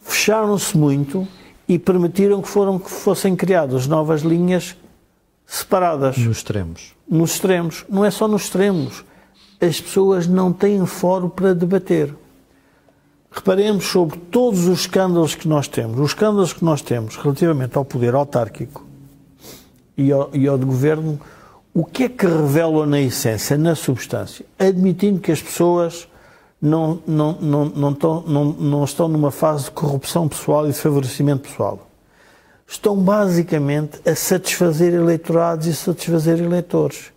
fecharam-se 0.09 0.77
muito 0.77 1.27
e 1.67 1.77
permitiram 1.77 2.41
que, 2.41 2.47
foram, 2.47 2.79
que 2.79 2.89
fossem 2.89 3.35
criadas 3.35 3.85
novas 3.87 4.21
linhas 4.21 4.75
separadas. 5.45 6.17
Nos 6.17 6.37
extremos. 6.37 6.95
Nos 7.07 7.31
extremos. 7.31 7.85
Não 7.87 8.03
é 8.03 8.11
só 8.11 8.27
nos 8.27 8.43
extremos. 8.43 9.05
As 9.61 9.79
pessoas 9.79 10.27
não 10.27 10.51
têm 10.51 10.85
fórum 10.85 11.29
para 11.29 11.53
debater. 11.53 12.13
Reparemos 13.31 13.85
sobre 13.85 14.17
todos 14.17 14.67
os 14.67 14.81
escândalos 14.81 15.35
que 15.35 15.47
nós 15.47 15.67
temos. 15.67 15.99
Os 15.99 16.09
escândalos 16.09 16.53
que 16.53 16.65
nós 16.65 16.81
temos 16.81 17.15
relativamente 17.15 17.77
ao 17.77 17.85
poder 17.85 18.15
autárquico 18.15 18.85
e 19.95 20.11
ao, 20.11 20.29
e 20.33 20.47
ao 20.47 20.57
de 20.57 20.65
governo, 20.65 21.19
o 21.73 21.85
que 21.85 22.05
é 22.05 22.09
que 22.09 22.25
revelam 22.25 22.87
na 22.87 22.99
essência, 22.99 23.57
na 23.57 23.75
substância? 23.75 24.45
Admitindo 24.57 25.19
que 25.19 25.31
as 25.31 25.41
pessoas 25.41 26.08
não, 26.61 27.01
não, 27.07 27.33
não, 27.39 27.65
não, 27.65 27.91
estão, 27.91 28.23
não, 28.27 28.45
não 28.45 28.83
estão 28.83 29.07
numa 29.07 29.31
fase 29.31 29.65
de 29.65 29.71
corrupção 29.71 30.27
pessoal 30.27 30.67
e 30.67 30.71
de 30.71 30.77
favorecimento 30.77 31.49
pessoal. 31.49 31.87
Estão 32.67 32.95
basicamente 32.95 33.99
a 34.07 34.13
satisfazer 34.13 34.93
eleitorados 34.93 35.67
e 35.67 35.73
satisfazer 35.73 36.39
eleitores. 36.39 37.11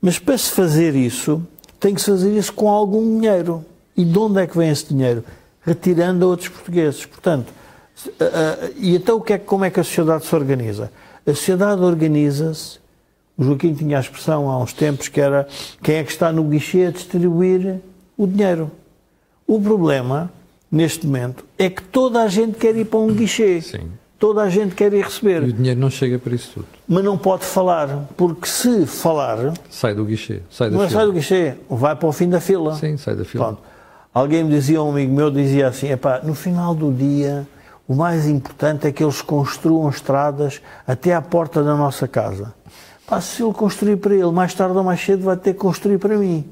Mas 0.00 0.18
para 0.18 0.36
se 0.36 0.50
fazer 0.50 0.96
isso, 0.96 1.40
tem 1.78 1.94
que 1.94 2.00
se 2.00 2.10
fazer 2.10 2.36
isso 2.36 2.52
com 2.52 2.68
algum 2.68 3.20
dinheiro. 3.20 3.64
E 3.96 4.04
de 4.04 4.18
onde 4.18 4.40
é 4.40 4.46
que 4.46 4.56
vem 4.56 4.70
esse 4.70 4.86
dinheiro? 4.86 5.22
Retirando 5.60 6.24
a 6.24 6.28
outros 6.28 6.48
portugueses. 6.48 7.06
Portanto, 7.06 7.52
e 8.76 8.96
então 8.96 9.18
o 9.18 9.20
que 9.20 9.34
é, 9.34 9.38
como 9.38 9.64
é 9.64 9.70
que 9.70 9.78
a 9.78 9.84
sociedade 9.84 10.24
se 10.24 10.34
organiza? 10.34 10.90
A 11.24 11.30
sociedade 11.30 11.82
organiza-se, 11.82 12.80
o 13.36 13.44
Joaquim 13.44 13.74
tinha 13.74 13.98
a 13.98 14.00
expressão 14.00 14.50
há 14.50 14.58
uns 14.58 14.72
tempos 14.72 15.08
que 15.08 15.20
era 15.20 15.46
quem 15.82 15.96
é 15.96 16.04
que 16.04 16.10
está 16.10 16.32
no 16.32 16.42
guichê 16.44 16.86
a 16.86 16.90
distribuir 16.90 17.80
o 18.24 18.26
dinheiro. 18.26 18.70
O 19.46 19.60
problema, 19.60 20.30
neste 20.70 21.06
momento, 21.06 21.44
é 21.58 21.68
que 21.68 21.82
toda 21.82 22.22
a 22.22 22.28
gente 22.28 22.58
quer 22.58 22.76
ir 22.76 22.84
para 22.84 22.98
um 22.98 23.12
guichê. 23.12 23.60
Sim. 23.60 23.90
Toda 24.18 24.42
a 24.42 24.48
gente 24.48 24.74
quer 24.76 24.92
ir 24.92 25.02
receber. 25.02 25.42
E 25.42 25.50
o 25.50 25.52
dinheiro 25.52 25.80
não 25.80 25.90
chega 25.90 26.16
para 26.16 26.32
isso 26.32 26.52
tudo. 26.54 26.66
Mas 26.86 27.02
não 27.02 27.18
pode 27.18 27.44
falar, 27.44 28.06
porque 28.16 28.46
se 28.46 28.86
falar. 28.86 29.52
Sai 29.68 29.94
do 29.94 30.04
guichê. 30.04 30.40
Sai 30.48 30.70
da 30.70 30.76
não 30.76 30.84
é 30.84 30.88
fila. 30.88 31.00
sai 31.00 31.06
do 31.06 31.12
guichê, 31.12 31.54
vai 31.68 31.96
para 31.96 32.08
o 32.08 32.12
fim 32.12 32.28
da 32.28 32.40
fila. 32.40 32.74
Sim, 32.76 32.96
sai 32.96 33.16
da 33.16 33.24
fila. 33.24 33.46
Pronto. 33.46 33.62
Alguém 34.14 34.44
me 34.44 34.50
dizia, 34.50 34.80
um 34.82 34.90
amigo 34.90 35.12
meu 35.12 35.30
dizia 35.30 35.66
assim: 35.66 35.90
epá, 35.90 36.20
no 36.22 36.34
final 36.34 36.74
do 36.74 36.92
dia, 36.92 37.46
o 37.88 37.94
mais 37.94 38.28
importante 38.28 38.86
é 38.86 38.92
que 38.92 39.02
eles 39.02 39.20
construam 39.20 39.88
estradas 39.90 40.60
até 40.86 41.14
à 41.14 41.20
porta 41.20 41.62
da 41.62 41.74
nossa 41.74 42.06
casa. 42.06 42.54
Pá, 43.06 43.20
se 43.20 43.42
ele 43.42 43.52
construir 43.52 43.96
para 43.96 44.14
ele, 44.14 44.30
mais 44.30 44.54
tarde 44.54 44.76
ou 44.76 44.84
mais 44.84 45.00
cedo 45.04 45.24
vai 45.24 45.36
ter 45.36 45.52
que 45.54 45.58
construir 45.58 45.98
para 45.98 46.16
mim. 46.16 46.44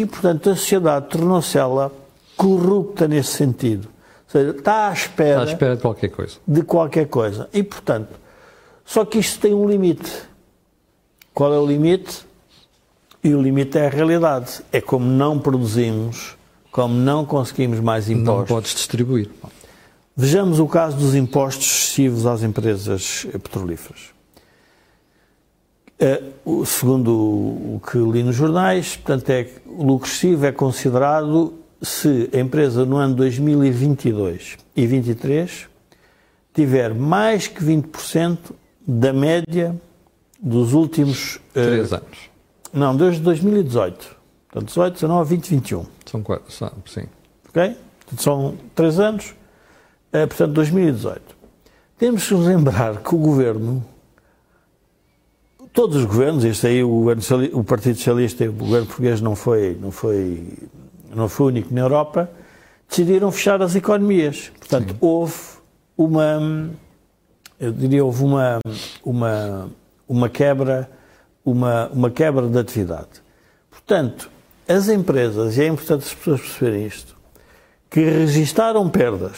E, 0.00 0.06
portanto, 0.06 0.50
a 0.50 0.54
sociedade 0.56 1.06
tornou-se 1.08 1.58
ela 1.58 1.90
corrupta 2.36 3.08
nesse 3.08 3.32
sentido. 3.32 3.88
Ou 3.88 4.30
seja, 4.30 4.50
está 4.50 4.88
à 4.88 4.92
espera, 4.92 5.40
Está 5.40 5.50
à 5.50 5.52
espera 5.54 5.76
de 5.76 5.82
qualquer 5.82 6.08
coisa. 6.10 6.36
de 6.46 6.62
qualquer 6.62 7.06
coisa. 7.08 7.48
E, 7.52 7.62
portanto, 7.62 8.10
só 8.84 9.04
que 9.04 9.18
isto 9.18 9.40
tem 9.40 9.52
um 9.54 9.68
limite. 9.68 10.10
Qual 11.34 11.52
é 11.52 11.58
o 11.58 11.66
limite? 11.66 12.26
E 13.24 13.34
o 13.34 13.42
limite 13.42 13.76
é 13.78 13.86
a 13.86 13.90
realidade. 13.90 14.60
É 14.70 14.80
como 14.80 15.04
não 15.04 15.38
produzimos, 15.38 16.36
como 16.70 16.94
não 16.94 17.24
conseguimos 17.24 17.80
mais 17.80 18.08
Não 18.08 18.18
impostos. 18.18 18.48
podes 18.48 18.74
distribuir. 18.74 19.28
Vejamos 20.16 20.58
o 20.60 20.66
caso 20.66 20.96
dos 20.96 21.14
impostos 21.14 21.66
excessivos 21.66 22.26
às 22.26 22.42
empresas 22.42 23.26
petrolíferas. 23.32 24.10
O- 26.44 26.64
segundo 26.64 27.10
o 27.12 27.80
que 27.90 27.98
li 27.98 28.22
nos 28.22 28.36
jornais, 28.36 28.96
portanto, 28.96 29.28
é 29.30 29.44
que 29.44 29.60
o 29.66 29.82
lucro 29.84 30.08
excessivo 30.08 30.46
é 30.46 30.52
considerado 30.52 31.54
se 31.82 32.30
a 32.32 32.38
empresa 32.38 32.84
no 32.86 32.96
ano 32.96 33.14
2022 33.14 34.56
e 34.76 34.86
2023 34.86 35.66
tiver 36.54 36.94
mais 36.94 37.46
que 37.48 37.62
20% 37.62 38.38
da 38.86 39.12
média 39.12 39.74
dos 40.40 40.72
últimos. 40.72 41.40
eh, 41.54 41.62
Três 41.64 41.92
anos. 41.92 42.18
não, 42.72 42.96
desde 42.96 43.20
2018. 43.20 44.16
Portanto, 44.50 44.68
18, 44.68 44.94
19, 44.94 45.28
20, 45.36 45.50
21 45.50 45.84
São 46.06 46.22
quatro. 46.22 46.50
são- 46.52 46.72
Sim. 46.86 47.04
ok? 47.48 47.76
Portanto, 48.00 48.22
São 48.22 48.54
três 48.74 48.98
anos, 48.98 49.34
eh, 50.12 50.26
portanto, 50.26 50.52
2018. 50.52 51.36
Temos 51.98 52.26
que 52.26 52.32
nos 52.34 52.46
lembrar 52.46 52.96
que 53.02 53.14
o 53.14 53.18
governo, 53.18 53.84
todos 55.72 55.96
os 55.96 56.04
governos, 56.04 56.44
este 56.44 56.66
aí, 56.66 56.82
o, 56.82 56.88
governo 56.88 57.22
o 57.52 57.64
Partido 57.64 57.96
Socialista 57.96 58.44
e 58.44 58.48
o 58.48 58.52
governo 58.52 58.86
português 58.86 59.20
não 59.20 59.36
foi, 59.36 59.76
não 59.80 59.90
foi, 59.90 60.42
não 61.14 61.28
foi 61.28 61.46
único 61.46 61.72
na 61.72 61.80
Europa, 61.80 62.30
decidiram 62.88 63.30
fechar 63.30 63.60
as 63.62 63.74
economias. 63.74 64.50
Portanto, 64.58 64.96
houve 65.00 65.34
uma, 65.96 66.70
eu 67.58 67.72
diria, 67.72 68.04
houve 68.04 68.24
uma, 68.24 68.58
uma, 69.04 69.68
uma 70.08 70.28
quebra, 70.28 70.90
uma, 71.44 71.88
uma 71.88 72.10
quebra 72.10 72.46
de 72.48 72.58
atividade. 72.58 73.22
Portanto, 73.70 74.30
as 74.66 74.88
empresas, 74.88 75.56
e 75.56 75.62
é 75.62 75.66
importante 75.66 76.04
as 76.06 76.14
pessoas 76.14 76.40
perceberem 76.40 76.86
isto, 76.86 77.16
que 77.90 78.00
registaram 78.00 78.88
perdas 78.88 79.36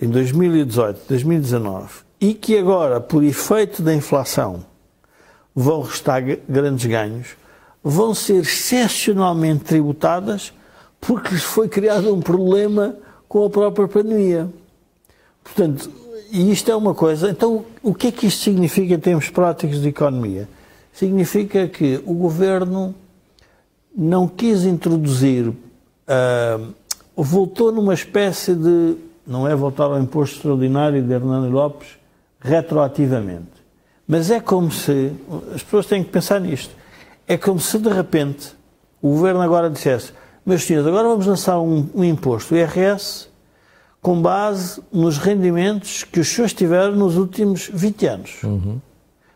em 0.00 0.08
2018, 0.08 1.02
2019 1.08 1.88
e 2.20 2.34
que 2.34 2.56
agora, 2.56 3.00
por 3.00 3.22
efeito 3.22 3.82
da 3.82 3.94
inflação, 3.94 4.64
vão 5.54 5.82
restar 5.82 6.22
grandes 6.48 6.86
ganhos, 6.86 7.28
vão 7.82 8.14
ser 8.14 8.42
excepcionalmente 8.42 9.64
tributadas 9.64 10.52
porque 11.00 11.34
lhes 11.34 11.42
foi 11.42 11.68
criado 11.68 12.14
um 12.14 12.20
problema 12.20 12.96
com 13.28 13.44
a 13.44 13.50
própria 13.50 13.88
pandemia. 13.88 14.48
Portanto, 15.42 15.90
e 16.30 16.50
isto 16.52 16.70
é 16.70 16.76
uma 16.76 16.94
coisa. 16.94 17.30
Então, 17.30 17.64
o 17.82 17.94
que 17.94 18.08
é 18.08 18.12
que 18.12 18.26
isto 18.26 18.42
significa 18.42 18.94
em 18.94 18.98
termos 18.98 19.30
práticos 19.30 19.80
de 19.80 19.88
economia? 19.88 20.48
Significa 20.92 21.66
que 21.66 22.00
o 22.04 22.14
governo 22.14 22.94
não 23.96 24.28
quis 24.28 24.64
introduzir, 24.64 25.52
ah, 26.06 26.60
voltou 27.16 27.72
numa 27.72 27.94
espécie 27.94 28.54
de, 28.54 28.96
não 29.26 29.48
é 29.48 29.54
voltar 29.54 29.84
ao 29.84 29.98
imposto 29.98 30.36
extraordinário 30.36 31.02
de 31.02 31.12
Hernando 31.12 31.50
Lopes, 31.50 31.88
retroativamente. 32.40 33.59
Mas 34.10 34.28
é 34.28 34.40
como 34.40 34.72
se, 34.72 35.12
as 35.54 35.62
pessoas 35.62 35.86
têm 35.86 36.02
que 36.02 36.10
pensar 36.10 36.40
nisto, 36.40 36.74
é 37.28 37.36
como 37.36 37.60
se 37.60 37.78
de 37.78 37.88
repente 37.88 38.48
o 39.00 39.10
governo 39.10 39.40
agora 39.40 39.70
dissesse, 39.70 40.12
meus 40.44 40.64
senhores, 40.64 40.88
agora 40.88 41.06
vamos 41.06 41.26
lançar 41.26 41.60
um, 41.60 41.88
um 41.94 42.02
imposto, 42.02 42.52
o 42.52 42.58
IRS, 42.58 43.28
com 44.02 44.20
base 44.20 44.82
nos 44.92 45.16
rendimentos 45.16 46.02
que 46.02 46.18
os 46.18 46.26
senhores 46.26 46.52
tiveram 46.52 46.96
nos 46.96 47.16
últimos 47.16 47.70
20 47.72 48.06
anos. 48.08 48.40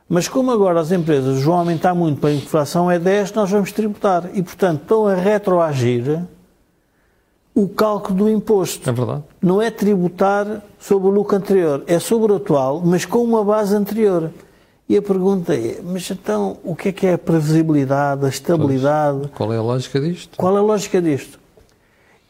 Mas 0.08 0.26
como 0.26 0.50
agora 0.50 0.80
as 0.80 0.90
empresas 0.90 1.40
vão 1.40 1.54
aumentar 1.54 1.94
muito 1.94 2.20
para 2.20 2.30
a 2.30 2.34
inflação 2.34 2.90
é 2.90 2.98
10, 2.98 3.32
nós 3.32 3.48
vamos 3.52 3.70
tributar. 3.70 4.28
E, 4.34 4.42
portanto, 4.42 4.82
estão 4.82 5.06
a 5.06 5.14
retroagir 5.14 6.20
o 7.54 7.68
cálculo 7.68 8.24
do 8.24 8.28
imposto. 8.28 8.90
É 8.90 8.92
verdade. 8.92 9.22
Não 9.40 9.62
é 9.62 9.70
tributar 9.70 10.64
sobre 10.80 11.06
o 11.06 11.10
lucro 11.12 11.36
anterior, 11.36 11.84
é 11.86 12.00
sobre 12.00 12.32
o 12.32 12.36
atual, 12.36 12.82
mas 12.84 13.04
com 13.04 13.22
uma 13.22 13.44
base 13.44 13.76
anterior. 13.76 14.32
E 14.88 14.96
a 14.96 15.02
pergunta 15.02 15.54
é, 15.54 15.80
mas 15.82 16.10
então 16.10 16.58
o 16.62 16.76
que 16.76 16.90
é 16.90 16.92
que 16.92 17.06
é 17.06 17.14
a 17.14 17.18
previsibilidade, 17.18 18.26
a 18.26 18.28
estabilidade? 18.28 19.28
Qual 19.28 19.52
é 19.52 19.56
a 19.56 19.62
lógica 19.62 19.98
disto? 19.98 20.36
Qual 20.36 20.54
é 20.54 20.58
a 20.58 20.62
lógica 20.62 21.00
disto? 21.00 21.40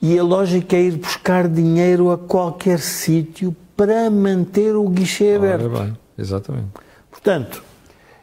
E 0.00 0.18
a 0.18 0.22
lógica 0.22 0.76
é 0.76 0.82
ir 0.82 0.96
buscar 0.96 1.48
dinheiro 1.48 2.12
a 2.12 2.18
qualquer 2.18 2.78
sítio 2.78 3.54
para 3.76 4.08
manter 4.08 4.76
o 4.76 4.88
guichê 4.88 5.34
aberto. 5.34 5.74
Ora 5.74 5.84
bem, 5.84 5.98
exatamente. 6.16 6.68
Portanto, 7.10 7.64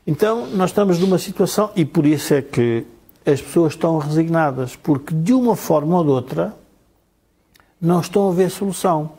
então 0.08 0.48
nós 0.48 0.70
estamos 0.70 0.98
numa 1.00 1.18
situação, 1.18 1.70
e 1.76 1.84
por 1.84 2.06
isso 2.06 2.34
é 2.34 2.42
que 2.42 2.86
as 3.26 3.42
pessoas 3.42 3.74
estão 3.74 3.98
resignadas, 3.98 4.76
porque 4.76 5.14
de 5.14 5.34
uma 5.34 5.56
forma 5.56 5.98
ou 5.98 6.04
de 6.04 6.10
outra 6.10 6.56
não 7.80 8.00
estão 8.00 8.30
a 8.30 8.32
ver 8.32 8.50
solução. 8.50 9.12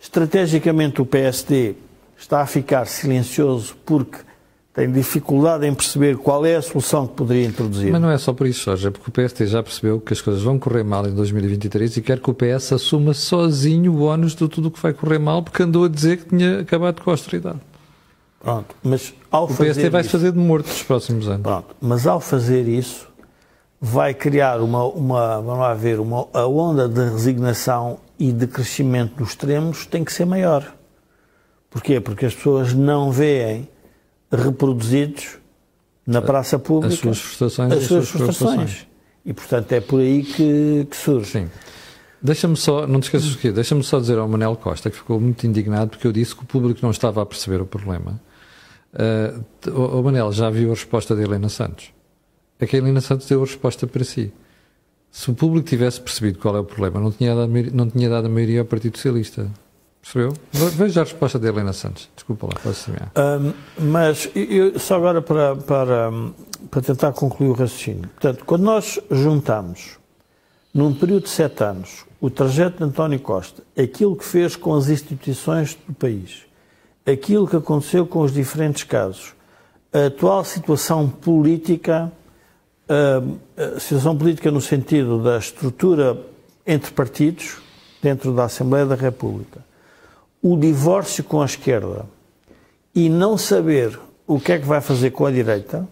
Estrategicamente 0.00 1.00
o 1.00 1.06
PSD 1.06 1.76
está 2.18 2.40
a 2.40 2.46
ficar 2.46 2.86
silencioso 2.86 3.74
porque 3.86 4.18
tem 4.74 4.90
dificuldade 4.92 5.66
em 5.66 5.74
perceber 5.74 6.16
qual 6.18 6.44
é 6.46 6.54
a 6.56 6.62
solução 6.62 7.06
que 7.06 7.14
poderia 7.14 7.46
introduzir. 7.46 7.90
Mas 7.90 8.00
não 8.00 8.10
é 8.10 8.18
só 8.18 8.32
por 8.32 8.46
isso, 8.46 8.64
Jorge, 8.64 8.86
é 8.88 8.90
porque 8.90 9.08
o 9.08 9.12
PST 9.12 9.46
já 9.46 9.62
percebeu 9.62 10.00
que 10.00 10.12
as 10.12 10.20
coisas 10.20 10.42
vão 10.42 10.56
correr 10.58 10.84
mal 10.84 11.04
em 11.06 11.12
2023 11.14 11.96
e 11.96 12.02
quer 12.02 12.20
que 12.20 12.30
o 12.30 12.34
PS 12.34 12.72
assuma 12.74 13.12
sozinho 13.12 13.92
o 13.92 14.02
ónus 14.04 14.36
de 14.36 14.46
tudo 14.48 14.68
o 14.68 14.70
que 14.70 14.80
vai 14.80 14.92
correr 14.92 15.18
mal, 15.18 15.42
porque 15.42 15.62
andou 15.64 15.84
a 15.84 15.88
dizer 15.88 16.18
que 16.18 16.26
tinha 16.26 16.60
acabado 16.60 17.02
com 17.02 17.10
a 17.10 17.12
austeridade. 17.14 17.58
Pronto, 18.40 18.72
mas 18.84 19.12
ao 19.32 19.44
O 19.44 19.48
fazer 19.48 19.70
PST 19.74 19.88
vai 19.90 20.02
se 20.02 20.08
isso- 20.08 20.16
fazer 20.18 20.30
de 20.32 20.38
morto 20.38 20.68
nos 20.68 20.82
próximos 20.84 21.26
anos. 21.28 21.42
Pronto, 21.42 21.74
mas 21.80 22.06
ao 22.06 22.20
fazer 22.20 22.68
isso, 22.68 23.08
vai 23.80 24.14
criar 24.14 24.60
uma, 24.60 24.84
uma 24.84 25.40
vamos 25.40 25.58
lá 25.58 25.74
ver, 25.74 25.98
uma, 25.98 26.28
a 26.32 26.46
onda 26.46 26.88
de 26.88 27.00
resignação 27.02 27.98
e 28.16 28.30
de 28.32 28.46
crescimento 28.46 29.16
dos 29.16 29.30
extremos 29.30 29.86
tem 29.86 30.04
que 30.04 30.12
ser 30.12 30.24
maior. 30.24 30.72
Porquê? 31.70 32.00
Porque 32.00 32.26
as 32.26 32.34
pessoas 32.34 32.72
não 32.72 33.12
veem 33.12 33.68
reproduzidos 34.30 35.38
na 36.06 36.22
praça 36.22 36.58
pública 36.58 36.94
as 36.94 37.00
suas 37.00 37.18
frustrações, 37.18 37.72
as 37.72 37.84
suas, 37.84 38.08
frustrações. 38.08 38.86
E, 39.24 39.32
portanto, 39.34 39.72
é 39.72 39.80
por 39.80 40.00
aí 40.00 40.22
que, 40.22 40.86
que 40.90 40.96
surge. 40.96 41.30
Sim. 41.30 41.50
Deixa-me 42.20 42.56
só, 42.56 42.86
não 42.86 42.98
te 42.98 43.04
esqueças 43.04 43.30
do 43.30 43.38
quê? 43.38 43.52
Deixa-me 43.52 43.84
só 43.84 44.00
dizer 44.00 44.18
ao 44.18 44.26
Manel 44.26 44.56
Costa, 44.56 44.90
que 44.90 44.96
ficou 44.96 45.20
muito 45.20 45.46
indignado 45.46 45.90
porque 45.90 46.06
eu 46.06 46.12
disse 46.12 46.34
que 46.34 46.42
o 46.42 46.46
público 46.46 46.80
não 46.82 46.90
estava 46.90 47.22
a 47.22 47.26
perceber 47.26 47.60
o 47.60 47.66
problema. 47.66 48.20
Uh, 48.92 49.70
o, 49.70 50.00
o 50.00 50.02
Manel 50.02 50.32
já 50.32 50.50
viu 50.50 50.70
a 50.70 50.74
resposta 50.74 51.14
de 51.14 51.22
Helena 51.22 51.48
Santos. 51.48 51.92
É 52.58 52.66
que 52.66 52.74
a 52.74 52.78
Helena 52.78 53.00
Santos 53.00 53.26
deu 53.28 53.42
a 53.42 53.44
resposta 53.44 53.86
para 53.86 54.02
si. 54.02 54.32
Se 55.10 55.30
o 55.30 55.34
público 55.34 55.68
tivesse 55.68 56.00
percebido 56.00 56.38
qual 56.38 56.56
é 56.56 56.60
o 56.60 56.64
problema, 56.64 56.98
não 56.98 57.12
tinha 57.12 57.34
dado, 57.34 57.52
não 57.72 57.88
tinha 57.88 58.08
dado 58.08 58.26
a 58.26 58.28
maioria 58.28 58.60
ao 58.60 58.66
Partido 58.66 58.96
Socialista. 58.96 59.48
Percebeu? 60.10 60.32
Veja 60.52 61.02
a 61.02 61.04
resposta 61.04 61.38
de 61.38 61.46
Helena 61.46 61.74
Santos. 61.74 62.08
Desculpa 62.14 62.46
lá, 62.46 62.52
posso. 62.62 62.90
Um, 62.90 63.52
mas 63.90 64.30
eu, 64.34 64.78
só 64.78 64.96
agora 64.96 65.20
para, 65.20 65.54
para, 65.54 66.10
para 66.70 66.80
tentar 66.80 67.12
concluir 67.12 67.50
o 67.50 67.52
raciocínio. 67.52 68.08
Portanto, 68.08 68.44
quando 68.46 68.62
nós 68.62 68.98
juntamos, 69.10 69.98
num 70.72 70.94
período 70.94 71.24
de 71.24 71.28
sete 71.28 71.62
anos, 71.62 72.06
o 72.20 72.30
trajeto 72.30 72.78
de 72.78 72.84
António 72.84 73.20
Costa, 73.20 73.62
aquilo 73.78 74.16
que 74.16 74.24
fez 74.24 74.56
com 74.56 74.74
as 74.74 74.88
instituições 74.88 75.76
do 75.86 75.92
país, 75.92 76.46
aquilo 77.06 77.46
que 77.46 77.56
aconteceu 77.56 78.06
com 78.06 78.20
os 78.20 78.32
diferentes 78.32 78.84
casos, 78.84 79.34
a 79.92 80.06
atual 80.06 80.42
situação 80.42 81.08
política, 81.08 82.10
a 82.88 83.78
situação 83.78 84.16
política 84.16 84.50
no 84.50 84.60
sentido 84.60 85.22
da 85.22 85.36
estrutura 85.36 86.18
entre 86.66 86.92
partidos 86.92 87.58
dentro 88.02 88.32
da 88.32 88.44
Assembleia 88.44 88.86
da 88.86 88.94
República, 88.94 89.67
o 90.42 90.56
divórcio 90.56 91.24
com 91.24 91.42
a 91.42 91.44
esquerda 91.44 92.06
e 92.94 93.08
não 93.08 93.36
saber 93.36 93.98
o 94.26 94.38
que 94.38 94.52
é 94.52 94.58
que 94.58 94.66
vai 94.66 94.80
fazer 94.80 95.10
com 95.10 95.26
a 95.26 95.30
direita 95.30 95.88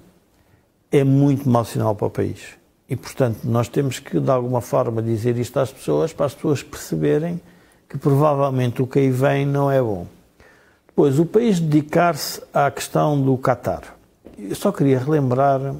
é 0.90 1.02
muito 1.02 1.48
mau 1.48 1.64
sinal 1.64 1.94
para 1.94 2.06
o 2.06 2.10
país. 2.10 2.56
E, 2.88 2.94
portanto, 2.94 3.40
nós 3.44 3.68
temos 3.68 3.98
que, 3.98 4.20
de 4.20 4.30
alguma 4.30 4.60
forma, 4.60 5.02
dizer 5.02 5.36
isto 5.38 5.58
às 5.58 5.72
pessoas, 5.72 6.12
para 6.12 6.26
as 6.26 6.34
pessoas 6.34 6.62
perceberem 6.62 7.40
que 7.88 7.98
provavelmente 7.98 8.80
o 8.80 8.86
que 8.86 9.00
aí 9.00 9.10
vem 9.10 9.44
não 9.44 9.70
é 9.70 9.80
bom. 9.80 10.06
Depois, 10.86 11.18
o 11.18 11.26
país 11.26 11.58
dedicar-se 11.58 12.42
à 12.54 12.70
questão 12.70 13.20
do 13.20 13.36
Qatar. 13.36 13.96
Eu 14.38 14.54
só 14.54 14.70
queria 14.70 14.98
relembrar 14.98 15.60
uh, 15.60 15.76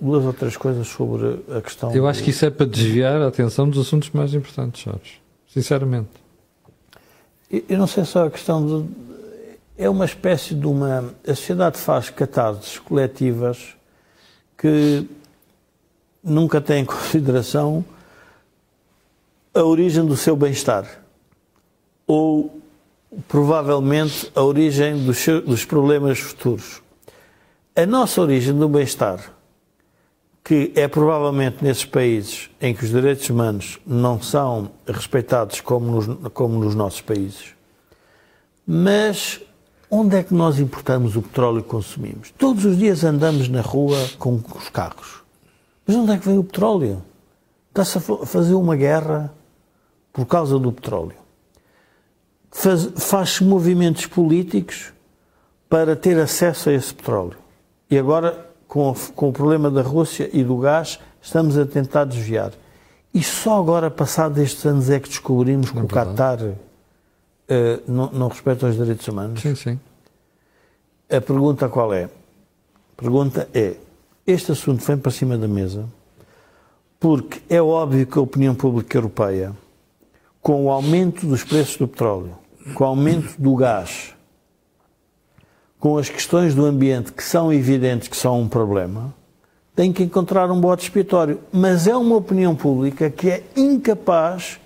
duas 0.00 0.24
ou 0.24 0.32
três 0.32 0.56
coisas 0.56 0.86
sobre 0.86 1.40
a 1.56 1.60
questão. 1.60 1.94
Eu 1.94 2.06
acho 2.06 2.20
do... 2.20 2.24
que 2.24 2.30
isso 2.30 2.44
é 2.44 2.50
para 2.50 2.66
desviar 2.66 3.20
a 3.22 3.28
atenção 3.28 3.68
dos 3.68 3.86
assuntos 3.86 4.10
mais 4.10 4.34
importantes, 4.34 4.82
Jorge. 4.82 5.20
Sinceramente. 5.48 6.10
Eu 7.50 7.78
não 7.78 7.86
sei 7.86 8.04
só 8.04 8.26
a 8.26 8.30
questão 8.30 8.66
de. 8.66 8.88
É 9.76 9.88
uma 9.88 10.04
espécie 10.04 10.54
de 10.54 10.66
uma. 10.66 11.14
A 11.26 11.34
sociedade 11.34 11.78
faz 11.78 12.10
catarses 12.10 12.78
coletivas 12.78 13.74
que 14.56 15.06
nunca 16.22 16.60
têm 16.60 16.82
em 16.82 16.84
consideração 16.86 17.84
a 19.54 19.62
origem 19.62 20.04
do 20.04 20.16
seu 20.16 20.36
bem-estar. 20.36 21.02
Ou, 22.06 22.60
provavelmente, 23.26 24.30
a 24.34 24.42
origem 24.42 25.04
dos, 25.04 25.24
dos 25.44 25.64
problemas 25.64 26.18
futuros. 26.18 26.82
A 27.74 27.86
nossa 27.86 28.20
origem 28.20 28.56
do 28.56 28.68
bem-estar, 28.68 29.32
que 30.48 30.72
é 30.74 30.88
provavelmente 30.88 31.62
nesses 31.62 31.84
países 31.84 32.48
em 32.58 32.74
que 32.74 32.82
os 32.82 32.88
direitos 32.88 33.28
humanos 33.28 33.78
não 33.86 34.18
são 34.18 34.70
respeitados 34.86 35.60
como 35.60 35.90
nos, 35.92 36.30
como 36.30 36.58
nos 36.58 36.74
nossos 36.74 37.02
países, 37.02 37.54
mas 38.66 39.42
onde 39.90 40.16
é 40.16 40.22
que 40.22 40.32
nós 40.32 40.58
importamos 40.58 41.16
o 41.16 41.20
petróleo 41.20 41.62
que 41.62 41.68
consumimos? 41.68 42.30
Todos 42.38 42.64
os 42.64 42.78
dias 42.78 43.04
andamos 43.04 43.46
na 43.50 43.60
rua 43.60 43.98
com 44.18 44.40
os 44.56 44.70
carros. 44.70 45.22
Mas 45.86 45.94
onde 45.94 46.12
é 46.12 46.16
que 46.16 46.26
vem 46.26 46.38
o 46.38 46.44
petróleo? 46.44 47.02
Está-se 47.68 47.98
a 47.98 48.00
fazer 48.00 48.54
uma 48.54 48.74
guerra 48.74 49.30
por 50.14 50.24
causa 50.24 50.58
do 50.58 50.72
petróleo. 50.72 51.16
Faz-se 52.96 53.44
movimentos 53.44 54.06
políticos 54.06 54.94
para 55.68 55.94
ter 55.94 56.18
acesso 56.18 56.70
a 56.70 56.72
esse 56.72 56.94
petróleo. 56.94 57.36
E 57.90 57.98
agora, 57.98 58.47
com, 58.68 58.94
com 59.16 59.30
o 59.30 59.32
problema 59.32 59.70
da 59.70 59.82
Rússia 59.82 60.30
e 60.32 60.44
do 60.44 60.58
gás, 60.58 61.00
estamos 61.20 61.58
a 61.58 61.66
tentar 61.66 62.04
desviar. 62.04 62.52
E 63.12 63.22
só 63.22 63.58
agora, 63.58 63.90
passados 63.90 64.38
estes 64.38 64.64
anos, 64.66 64.90
é 64.90 65.00
que 65.00 65.08
descobrimos 65.08 65.70
que 65.70 65.78
é 65.78 65.82
o 65.82 65.88
Qatar 65.88 66.38
uh, 66.42 66.54
não, 67.88 68.10
não 68.12 68.28
respeita 68.28 68.66
os 68.66 68.76
direitos 68.76 69.08
humanos? 69.08 69.40
Sim, 69.40 69.54
sim. 69.54 69.80
A 71.10 71.20
pergunta 71.20 71.68
qual 71.68 71.92
é? 71.94 72.04
A 72.04 73.00
pergunta 73.00 73.48
é: 73.54 73.74
este 74.26 74.52
assunto 74.52 74.84
vem 74.84 74.98
para 74.98 75.10
cima 75.10 75.38
da 75.38 75.48
mesa 75.48 75.88
porque 77.00 77.40
é 77.48 77.62
óbvio 77.62 78.06
que 78.06 78.18
a 78.18 78.22
opinião 78.22 78.54
pública 78.54 78.98
europeia, 78.98 79.52
com 80.42 80.64
o 80.64 80.70
aumento 80.70 81.26
dos 81.26 81.44
preços 81.44 81.76
do 81.76 81.86
petróleo, 81.86 82.36
com 82.74 82.84
o 82.84 82.86
aumento 82.86 83.40
do 83.40 83.54
gás, 83.54 84.14
com 85.78 85.96
as 85.96 86.08
questões 86.08 86.54
do 86.54 86.64
ambiente 86.64 87.12
que 87.12 87.22
são 87.22 87.52
evidentes 87.52 88.08
que 88.08 88.16
são 88.16 88.40
um 88.40 88.48
problema, 88.48 89.14
tem 89.74 89.92
que 89.92 90.02
encontrar 90.02 90.50
um 90.50 90.60
bote 90.60 90.84
expiatório. 90.84 91.38
Mas 91.52 91.86
é 91.86 91.96
uma 91.96 92.16
opinião 92.16 92.54
pública 92.54 93.08
que 93.10 93.30
é 93.30 93.44
incapaz 93.56 94.58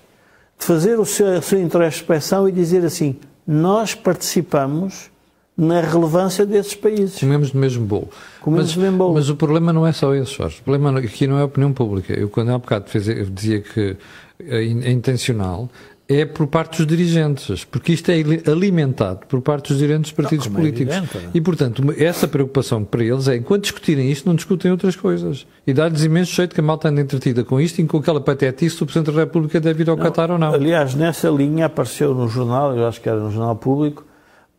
de 0.57 0.65
fazer 0.65 0.99
o 0.99 1.05
seu, 1.05 1.37
a 1.37 1.41
sua 1.41 1.59
introspeção 1.59 2.49
e 2.49 2.51
dizer 2.51 2.83
assim: 2.83 3.15
nós 3.45 3.93
participamos 3.93 5.11
na 5.55 5.81
relevância 5.81 6.45
desses 6.45 6.73
países. 6.73 7.19
Comemos 7.19 7.51
do 7.51 7.59
mesmo 7.59 7.85
bolo. 7.85 8.09
Comemos 8.41 8.69
mas, 8.69 8.75
do 8.75 8.81
mesmo 8.81 8.97
bolo. 8.97 9.13
Mas 9.13 9.29
o 9.29 9.35
problema 9.35 9.71
não 9.71 9.85
é 9.85 9.91
só 9.91 10.15
esse, 10.15 10.31
Jorge. 10.31 10.59
O 10.61 10.63
problema 10.63 10.97
aqui 10.99 11.27
não 11.27 11.37
é 11.37 11.41
a 11.41 11.45
opinião 11.45 11.71
pública. 11.71 12.11
Eu, 12.13 12.27
quando 12.27 12.49
há 12.49 12.57
bocado 12.57 12.89
fez, 12.89 13.05
dizia 13.31 13.61
que 13.61 13.95
é 14.39 14.63
intencional, 14.63 15.69
é 16.07 16.25
por 16.25 16.47
parte 16.47 16.77
dos 16.77 16.87
dirigentes, 16.87 17.63
porque 17.63 17.93
isto 17.93 18.11
é 18.11 18.15
alimentado 18.51 19.25
por 19.27 19.41
parte 19.41 19.69
dos 19.69 19.77
dirigentes 19.77 20.11
dos 20.11 20.17
partidos 20.17 20.47
não, 20.47 20.53
é 20.53 20.59
políticos. 20.59 20.95
É 20.95 21.29
e, 21.33 21.39
portanto, 21.39 21.83
essa 21.97 22.27
preocupação 22.27 22.83
para 22.83 23.03
eles 23.03 23.27
é, 23.27 23.37
enquanto 23.37 23.63
discutirem 23.63 24.11
isto, 24.11 24.27
não 24.27 24.35
discutem 24.35 24.69
outras 24.69 24.95
coisas. 24.95 25.47
E 25.65 25.73
dá-lhes 25.73 26.03
imenso 26.03 26.33
jeito 26.33 26.53
que 26.53 26.59
a 26.59 26.63
malta 26.63 26.89
anda 26.89 27.01
entretida 27.01 27.43
com 27.43 27.59
isto 27.59 27.79
e 27.79 27.85
com 27.85 27.97
aquela 27.97 28.19
patetice 28.19 28.75
se 28.75 28.83
o 28.83 28.85
Presidente 28.85 29.13
da 29.13 29.21
República 29.21 29.61
deve 29.61 29.83
ir 29.83 29.89
ao 29.89 29.95
não, 29.95 30.03
Qatar 30.03 30.29
ou 30.29 30.37
não. 30.37 30.53
Aliás, 30.53 30.93
nessa 30.93 31.29
linha 31.29 31.67
apareceu 31.67 32.13
no 32.13 32.27
jornal, 32.27 32.75
eu 32.75 32.85
acho 32.85 32.99
que 32.99 33.07
era 33.07 33.19
no 33.19 33.31
Jornal 33.31 33.55
Público, 33.55 34.05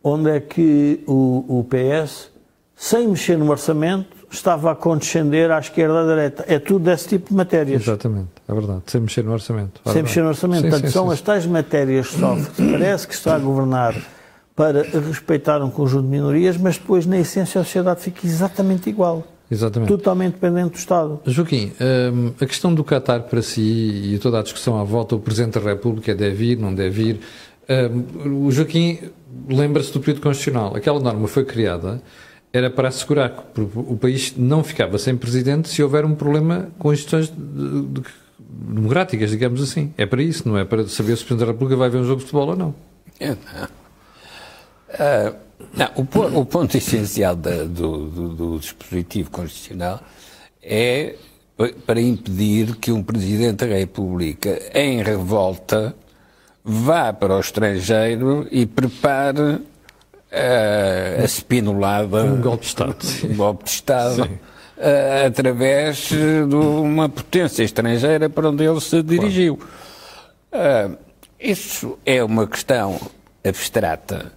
onde 0.02 0.30
é 0.30 0.40
que 0.40 1.00
o, 1.06 1.60
o 1.60 1.64
PS, 1.64 2.30
sem 2.74 3.06
mexer 3.08 3.36
no 3.36 3.50
orçamento, 3.50 4.23
estava 4.34 4.72
a 4.72 4.74
condescender 4.74 5.50
à 5.50 5.58
esquerda 5.58 6.02
à 6.02 6.06
direita. 6.06 6.44
É 6.48 6.58
tudo 6.58 6.84
desse 6.84 7.08
tipo 7.08 7.30
de 7.30 7.34
matérias. 7.34 7.82
Exatamente, 7.82 8.30
é 8.48 8.54
verdade. 8.54 8.82
Sem 8.86 9.00
mexer 9.00 9.24
no 9.24 9.32
orçamento. 9.32 9.80
É 9.84 9.92
sem 9.92 10.02
mexer 10.02 10.22
no 10.22 10.28
orçamento. 10.28 10.62
Sim, 10.62 10.70
Portanto, 10.70 10.86
sim, 10.86 10.92
são 10.92 11.06
sim, 11.06 11.12
as 11.14 11.20
tais 11.20 11.46
matérias 11.46 12.08
soft 12.08 12.50
que 12.52 12.70
parece 12.72 13.08
que 13.08 13.14
está 13.14 13.36
a 13.36 13.38
governar 13.38 13.94
para 14.54 14.82
respeitar 14.82 15.62
um 15.62 15.70
conjunto 15.70 16.04
de 16.04 16.10
minorias, 16.10 16.56
mas 16.56 16.78
depois, 16.78 17.06
na 17.06 17.18
essência, 17.18 17.60
a 17.60 17.64
sociedade 17.64 18.00
fica 18.00 18.26
exatamente 18.26 18.88
igual. 18.88 19.24
Exatamente. 19.50 19.88
Totalmente 19.88 20.34
dependente 20.34 20.70
do 20.70 20.78
Estado. 20.78 21.20
Joaquim, 21.26 21.72
hum, 21.80 22.32
a 22.40 22.46
questão 22.46 22.74
do 22.74 22.84
Qatar 22.84 23.24
para 23.24 23.42
si 23.42 24.14
e 24.14 24.18
toda 24.18 24.40
a 24.40 24.42
discussão 24.42 24.78
à 24.80 24.84
volta, 24.84 25.14
o 25.14 25.18
Presidente 25.18 25.58
da 25.58 25.70
República 25.70 26.14
deve 26.14 26.52
ir, 26.52 26.58
não 26.58 26.74
deve 26.74 27.02
ir. 27.02 27.20
Hum, 27.68 28.46
o 28.46 28.50
Joaquim 28.50 28.98
lembra-se 29.48 29.92
do 29.92 30.00
período 30.00 30.22
constitucional. 30.22 30.74
Aquela 30.74 31.00
norma 31.00 31.28
foi 31.28 31.44
criada 31.44 32.00
era 32.54 32.70
para 32.70 32.86
assegurar 32.86 33.30
que 33.30 33.60
o 33.60 33.96
país 33.96 34.32
não 34.36 34.62
ficava 34.62 34.96
sem 34.96 35.16
presidente 35.16 35.68
se 35.68 35.82
houver 35.82 36.04
um 36.04 36.14
problema 36.14 36.68
com 36.78 36.92
instituições 36.92 37.34
democráticas, 38.38 39.32
digamos 39.32 39.60
assim. 39.60 39.92
É 39.98 40.06
para 40.06 40.22
isso, 40.22 40.48
não 40.48 40.56
é 40.56 40.64
para 40.64 40.86
saber 40.86 41.16
se 41.16 41.24
o 41.24 41.26
Presidente 41.26 41.40
da 41.40 41.46
República 41.46 41.76
vai 41.76 41.90
ver 41.90 41.98
um 41.98 42.04
jogo 42.04 42.18
de 42.18 42.26
futebol 42.26 42.50
ou 42.50 42.56
não. 42.56 42.74
É, 43.18 43.30
não. 43.30 43.64
Uh, 44.94 45.36
não 45.76 46.36
o, 46.36 46.40
o, 46.40 46.46
ponto 46.46 46.76
essencial 46.76 47.34
da, 47.34 47.64
do, 47.64 48.08
do, 48.08 48.28
do 48.28 48.58
dispositivo 48.60 49.32
constitucional 49.32 50.00
é 50.62 51.16
para 51.84 52.00
impedir 52.00 52.76
que 52.76 52.92
um 52.92 53.02
Presidente 53.02 53.66
da 53.66 53.74
República, 53.74 54.60
em 54.72 55.02
revolta, 55.02 55.92
vá 56.62 57.12
para 57.12 57.34
o 57.34 57.40
estrangeiro 57.40 58.46
e 58.52 58.64
prepare 58.64 59.60
uh, 60.34 61.22
a 61.22 61.24
spinolada. 61.26 62.24
Um 62.24 62.40
golpe 62.40 62.62
de 62.62 62.66
Estado. 62.66 62.96
Um 63.24 63.36
golpe 63.36 63.64
de 63.64 63.70
Estado. 63.70 64.22
Uh, 64.22 65.26
através 65.26 66.08
de 66.08 66.54
uma 66.54 67.08
potência 67.08 67.62
estrangeira 67.62 68.28
para 68.28 68.50
onde 68.50 68.64
ele 68.64 68.80
se 68.80 69.02
dirigiu. 69.02 69.58
Uh, 70.52 70.96
isso 71.38 71.98
é 72.04 72.22
uma 72.24 72.46
questão 72.46 72.98
abstrata, 73.44 74.32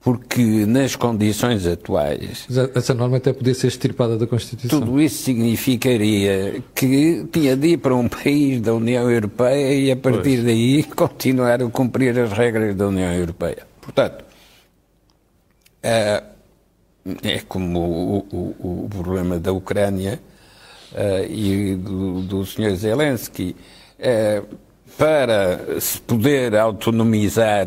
porque 0.00 0.64
nas 0.66 0.96
condições 0.96 1.66
atuais. 1.66 2.46
Essa 2.74 2.94
norma 2.94 3.16
até 3.16 3.32
podia 3.32 3.54
ser 3.54 3.66
extirpada 3.66 4.16
da 4.16 4.26
Constituição. 4.26 4.80
Tudo 4.80 5.00
isso 5.00 5.24
significaria 5.24 6.62
que 6.74 7.26
tinha 7.32 7.56
de 7.56 7.68
ir 7.68 7.76
para 7.78 7.94
um 7.94 8.08
país 8.08 8.60
da 8.60 8.72
União 8.72 9.10
Europeia 9.10 9.74
e 9.74 9.90
a 9.90 9.96
partir 9.96 10.36
pois. 10.36 10.44
daí 10.44 10.82
continuar 10.84 11.62
a 11.62 11.68
cumprir 11.68 12.18
as 12.18 12.32
regras 12.32 12.76
da 12.76 12.88
União 12.88 13.12
Europeia. 13.12 13.66
Portanto, 13.80 14.29
é 15.82 16.22
como 17.48 17.80
o, 17.80 18.18
o, 18.30 18.84
o 18.84 18.88
problema 18.88 19.38
da 19.38 19.52
Ucrânia 19.52 20.20
uh, 20.92 21.24
e 21.32 21.74
do, 21.76 22.22
do 22.22 22.46
Sr. 22.46 22.74
Zelensky. 22.76 23.56
Uh, 23.98 24.70
para 24.98 25.80
se 25.80 26.00
poder 26.00 26.54
autonomizar, 26.56 27.66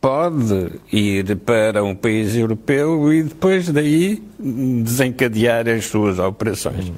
pode 0.00 0.80
ir 0.90 1.36
para 1.36 1.84
um 1.84 1.94
país 1.94 2.34
europeu 2.34 3.12
e 3.12 3.24
depois 3.24 3.68
daí 3.68 4.22
desencadear 4.38 5.68
as 5.68 5.84
suas 5.84 6.18
operações. 6.18 6.92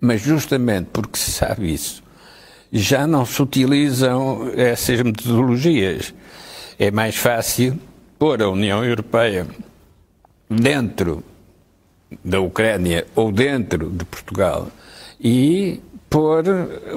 Mas 0.00 0.22
justamente 0.22 0.88
porque 0.92 1.16
se 1.16 1.30
sabe 1.30 1.72
isso, 1.72 2.02
já 2.72 3.06
não 3.06 3.24
se 3.24 3.40
utilizam 3.40 4.50
essas 4.56 5.00
metodologias. 5.02 6.12
É 6.78 6.90
mais 6.90 7.14
fácil 7.14 7.78
pôr 8.20 8.42
a 8.42 8.50
União 8.50 8.84
Europeia 8.84 9.46
dentro 10.46 11.24
da 12.22 12.38
Ucrânia 12.38 13.06
ou 13.16 13.32
dentro 13.32 13.88
de 13.88 14.04
Portugal 14.04 14.68
e 15.18 15.80
pôr 16.10 16.44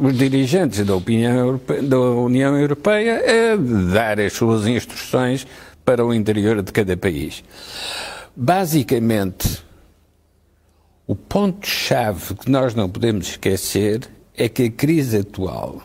os 0.01 0.17
dirigentes 0.17 0.85
da, 0.85 0.91
Europeia, 0.91 1.81
da 1.81 1.97
União 1.97 2.59
Europeia 2.59 3.21
a 3.53 3.55
dar 3.93 4.19
as 4.19 4.33
suas 4.33 4.67
instruções 4.67 5.47
para 5.85 6.05
o 6.05 6.13
interior 6.13 6.61
de 6.61 6.73
cada 6.73 6.97
país. 6.97 7.41
Basicamente, 8.35 9.63
o 11.07 11.15
ponto-chave 11.15 12.33
que 12.35 12.51
nós 12.51 12.75
não 12.75 12.89
podemos 12.89 13.29
esquecer 13.29 14.09
é 14.35 14.49
que 14.49 14.63
a 14.63 14.71
crise 14.71 15.19
atual, 15.19 15.83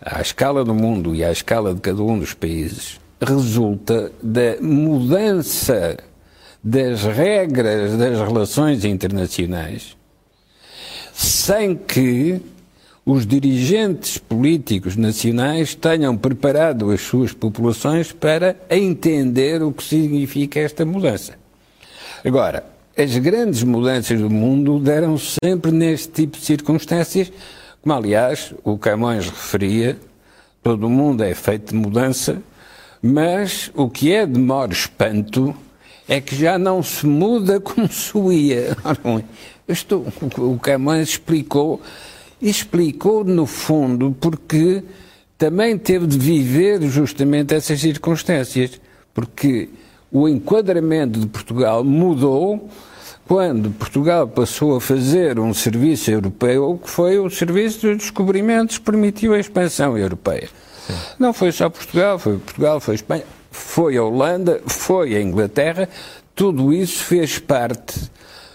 à 0.00 0.20
escala 0.20 0.64
do 0.64 0.74
mundo 0.74 1.16
e 1.16 1.24
à 1.24 1.32
escala 1.32 1.74
de 1.74 1.80
cada 1.80 2.00
um 2.00 2.16
dos 2.16 2.32
países, 2.32 2.99
resulta 3.20 4.10
da 4.22 4.56
mudança 4.60 5.96
das 6.62 7.02
regras 7.02 7.96
das 7.96 8.18
relações 8.18 8.84
internacionais, 8.84 9.96
sem 11.12 11.76
que 11.76 12.40
os 13.04 13.26
dirigentes 13.26 14.18
políticos 14.18 14.96
nacionais 14.96 15.74
tenham 15.74 16.16
preparado 16.16 16.90
as 16.90 17.00
suas 17.00 17.32
populações 17.32 18.12
para 18.12 18.56
entender 18.68 19.62
o 19.62 19.72
que 19.72 19.82
significa 19.82 20.60
esta 20.60 20.84
mudança. 20.84 21.34
Agora, 22.24 22.64
as 22.96 23.16
grandes 23.16 23.62
mudanças 23.62 24.20
do 24.20 24.28
mundo 24.28 24.78
deram 24.78 25.16
sempre 25.16 25.72
neste 25.72 26.08
tipo 26.08 26.38
de 26.38 26.44
circunstâncias, 26.44 27.32
como 27.80 27.94
aliás 27.94 28.54
o 28.62 28.76
Camões 28.76 29.26
referia, 29.26 29.96
todo 30.62 30.86
o 30.86 30.90
mundo 30.90 31.24
é 31.24 31.34
feito 31.34 31.70
de 31.70 31.74
mudança, 31.74 32.42
mas 33.02 33.70
o 33.74 33.88
que 33.88 34.12
é 34.12 34.26
de 34.26 34.38
maior 34.38 34.70
espanto 34.70 35.54
é 36.08 36.20
que 36.20 36.34
já 36.34 36.58
não 36.58 36.82
se 36.82 37.06
muda 37.06 37.60
como 37.60 37.90
se 37.90 38.18
ia. 38.18 38.76
O 40.36 40.58
Camões 40.58 41.10
explicou, 41.10 41.80
explicou 42.42 43.22
no 43.22 43.46
fundo 43.46 44.16
porque 44.20 44.82
também 45.38 45.78
teve 45.78 46.08
de 46.08 46.18
viver 46.18 46.82
justamente 46.82 47.54
essas 47.54 47.80
circunstâncias, 47.80 48.80
porque 49.14 49.68
o 50.10 50.28
enquadramento 50.28 51.20
de 51.20 51.28
Portugal 51.28 51.84
mudou 51.84 52.68
quando 53.28 53.70
Portugal 53.70 54.26
passou 54.26 54.74
a 54.74 54.80
fazer 54.80 55.38
um 55.38 55.54
serviço 55.54 56.10
europeu, 56.10 56.80
que 56.82 56.90
foi 56.90 57.16
o 57.20 57.30
serviço 57.30 57.86
dos 57.86 57.98
descobrimentos 57.98 58.76
que 58.76 58.84
permitiu 58.84 59.34
a 59.34 59.38
expansão 59.38 59.96
europeia. 59.96 60.48
Não 61.18 61.32
foi 61.32 61.52
só 61.52 61.68
Portugal, 61.68 62.18
foi 62.18 62.38
Portugal, 62.38 62.80
foi 62.80 62.94
Espanha, 62.94 63.24
foi 63.50 63.96
a 63.96 64.02
Holanda, 64.02 64.60
foi 64.66 65.16
a 65.16 65.22
Inglaterra, 65.22 65.88
tudo 66.34 66.72
isso 66.72 67.04
fez 67.04 67.38
parte 67.38 68.10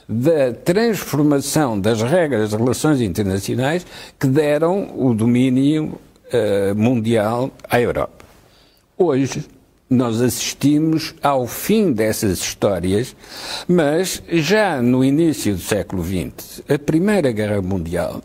da 0.08 0.54
transformação 0.54 1.80
das 1.80 2.02
regras 2.02 2.52
de 2.52 2.56
relações 2.56 3.02
internacionais 3.02 3.86
que 4.20 4.28
deram 4.28 4.94
o 4.96 5.14
domínio 5.14 6.00
uh, 6.34 6.76
mundial 6.76 7.52
à 7.70 7.82
Europa. 7.82 8.26
Hoje, 8.98 9.46
nós 9.90 10.22
assistimos 10.22 11.14
ao 11.22 11.46
fim 11.46 11.92
dessas 11.92 12.40
histórias, 12.40 13.16
mas 13.68 14.22
já 14.30 14.82
no 14.82 15.04
início 15.04 15.54
do 15.54 15.62
século 15.62 16.04
XX, 16.04 16.62
a 16.70 16.80
Primeira 16.80 17.32
Guerra 17.32 17.62
Mundial 17.62 18.22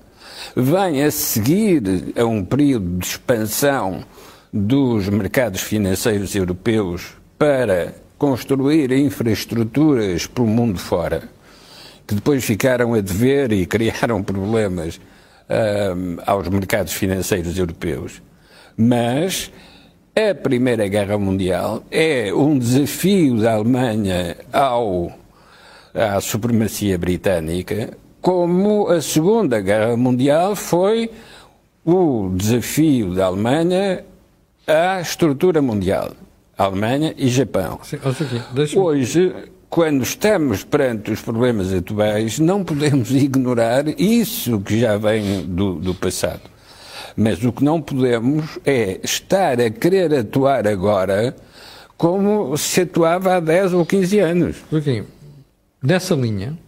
vem 0.54 1.02
a 1.02 1.10
seguir 1.10 1.82
a 2.16 2.24
um 2.24 2.44
período 2.44 2.98
de 2.98 3.06
expansão 3.06 4.04
dos 4.52 5.08
mercados 5.08 5.60
financeiros 5.60 6.34
europeus 6.34 7.12
para 7.38 7.94
construir 8.18 8.92
infraestruturas 8.92 10.26
pelo 10.26 10.46
mundo 10.46 10.78
fora, 10.78 11.22
que 12.06 12.14
depois 12.14 12.44
ficaram 12.44 12.94
a 12.94 13.00
dever 13.00 13.52
e 13.52 13.64
criaram 13.66 14.22
problemas 14.22 15.00
um, 15.48 16.18
aos 16.26 16.48
mercados 16.48 16.92
financeiros 16.92 17.58
europeus. 17.58 18.20
Mas 18.76 19.50
a 20.14 20.34
Primeira 20.34 20.86
Guerra 20.88 21.16
Mundial 21.16 21.84
é 21.90 22.32
um 22.34 22.58
desafio 22.58 23.38
da 23.38 23.54
Alemanha 23.54 24.36
ao, 24.52 25.12
à 25.94 26.20
supremacia 26.20 26.98
britânica, 26.98 27.96
como 28.20 28.88
a 28.88 29.00
Segunda 29.00 29.60
Guerra 29.60 29.96
Mundial 29.96 30.54
foi 30.54 31.10
o 31.84 32.30
desafio 32.34 33.14
da 33.14 33.26
Alemanha 33.26 34.04
à 34.66 35.00
estrutura 35.00 35.62
mundial. 35.62 36.12
Alemanha 36.56 37.14
e 37.16 37.28
Japão. 37.28 37.80
Sim, 37.82 37.98
Hoje, 38.76 39.34
quando 39.70 40.02
estamos 40.02 40.62
perante 40.62 41.10
os 41.10 41.22
problemas 41.22 41.72
atuais, 41.72 42.38
não 42.38 42.62
podemos 42.62 43.10
ignorar 43.14 43.88
isso 43.98 44.60
que 44.60 44.78
já 44.78 44.98
vem 44.98 45.46
do, 45.46 45.76
do 45.76 45.94
passado. 45.94 46.42
Mas 47.16 47.42
o 47.42 47.50
que 47.50 47.64
não 47.64 47.80
podemos 47.80 48.58
é 48.64 49.00
estar 49.02 49.60
a 49.60 49.70
querer 49.70 50.14
atuar 50.14 50.66
agora 50.68 51.34
como 51.96 52.56
se 52.56 52.82
atuava 52.82 53.36
há 53.36 53.40
10 53.40 53.72
ou 53.74 53.86
15 53.86 54.18
anos. 54.20 54.56
Joaquim, 54.70 55.04
nessa 55.82 56.14
linha, 56.14 56.58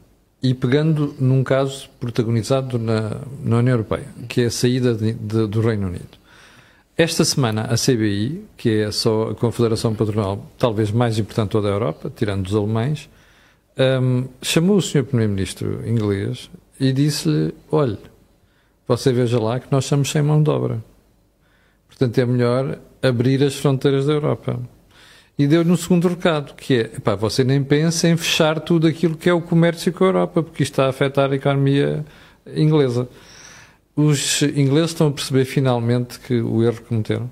e 0.43 0.55
pegando 0.55 1.15
num 1.21 1.45
caso 1.45 1.89
protagonizado 2.01 2.79
na, 2.79 3.21
na 3.45 3.59
União 3.59 3.75
Europeia, 3.75 4.07
que 4.29 4.43
é 4.43 4.47
a 4.47 4.51
saída 4.51 4.95
de, 4.95 5.13
de, 5.13 5.47
do 5.47 5.61
Reino 5.61 5.87
Unido. 5.87 6.23
Esta 6.97 7.25
semana, 7.25 7.63
a 7.63 7.75
CBI, 7.75 8.45
que 8.57 8.81
é 8.81 8.91
só 8.91 9.31
a 9.31 9.35
Confederação 9.35 9.95
Patronal 9.95 10.51
talvez 10.59 10.91
mais 10.91 11.19
importante 11.19 11.49
de 11.49 11.53
toda 11.53 11.69
a 11.69 11.73
Europa, 11.73 12.13
tirando 12.15 12.47
os 12.47 12.55
alemães, 12.55 13.09
um, 13.79 14.29
chamou 14.43 14.77
o 14.77 14.83
Sr. 14.83 15.05
Primeiro-Ministro 15.05 15.89
inglês 15.89 16.51
e 16.79 16.93
disse-lhe: 16.93 17.55
olhe, 17.71 17.99
você 18.87 19.13
veja 19.13 19.41
lá 19.41 19.59
que 19.59 19.71
nós 19.71 19.85
estamos 19.85 20.11
sem 20.11 20.23
mão 20.23 20.43
de 20.43 20.51
obra. 20.51 20.85
Portanto, 21.89 22.19
é 22.19 22.27
melhor 22.27 22.79
abrir 23.03 23.43
as 23.43 23.55
fronteiras 23.55 24.07
da 24.07 24.13
Europa. 24.13 24.61
E 25.39 25.47
deu-lhe 25.47 25.71
um 25.71 25.77
segundo 25.77 26.09
recado, 26.09 26.55
que 26.55 26.81
é, 26.81 26.85
pá, 27.01 27.15
você 27.15 27.43
nem 27.43 27.63
pensa 27.65 28.09
em 28.09 28.17
fechar 28.17 28.61
tudo 28.61 28.87
aquilo 28.87 29.17
que 29.17 29.29
é 29.29 29.33
o 29.33 29.41
comércio 29.41 29.93
com 29.93 30.05
a 30.05 30.09
Europa, 30.09 30.43
porque 30.43 30.63
isto 30.63 30.73
está 30.73 30.87
a 30.87 30.91
afetar 30.91 31.33
a 31.33 31.35
economia 31.35 32.05
inglesa. 32.55 33.09
Os 33.97 34.43
ingleses 34.43 34.91
estão 34.91 35.09
a 35.09 35.11
perceber 35.11 35.45
finalmente 35.45 36.19
que 36.21 36.41
o 36.41 36.63
erro 36.63 36.83
cometeram? 36.89 37.31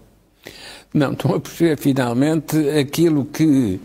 Não, 0.92 1.12
estão 1.12 1.34
a 1.34 1.40
perceber 1.40 1.76
finalmente 1.76 2.56
aquilo 2.70 3.24
que 3.24 3.80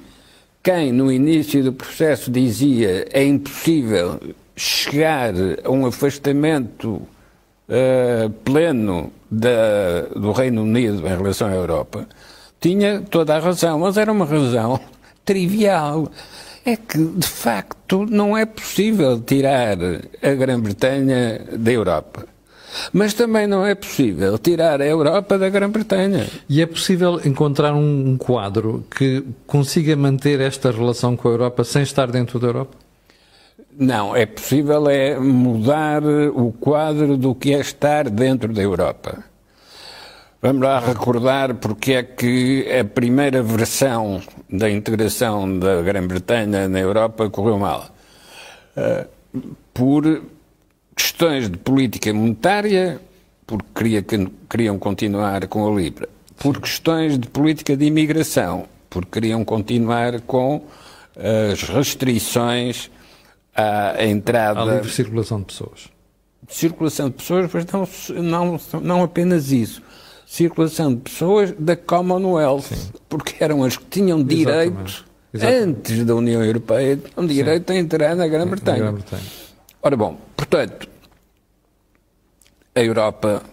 quem 0.64 0.92
no 0.92 1.12
início 1.12 1.64
do 1.64 1.72
processo 1.72 2.32
dizia 2.32 3.06
é 3.12 3.24
impossível 3.24 4.20
chegar 4.56 5.34
a 5.64 5.70
um 5.70 5.86
afastamento 5.86 7.02
uh, 7.70 8.30
pleno 8.44 9.12
da, 9.30 10.02
do 10.16 10.32
Reino 10.32 10.64
Unido 10.64 11.06
em 11.06 11.16
relação 11.16 11.48
à 11.48 11.54
Europa, 11.54 12.08
tinha 12.66 13.04
toda 13.12 13.36
a 13.36 13.40
razão, 13.40 13.78
mas 13.78 13.96
era 13.96 14.12
uma 14.12 14.26
razão 14.26 14.80
trivial. 15.24 16.12
É 16.66 16.76
que, 16.76 16.98
de 16.98 17.28
facto, 17.28 18.08
não 18.10 18.36
é 18.36 18.44
possível 18.44 19.22
tirar 19.22 19.78
a 20.24 20.34
Grã-Bretanha 20.34 21.46
da 21.52 21.72
Europa. 21.72 22.26
Mas 22.92 23.14
também 23.14 23.46
não 23.46 23.64
é 23.64 23.76
possível 23.76 24.40
tirar 24.40 24.82
a 24.82 24.86
Europa 24.86 25.38
da 25.38 25.48
Grã-Bretanha. 25.48 26.26
E 26.50 26.60
é 26.60 26.66
possível 26.66 27.22
encontrar 27.24 27.76
um 27.76 28.18
quadro 28.18 28.84
que 28.90 29.24
consiga 29.46 29.96
manter 29.96 30.42
esta 30.42 30.72
relação 30.72 31.16
com 31.16 31.28
a 31.28 31.32
Europa 31.32 31.64
sem 31.64 31.84
estar 31.84 32.10
dentro 32.10 32.40
da 32.40 32.48
Europa? 32.48 32.76
Não, 33.78 34.16
é 34.16 34.26
possível 34.26 34.90
é 34.90 35.20
mudar 35.20 36.02
o 36.04 36.52
quadro 36.52 37.16
do 37.16 37.36
que 37.36 37.54
é 37.54 37.60
estar 37.60 38.10
dentro 38.10 38.52
da 38.52 38.64
Europa. 38.64 39.24
Vamos 40.46 40.62
lá 40.62 40.80
recordar 40.80 41.56
porque 41.56 41.94
é 41.94 42.04
que 42.04 42.68
a 42.80 42.86
primeira 42.86 43.42
versão 43.42 44.22
da 44.48 44.70
integração 44.70 45.58
da 45.58 45.82
Grã-Bretanha 45.82 46.70
na 46.70 46.80
Europa 46.80 47.28
correu 47.32 47.58
mal. 47.58 47.90
Uh, 48.78 49.56
por 49.74 50.22
questões 50.96 51.50
de 51.50 51.58
política 51.58 52.14
monetária, 52.14 53.02
porque 53.48 53.66
queria, 53.74 54.06
queriam 54.48 54.78
continuar 54.78 55.48
com 55.48 55.68
a 55.68 55.82
Libra. 55.82 56.08
Por 56.38 56.62
questões 56.62 57.18
de 57.18 57.28
política 57.28 57.76
de 57.76 57.86
imigração, 57.86 58.68
porque 58.88 59.14
queriam 59.14 59.44
continuar 59.44 60.22
com 60.22 60.64
as 61.50 61.64
restrições 61.64 62.92
à 63.56 64.06
entrada. 64.06 64.62
À 64.62 64.76
livre 64.76 64.92
circulação 64.92 65.40
de 65.40 65.46
pessoas. 65.46 65.90
Circulação 66.48 67.10
de 67.10 67.16
pessoas, 67.16 67.50
mas 67.52 67.66
não, 67.66 67.90
não, 68.22 68.60
não 68.82 69.04
apenas 69.04 69.52
isso. 69.52 69.82
Circulação 70.26 70.94
de 70.94 71.02
pessoas 71.02 71.54
da 71.58 71.76
Commonwealth, 71.76 72.64
Sim. 72.64 72.92
porque 73.08 73.44
eram 73.44 73.64
as 73.64 73.78
que 73.78 73.86
tinham 73.86 74.24
direito, 74.24 75.06
antes 75.34 76.04
da 76.04 76.16
União 76.16 76.44
Europeia, 76.44 76.98
tinham 76.98 77.28
direito 77.28 77.72
Sim. 77.72 77.78
a 77.78 77.82
entrar 77.82 78.16
na 78.16 78.28
Grã-Bretanha. 78.28 78.92
Grã 78.92 79.20
Ora 79.82 79.96
bom, 79.96 80.18
portanto, 80.36 80.88
a 82.74 82.82
Europa, 82.82 83.44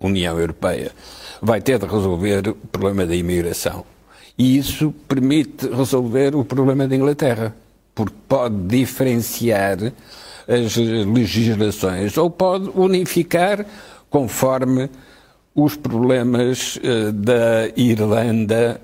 União 0.00 0.38
Europeia, 0.38 0.92
vai 1.42 1.60
ter 1.60 1.78
de 1.78 1.86
resolver 1.86 2.48
o 2.48 2.54
problema 2.54 3.04
da 3.04 3.14
imigração. 3.14 3.84
E 4.38 4.56
isso 4.56 4.92
permite 5.06 5.68
resolver 5.68 6.34
o 6.34 6.44
problema 6.44 6.88
da 6.88 6.96
Inglaterra, 6.96 7.54
porque 7.94 8.14
pode 8.28 8.56
diferenciar 8.66 9.92
as 10.48 10.76
legislações 10.76 12.16
ou 12.16 12.30
pode 12.30 12.70
unificar 12.74 13.64
conforme 14.10 14.88
os 15.54 15.76
problemas 15.76 16.76
uh, 16.76 17.12
da 17.12 17.68
Irlanda 17.76 18.80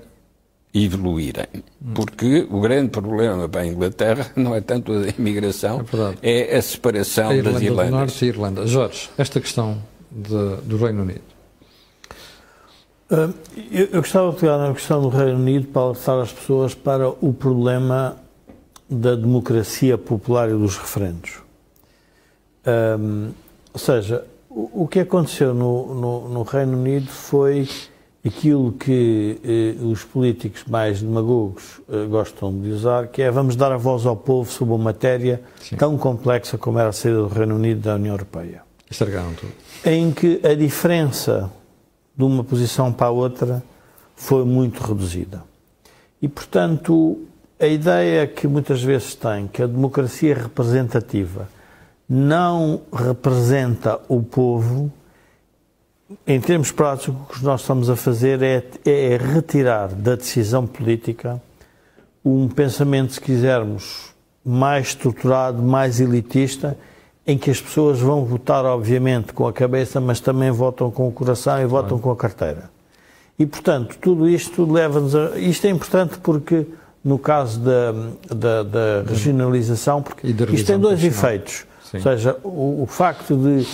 evoluírem. 0.73 1.47
Porque 1.93 2.47
o 2.49 2.61
grande 2.61 2.89
problema 2.89 3.49
para 3.49 3.61
a 3.61 3.67
Inglaterra 3.67 4.31
não 4.35 4.55
é 4.55 4.61
tanto 4.61 4.93
a 4.93 5.09
imigração, 5.17 5.83
é, 6.21 6.55
é 6.55 6.57
a 6.57 6.61
separação 6.61 7.29
a 7.29 7.35
Irlanda 7.35 7.59
das 7.59 7.61
Irlandas. 7.61 7.89
Do 7.89 7.97
Norte 7.97 8.25
e 8.25 8.27
Irlanda. 8.27 8.67
Jorge, 8.67 9.09
esta 9.17 9.41
questão 9.41 9.81
de, 10.09 10.55
do 10.63 10.77
Reino 10.77 11.03
Unido. 11.03 11.31
Uh, 13.11 13.33
eu, 13.69 13.87
eu, 13.87 14.01
gostava 14.01 14.31
de 14.31 14.37
pegar 14.37 14.57
na 14.57 14.73
questão 14.73 15.01
do 15.01 15.09
Reino 15.09 15.37
Unido 15.37 15.67
para 15.67 15.81
alertar 15.81 16.19
as 16.21 16.31
pessoas 16.31 16.73
para 16.73 17.09
o 17.09 17.33
problema 17.33 18.15
da 18.89 19.15
democracia 19.15 19.97
popular 19.97 20.49
e 20.49 20.53
dos 20.53 20.77
referendos. 20.77 21.39
Um, 22.65 23.31
ou 23.73 23.79
seja, 23.79 24.25
o, 24.53 24.83
o, 24.83 24.87
que 24.87 24.99
aconteceu 24.99 25.53
no, 25.53 25.95
no, 25.95 26.29
no, 26.29 26.43
Reino 26.43 26.77
Unido 26.77 27.07
foi 27.07 27.67
aquilo 28.25 28.73
que 28.73 29.39
eh, 29.43 29.83
os 29.83 30.03
políticos 30.03 30.65
mais 30.67 31.01
demagogos 31.01 31.81
eh, 31.89 32.05
gostam 32.05 32.59
de 32.59 32.69
usar, 32.69 33.07
que 33.07 33.21
é 33.21 33.31
vamos 33.31 33.55
dar 33.55 33.71
a 33.71 33.77
voz 33.77 34.05
ao 34.05 34.15
povo 34.15 34.51
sobre 34.51 34.73
uma 34.73 34.83
matéria 34.83 35.41
Sim. 35.61 35.77
tão 35.77 35.97
complexa 35.97 36.57
como 36.57 36.77
era 36.77 36.89
a 36.89 36.91
saída 36.91 37.19
do 37.19 37.27
Reino 37.27 37.55
Unido 37.55 37.81
da 37.81 37.95
União 37.95 38.13
Europeia. 38.13 38.61
Estragaram 38.89 39.33
tudo. 39.33 39.53
Em 39.85 40.11
que 40.11 40.41
a 40.43 40.53
diferença 40.53 41.49
de 42.15 42.23
uma 42.23 42.43
posição 42.43 42.91
para 42.91 43.07
a 43.07 43.11
outra 43.11 43.63
foi 44.15 44.43
muito 44.43 44.83
reduzida. 44.83 45.43
E, 46.21 46.27
portanto, 46.27 47.25
a 47.57 47.65
ideia 47.65 48.27
que 48.27 48.47
muitas 48.47 48.83
vezes 48.83 49.15
tem 49.15 49.47
que 49.47 49.63
a 49.63 49.67
democracia 49.67 50.35
representativa 50.35 51.47
não 52.13 52.81
representa 52.91 53.97
o 54.09 54.21
povo, 54.21 54.91
em 56.27 56.41
termos 56.41 56.69
práticos, 56.69 57.07
o 57.07 57.33
que 57.33 57.41
nós 57.41 57.61
estamos 57.61 57.89
a 57.89 57.95
fazer 57.95 58.43
é, 58.43 58.65
é 58.85 59.15
retirar 59.15 59.87
da 59.87 60.15
decisão 60.15 60.67
política 60.67 61.41
um 62.23 62.49
pensamento, 62.49 63.13
se 63.13 63.21
quisermos, 63.21 64.13
mais 64.43 64.87
estruturado, 64.87 65.63
mais 65.63 66.01
elitista, 66.01 66.77
em 67.25 67.37
que 67.37 67.49
as 67.49 67.61
pessoas 67.61 68.01
vão 68.01 68.25
votar, 68.25 68.65
obviamente, 68.65 69.31
com 69.31 69.47
a 69.47 69.53
cabeça, 69.53 70.01
mas 70.01 70.19
também 70.19 70.51
votam 70.51 70.91
com 70.91 71.07
o 71.07 71.13
coração 71.13 71.61
e 71.61 71.65
votam 71.65 71.97
com 71.97 72.11
a 72.11 72.15
carteira. 72.17 72.69
E, 73.39 73.45
portanto, 73.45 73.97
tudo 74.01 74.27
isto 74.27 74.69
leva-nos 74.69 75.15
a. 75.15 75.39
Isto 75.39 75.65
é 75.65 75.69
importante 75.69 76.17
porque 76.17 76.67
no 77.05 77.17
caso 77.17 77.57
da, 77.61 77.93
da, 78.35 78.63
da 78.63 79.03
regionalização, 79.07 80.03
porque 80.03 80.27
isto 80.27 80.67
tem 80.67 80.77
dois 80.77 81.01
efeitos. 81.01 81.70
Sim. 81.91 81.97
Ou 81.97 82.03
seja, 82.03 82.37
o, 82.43 82.83
o 82.83 82.85
facto 82.87 83.35
de 83.35 83.67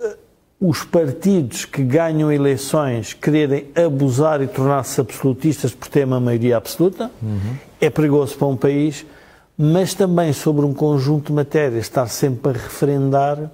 uh, 0.00 0.16
os 0.60 0.84
partidos 0.84 1.64
que 1.64 1.82
ganham 1.82 2.30
eleições 2.30 3.12
quererem 3.12 3.66
abusar 3.74 4.40
e 4.40 4.46
tornar-se 4.46 5.00
absolutistas 5.00 5.74
por 5.74 5.88
ter 5.88 6.04
uma 6.04 6.20
maioria 6.20 6.56
absoluta 6.56 7.10
uhum. 7.20 7.56
é 7.80 7.90
perigoso 7.90 8.36
para 8.36 8.46
um 8.46 8.56
país, 8.56 9.04
mas 9.56 9.92
também 9.92 10.32
sobre 10.32 10.64
um 10.64 10.72
conjunto 10.72 11.26
de 11.26 11.32
matérias, 11.32 11.82
estar 11.82 12.06
sempre 12.06 12.50
a 12.50 12.52
referendar. 12.52 13.50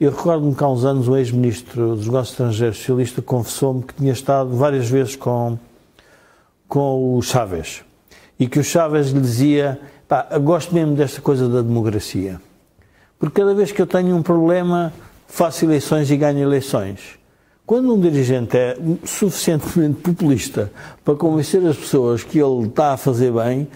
Eu 0.00 0.10
recordo-me 0.10 0.54
que 0.54 0.64
há 0.64 0.68
uns 0.68 0.84
anos 0.84 1.08
o 1.08 1.16
ex-ministro 1.16 1.94
dos 1.94 2.06
Negócios 2.06 2.30
Estrangeiros 2.30 2.78
socialista 2.78 3.20
confessou-me 3.20 3.82
que 3.82 3.94
tinha 3.94 4.12
estado 4.12 4.56
várias 4.56 4.88
vezes 4.88 5.14
com, 5.14 5.58
com 6.66 7.16
o 7.16 7.22
Chávez 7.22 7.84
e 8.38 8.48
que 8.48 8.58
o 8.58 8.64
Chávez 8.64 9.10
lhe 9.10 9.20
dizia: 9.20 9.78
pá, 10.08 10.26
gosto 10.38 10.74
mesmo 10.74 10.96
desta 10.96 11.20
coisa 11.20 11.48
da 11.48 11.60
democracia, 11.60 12.40
porque 13.22 13.40
cada 13.40 13.54
vez 13.54 13.70
que 13.70 13.80
eu 13.80 13.86
tenho 13.86 14.16
um 14.16 14.20
problema, 14.20 14.92
faço 15.28 15.64
eleições 15.64 16.10
e 16.10 16.16
ganho 16.16 16.40
eleições. 16.40 17.20
Quando 17.64 17.94
um 17.94 18.00
dirigente 18.00 18.56
é 18.56 18.76
suficientemente 19.04 20.00
populista 20.00 20.72
para 21.04 21.14
convencer 21.14 21.64
as 21.64 21.76
pessoas 21.76 22.24
que 22.24 22.40
ele 22.40 22.66
está 22.66 22.94
a 22.94 22.96
fazer 22.96 23.32
bem, 23.32 23.68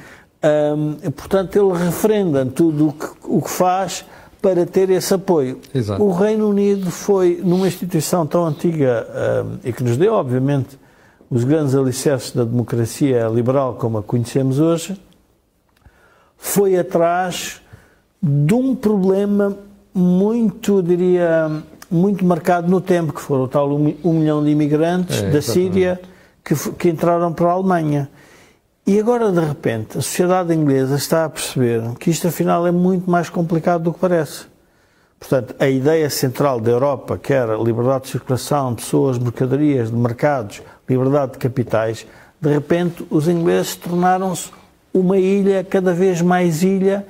hum, 0.77 0.97
portanto, 1.13 1.55
ele 1.55 1.79
referenda 1.79 2.45
tudo 2.45 2.89
o 2.89 2.93
que, 2.93 3.07
o 3.23 3.41
que 3.41 3.49
faz 3.49 4.05
para 4.43 4.67
ter 4.67 4.91
esse 4.91 5.15
apoio. 5.15 5.61
Exato. 5.73 6.03
O 6.03 6.13
Reino 6.13 6.49
Unido 6.49 6.91
foi, 6.91 7.41
numa 7.41 7.69
instituição 7.69 8.27
tão 8.27 8.45
antiga 8.45 9.07
hum, 9.45 9.59
e 9.63 9.73
que 9.73 9.85
nos 9.85 9.97
deu, 9.97 10.13
obviamente, 10.15 10.77
os 11.31 11.45
grandes 11.45 11.73
alicerces 11.77 12.33
da 12.33 12.43
democracia 12.43 13.29
liberal 13.29 13.75
como 13.75 13.99
a 13.99 14.03
conhecemos 14.03 14.59
hoje, 14.59 15.01
foi 16.37 16.77
atrás 16.77 17.63
de 18.29 18.55
um 18.55 18.75
problema 18.75 19.57
muito, 19.95 20.83
diria, 20.83 21.63
muito 21.89 22.25
marcado 22.25 22.69
no 22.69 22.81
tempo, 22.81 23.13
que 23.13 23.21
foram 23.21 23.45
o 23.45 23.49
tal 23.49 23.71
um, 23.71 23.95
um 24.03 24.15
milhão 24.15 24.43
de 24.43 24.51
imigrantes 24.51 25.23
é, 25.23 25.31
da 25.31 25.41
Síria 25.41 26.01
que, 26.45 26.57
que 26.73 26.89
entraram 26.89 27.33
para 27.33 27.47
a 27.47 27.53
Alemanha. 27.53 28.11
E 28.85 28.99
agora, 28.99 29.31
de 29.31 29.41
repente, 29.41 29.99
a 29.99 30.03
sociedade 30.03 30.53
inglesa 30.53 30.97
está 30.97 31.25
a 31.25 31.29
perceber 31.29 31.83
que 32.01 32.11
isto, 32.11 32.27
afinal, 32.27 32.67
é 32.67 32.73
muito 32.73 33.09
mais 33.09 33.31
complicado 33.31 33.85
do 33.85 33.93
que 33.93 34.01
parece. 34.01 34.47
Portanto, 35.21 35.55
a 35.61 35.69
ideia 35.69 36.11
central 36.11 36.61
da 36.61 36.73
Europa, 36.73 37.17
que 37.17 37.33
era 37.33 37.57
liberdade 37.57 38.05
de 38.05 38.11
circulação 38.11 38.75
de 38.75 38.83
pessoas, 38.83 39.19
mercadorias, 39.19 39.89
de 39.89 39.97
mercados, 39.97 40.63
liberdade 40.89 41.33
de 41.33 41.39
capitais, 41.39 42.07
de 42.41 42.53
repente 42.53 43.07
os 43.09 43.29
ingleses 43.29 43.77
tornaram-se 43.77 44.51
uma 44.93 45.17
ilha, 45.17 45.65
cada 45.65 45.93
vez 45.93 46.21
mais 46.21 46.63
ilha, 46.63 47.07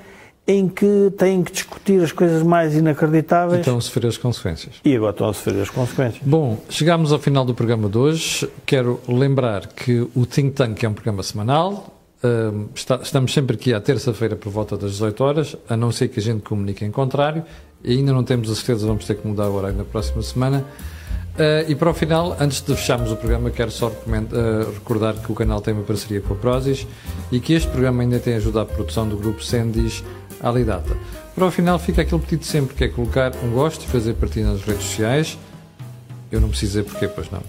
em 0.46 0.68
que 0.68 1.12
têm 1.18 1.42
que 1.42 1.50
discutir 1.50 2.02
as 2.02 2.12
coisas 2.12 2.42
mais 2.42 2.74
inacreditáveis. 2.74 3.58
E 3.58 3.60
estão 3.60 3.78
a 3.78 3.80
sofrer 3.80 4.06
as 4.06 4.16
consequências. 4.16 4.76
E 4.84 4.94
agora 4.94 5.10
estão 5.10 5.28
a 5.28 5.34
sofrer 5.34 5.60
as 5.60 5.70
consequências. 5.70 6.22
Bom, 6.24 6.58
chegámos 6.68 7.12
ao 7.12 7.18
final 7.18 7.44
do 7.44 7.52
programa 7.52 7.88
de 7.88 7.98
hoje. 7.98 8.48
Quero 8.64 9.00
lembrar 9.08 9.66
que 9.66 10.06
o 10.14 10.24
Think 10.24 10.52
Tank 10.52 10.84
é 10.84 10.88
um 10.88 10.94
programa 10.94 11.22
semanal. 11.22 11.92
Uh, 12.22 12.68
está, 12.74 12.96
estamos 13.02 13.32
sempre 13.32 13.56
aqui 13.56 13.74
à 13.74 13.80
terça-feira 13.80 14.36
por 14.36 14.50
volta 14.50 14.76
das 14.76 14.92
18 14.92 15.24
horas, 15.24 15.56
a 15.68 15.76
não 15.76 15.90
ser 15.90 16.08
que 16.08 16.20
a 16.20 16.22
gente 16.22 16.42
comunique 16.42 16.84
em 16.84 16.90
contrário. 16.90 17.44
E 17.82 17.98
ainda 17.98 18.12
não 18.12 18.22
temos 18.22 18.50
a 18.50 18.54
certeza, 18.54 18.86
vamos 18.86 19.04
ter 19.04 19.16
que 19.16 19.26
mudar 19.26 19.48
o 19.48 19.54
horário 19.54 19.76
na 19.76 19.84
próxima 19.84 20.22
semana. 20.22 20.64
Uh, 21.36 21.68
e 21.70 21.74
para 21.74 21.90
o 21.90 21.94
final, 21.94 22.34
antes 22.40 22.62
de 22.62 22.74
fecharmos 22.74 23.12
o 23.12 23.16
programa, 23.16 23.50
quero 23.50 23.70
só 23.70 23.88
uh, 23.88 24.72
recordar 24.72 25.14
que 25.16 25.30
o 25.30 25.34
canal 25.34 25.60
tem 25.60 25.74
uma 25.74 25.82
parceria 25.82 26.20
com 26.20 26.32
a 26.32 26.36
Prozis 26.36 26.86
e 27.30 27.38
que 27.38 27.52
este 27.52 27.68
programa 27.68 28.02
ainda 28.02 28.18
tem 28.18 28.36
ajudado 28.36 28.70
a 28.70 28.74
produção 28.74 29.06
do 29.06 29.18
grupo 29.18 29.44
Sendis 29.44 30.02
Alidata. 30.40 30.96
Para 31.34 31.46
o 31.46 31.50
final, 31.50 31.78
fica 31.78 32.02
aquele 32.02 32.20
pedido 32.20 32.44
sempre 32.44 32.74
que 32.74 32.84
é 32.84 32.88
colocar 32.88 33.32
um 33.44 33.50
gosto 33.50 33.84
e 33.84 33.88
fazer 33.88 34.14
partilha 34.14 34.46
nas 34.46 34.62
redes 34.62 34.84
sociais. 34.84 35.38
Eu 36.30 36.40
não 36.40 36.48
preciso 36.48 36.78
dizer 36.78 36.84
porquê, 36.90 37.08
pois 37.08 37.30
não. 37.30 37.42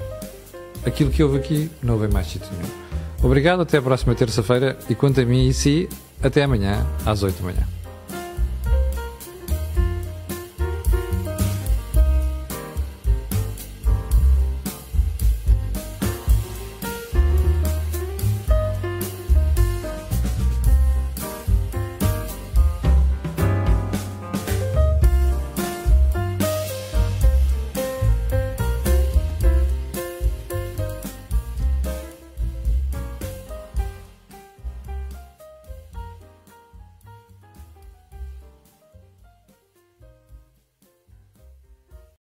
Aquilo 0.86 1.10
que 1.10 1.24
houve 1.24 1.38
aqui 1.38 1.72
não 1.82 1.96
houve 1.96 2.08
mais 2.08 2.28
sítio 2.28 2.50
nenhum. 2.52 2.72
Obrigado, 3.24 3.62
até 3.62 3.78
a 3.78 3.82
próxima 3.82 4.14
terça-feira 4.14 4.78
e 4.90 4.96
quanto 4.96 5.20
a 5.20 5.26
mim 5.26 5.48
e 5.48 5.54
si, 5.54 5.90
até 6.22 6.44
amanhã 6.44 6.86
às 7.06 7.24
8 7.24 7.38
da 7.38 7.44
manhã. 7.44 7.77